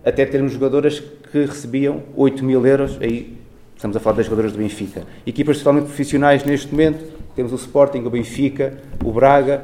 até 0.04 0.26
termos 0.26 0.54
jogadoras 0.54 1.00
que 1.00 1.46
recebiam 1.46 2.02
8 2.16 2.44
mil 2.44 2.66
euros, 2.66 2.98
aí 3.00 3.38
estamos 3.76 3.96
a 3.96 4.00
falar 4.00 4.18
das 4.18 4.26
jogadoras 4.26 4.52
do 4.54 4.58
Benfica. 4.58 5.04
Equipas 5.26 5.60
totalmente 5.60 5.86
profissionais 5.86 6.44
neste 6.44 6.72
momento, 6.72 7.06
temos 7.36 7.52
o 7.52 7.56
Sporting, 7.56 8.00
o 8.00 8.10
Benfica, 8.10 8.74
o 9.04 9.12
Braga, 9.12 9.64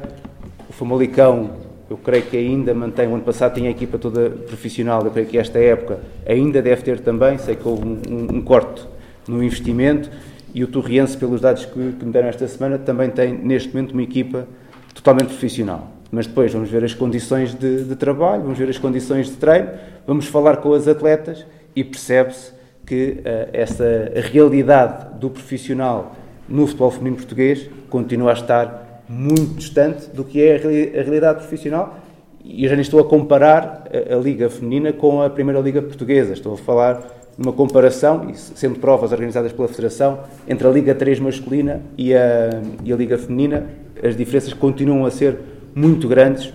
Famalicão, 0.78 1.50
eu 1.90 1.96
creio 1.96 2.22
que 2.22 2.36
ainda 2.36 2.72
mantém, 2.72 3.08
o 3.08 3.14
ano 3.14 3.24
passado 3.24 3.54
tinha 3.54 3.68
a 3.68 3.72
equipa 3.72 3.98
toda 3.98 4.30
profissional, 4.30 5.04
eu 5.04 5.10
creio 5.10 5.26
que 5.26 5.36
esta 5.36 5.58
época 5.58 5.98
ainda 6.24 6.62
deve 6.62 6.82
ter 6.82 7.00
também, 7.00 7.36
sei 7.36 7.56
que 7.56 7.66
houve 7.66 7.84
um, 7.84 8.00
um, 8.08 8.36
um 8.36 8.40
corte 8.40 8.86
no 9.26 9.42
investimento, 9.42 10.08
e 10.54 10.62
o 10.62 10.68
Torriense, 10.68 11.16
pelos 11.16 11.40
dados 11.40 11.64
que, 11.64 11.72
que 11.72 12.04
me 12.04 12.12
deram 12.12 12.28
esta 12.28 12.46
semana, 12.46 12.78
também 12.78 13.10
tem 13.10 13.32
neste 13.32 13.74
momento 13.74 13.90
uma 13.90 14.04
equipa 14.04 14.46
totalmente 14.94 15.30
profissional. 15.30 15.90
Mas 16.12 16.28
depois 16.28 16.52
vamos 16.52 16.70
ver 16.70 16.84
as 16.84 16.94
condições 16.94 17.56
de, 17.56 17.82
de 17.82 17.96
trabalho, 17.96 18.42
vamos 18.42 18.56
ver 18.56 18.68
as 18.68 18.78
condições 18.78 19.26
de 19.26 19.32
treino, 19.32 19.70
vamos 20.06 20.26
falar 20.26 20.58
com 20.58 20.72
as 20.74 20.86
atletas 20.86 21.44
e 21.74 21.82
percebe-se 21.82 22.52
que 22.86 23.18
uh, 23.18 23.50
essa 23.52 24.12
realidade 24.14 25.18
do 25.18 25.28
profissional 25.28 26.14
no 26.48 26.68
futebol 26.68 26.92
feminino 26.92 27.16
português 27.16 27.68
continua 27.90 28.30
a 28.30 28.34
estar 28.34 28.87
muito 29.08 29.54
distante 29.54 30.08
do 30.10 30.24
que 30.24 30.42
é 30.42 30.56
a 30.56 31.02
realidade 31.02 31.38
profissional. 31.38 31.98
E 32.44 32.64
eu 32.64 32.70
já 32.70 32.76
nem 32.76 32.82
estou 32.82 33.00
a 33.00 33.04
comparar 33.04 33.88
a, 33.92 34.14
a 34.14 34.18
Liga 34.18 34.50
Feminina 34.50 34.92
com 34.92 35.22
a 35.22 35.30
Primeira 35.30 35.60
Liga 35.60 35.80
Portuguesa. 35.80 36.32
Estou 36.32 36.54
a 36.54 36.56
falar 36.56 37.18
uma 37.38 37.52
comparação, 37.52 38.28
e 38.28 38.36
sendo 38.36 38.80
provas 38.80 39.12
organizadas 39.12 39.52
pela 39.52 39.68
Federação, 39.68 40.20
entre 40.48 40.66
a 40.66 40.70
Liga 40.70 40.94
3 40.94 41.20
masculina 41.20 41.82
e 41.96 42.12
a, 42.12 42.50
e 42.84 42.92
a 42.92 42.96
Liga 42.96 43.16
Feminina. 43.16 43.68
As 44.02 44.16
diferenças 44.16 44.52
continuam 44.52 45.06
a 45.06 45.10
ser 45.10 45.38
muito 45.74 46.08
grandes 46.08 46.52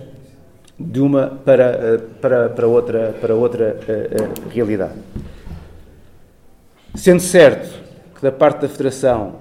de 0.78 1.00
uma 1.00 1.28
para, 1.28 2.02
para, 2.20 2.48
para 2.50 2.66
outra, 2.66 3.14
para 3.20 3.34
outra 3.34 3.78
uh, 3.88 4.46
uh, 4.46 4.48
realidade. 4.50 4.94
Sendo 6.94 7.20
certo 7.20 7.82
que 8.14 8.22
da 8.22 8.30
parte 8.30 8.62
da 8.62 8.68
Federação 8.68 9.36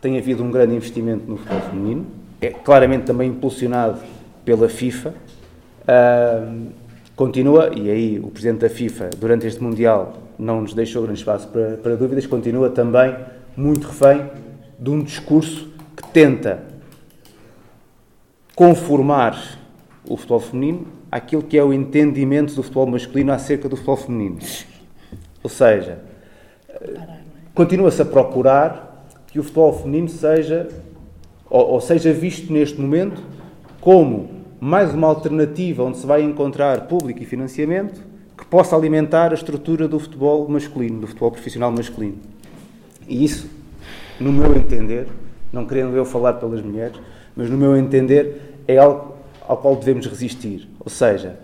tem 0.00 0.16
havido 0.18 0.42
um 0.42 0.50
grande 0.50 0.74
investimento 0.74 1.28
no 1.28 1.36
futebol 1.36 1.60
feminino, 1.62 2.06
é 2.40 2.50
claramente 2.50 3.04
também 3.04 3.28
impulsionado 3.28 4.00
pela 4.44 4.68
FIFA. 4.68 5.14
Uh, 5.82 6.68
continua, 7.14 7.70
e 7.76 7.90
aí 7.90 8.18
o 8.18 8.28
Presidente 8.28 8.60
da 8.60 8.70
FIFA, 8.70 9.10
durante 9.18 9.46
este 9.46 9.62
Mundial, 9.62 10.14
não 10.38 10.62
nos 10.62 10.72
deixou 10.72 11.02
grande 11.02 11.18
espaço 11.18 11.48
para, 11.48 11.76
para 11.76 11.96
dúvidas, 11.96 12.26
continua 12.26 12.70
também 12.70 13.14
muito 13.56 13.88
refém 13.88 14.30
de 14.78 14.90
um 14.90 15.02
discurso 15.02 15.70
que 15.94 16.08
tenta 16.08 16.62
conformar 18.54 19.58
o 20.08 20.16
futebol 20.16 20.40
feminino 20.40 20.86
àquilo 21.10 21.42
que 21.42 21.58
é 21.58 21.62
o 21.62 21.72
entendimento 21.72 22.54
do 22.54 22.62
futebol 22.62 22.86
masculino 22.86 23.32
acerca 23.32 23.68
do 23.68 23.76
futebol 23.76 23.96
feminino. 23.96 24.38
Ou 25.42 25.50
seja, 25.50 25.98
continua-se 27.54 28.00
a 28.00 28.04
procurar 28.04 29.06
que 29.26 29.38
o 29.38 29.42
futebol 29.42 29.72
feminino 29.72 30.08
seja 30.08 30.68
ou, 31.50 31.72
ou 31.72 31.80
seja 31.80 32.12
visto 32.12 32.52
neste 32.52 32.80
momento 32.80 33.20
como 33.80 34.30
mais 34.60 34.94
uma 34.94 35.08
alternativa 35.08 35.82
onde 35.82 35.98
se 35.98 36.06
vai 36.06 36.22
encontrar 36.22 36.86
público 36.86 37.22
e 37.22 37.26
financiamento 37.26 38.00
que 38.38 38.46
possa 38.46 38.76
alimentar 38.76 39.32
a 39.32 39.34
estrutura 39.34 39.88
do 39.88 39.98
futebol 39.98 40.48
masculino, 40.48 41.00
do 41.00 41.06
futebol 41.06 41.30
profissional 41.30 41.70
masculino. 41.70 42.16
E 43.08 43.24
isso, 43.24 43.50
no 44.20 44.32
meu 44.32 44.54
entender, 44.54 45.08
não 45.52 45.66
querendo 45.66 45.96
eu 45.96 46.04
falar 46.04 46.34
pelas 46.34 46.62
mulheres, 46.62 46.98
mas 47.34 47.50
no 47.50 47.56
meu 47.56 47.76
entender, 47.76 48.62
é 48.68 48.78
algo 48.78 49.14
ao 49.46 49.56
qual 49.56 49.76
devemos 49.76 50.06
resistir. 50.06 50.68
Ou 50.78 50.90
seja, 50.90 51.36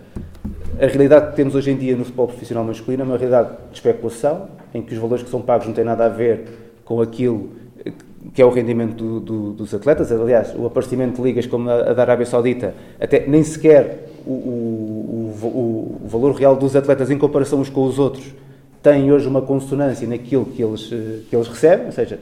a 0.79 0.85
realidade 0.85 1.31
que 1.31 1.35
temos 1.35 1.55
hoje 1.55 1.71
em 1.71 1.77
dia 1.77 1.95
no 1.95 2.05
futebol 2.05 2.27
profissional 2.27 2.63
masculino 2.63 3.03
é 3.03 3.05
uma 3.05 3.17
realidade 3.17 3.49
de 3.69 3.75
especulação, 3.75 4.47
em 4.73 4.81
que 4.81 4.93
os 4.93 4.99
valores 4.99 5.23
que 5.23 5.29
são 5.29 5.41
pagos 5.41 5.67
não 5.67 5.73
têm 5.73 5.83
nada 5.83 6.05
a 6.05 6.09
ver 6.09 6.45
com 6.85 7.01
aquilo 7.01 7.51
que 8.33 8.41
é 8.41 8.45
o 8.45 8.49
rendimento 8.49 8.95
do, 8.95 9.19
do, 9.19 9.51
dos 9.53 9.73
atletas. 9.73 10.11
Aliás, 10.11 10.53
o 10.55 10.65
aparecimento 10.65 11.17
de 11.17 11.21
ligas 11.21 11.45
como 11.45 11.69
a, 11.69 11.91
a 11.91 11.93
da 11.93 12.01
Arábia 12.01 12.25
Saudita, 12.25 12.73
até 12.99 13.25
nem 13.27 13.43
sequer 13.43 14.09
o, 14.25 14.31
o, 14.31 15.39
o, 15.43 16.01
o, 16.03 16.07
valor 16.07 16.33
real 16.33 16.55
dos 16.55 16.75
atletas 16.75 17.09
em 17.09 17.17
comparação 17.17 17.59
uns 17.59 17.69
com 17.69 17.85
os 17.85 17.97
outros 17.97 18.33
têm 18.81 19.11
hoje 19.11 19.27
uma 19.27 19.41
consonância 19.41 20.07
naquilo 20.07 20.45
que 20.45 20.63
eles, 20.63 20.89
eh, 20.91 21.19
que 21.29 21.35
eles 21.35 21.47
recebem, 21.47 21.87
ou 21.87 21.91
seja, 21.91 22.19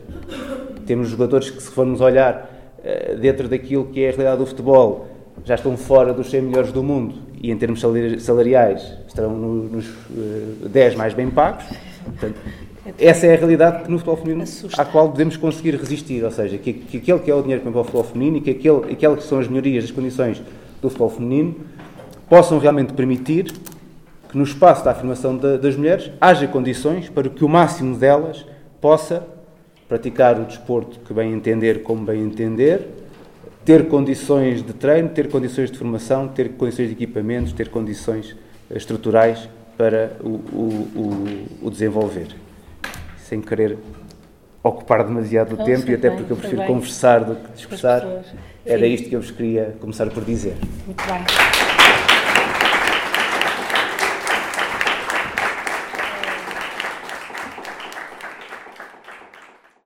temos 0.86 1.10
jogadores 1.10 1.50
que, 1.50 1.62
se 1.62 1.70
formos 1.70 2.02
olhar 2.02 2.50
eh, 2.84 3.16
dentro 3.20 3.48
daquilo 3.48 3.86
que 3.86 4.04
é 4.04 4.10
a 4.10 4.12
realidade 4.12 4.38
do 4.38 4.46
futebol, 4.46 5.08
já 5.44 5.56
estão 5.56 5.76
fora 5.76 6.14
dos 6.14 6.30
100 6.30 6.42
melhores 6.42 6.72
do 6.72 6.82
mundo 6.82 7.16
e, 7.42 7.52
em 7.52 7.58
termos 7.58 7.82
salariais, 8.20 8.98
estarão 9.08 9.36
nos 9.36 9.86
10 10.72 10.96
mais 10.96 11.14
bem 11.14 11.30
pagos. 11.30 11.66
Portanto, 12.04 12.40
essa 13.00 13.26
é 13.26 13.34
a 13.34 13.38
realidade 13.38 13.84
que 13.84 13.92
no 13.92 13.98
futebol 13.98 14.18
feminino 14.18 14.44
Assusta. 14.44 14.80
à 14.80 14.86
qual 14.86 15.10
devemos 15.10 15.36
conseguir 15.38 15.76
resistir, 15.76 16.24
ou 16.24 16.30
seja, 16.30 16.58
que, 16.58 16.72
que 16.72 16.98
aquele 16.98 17.20
que 17.20 17.32
é 17.32 17.36
o 17.36 17.42
dinheiro 17.42 17.62
que 17.62 17.66
vem 17.66 17.74
para 17.74 17.82
o 17.82 17.84
futebol 17.84 18.04
feminino 18.04 18.38
e 18.38 18.42
que 18.42 18.52
aquele, 18.52 18.94
aquelas 18.94 19.24
que 19.24 19.26
são 19.26 19.40
as 19.40 19.48
melhorias 19.48 19.86
das 19.86 19.92
condições 19.92 20.42
do 20.82 20.90
futebol 20.90 21.10
feminino 21.10 21.56
possam 22.30 22.60
realmente 22.60 22.94
permitir 22.94 23.52
que 24.30 24.38
no 24.38 24.44
espaço 24.44 24.86
da 24.86 24.92
afirmação 24.92 25.36
de, 25.36 25.58
das 25.58 25.76
mulheres 25.76 26.12
haja 26.22 26.48
condições 26.48 27.10
para 27.10 27.28
que 27.28 27.44
o 27.44 27.50
máximo 27.50 27.98
delas 27.98 28.46
possa 28.80 29.26
praticar 29.90 30.40
o 30.40 30.46
desporto 30.46 31.00
que 31.00 31.14
bem 31.14 31.34
entender 31.34 31.82
como 31.82 32.06
bem 32.06 32.22
entender, 32.22 32.82
ter 33.64 33.88
condições 33.88 34.64
de 34.64 34.74
treino, 34.74 35.10
ter 35.10 35.28
condições 35.28 35.72
de 35.72 35.78
formação, 35.78 36.28
ter 36.28 36.50
condições 36.50 36.88
de 36.88 36.94
equipamentos, 36.94 37.52
ter 37.52 37.70
condições 37.70 38.36
estruturais 38.70 39.50
para 39.76 40.12
o, 40.24 40.30
o, 40.30 40.90
o, 40.96 41.68
o 41.68 41.72
desenvolver 41.72 42.45
sem 43.28 43.42
querer 43.42 43.78
ocupar 44.62 45.04
demasiado 45.04 45.54
o 45.54 45.58
tempo 45.64 45.90
e 45.90 45.96
até 45.96 46.10
bem, 46.10 46.18
porque 46.18 46.34
eu 46.34 46.38
prefiro 46.38 46.64
conversar 46.66 47.24
do 47.24 47.36
que 47.36 47.52
discursar. 47.54 48.24
Era 48.66 48.86
isto 48.86 49.10
que 49.10 49.16
eu 49.16 49.22
vos 49.22 49.32
queria 49.32 49.76
começar 49.80 50.08
por 50.10 50.24
dizer. 50.24 50.56
Muito 50.86 51.04
bem. 51.06 51.85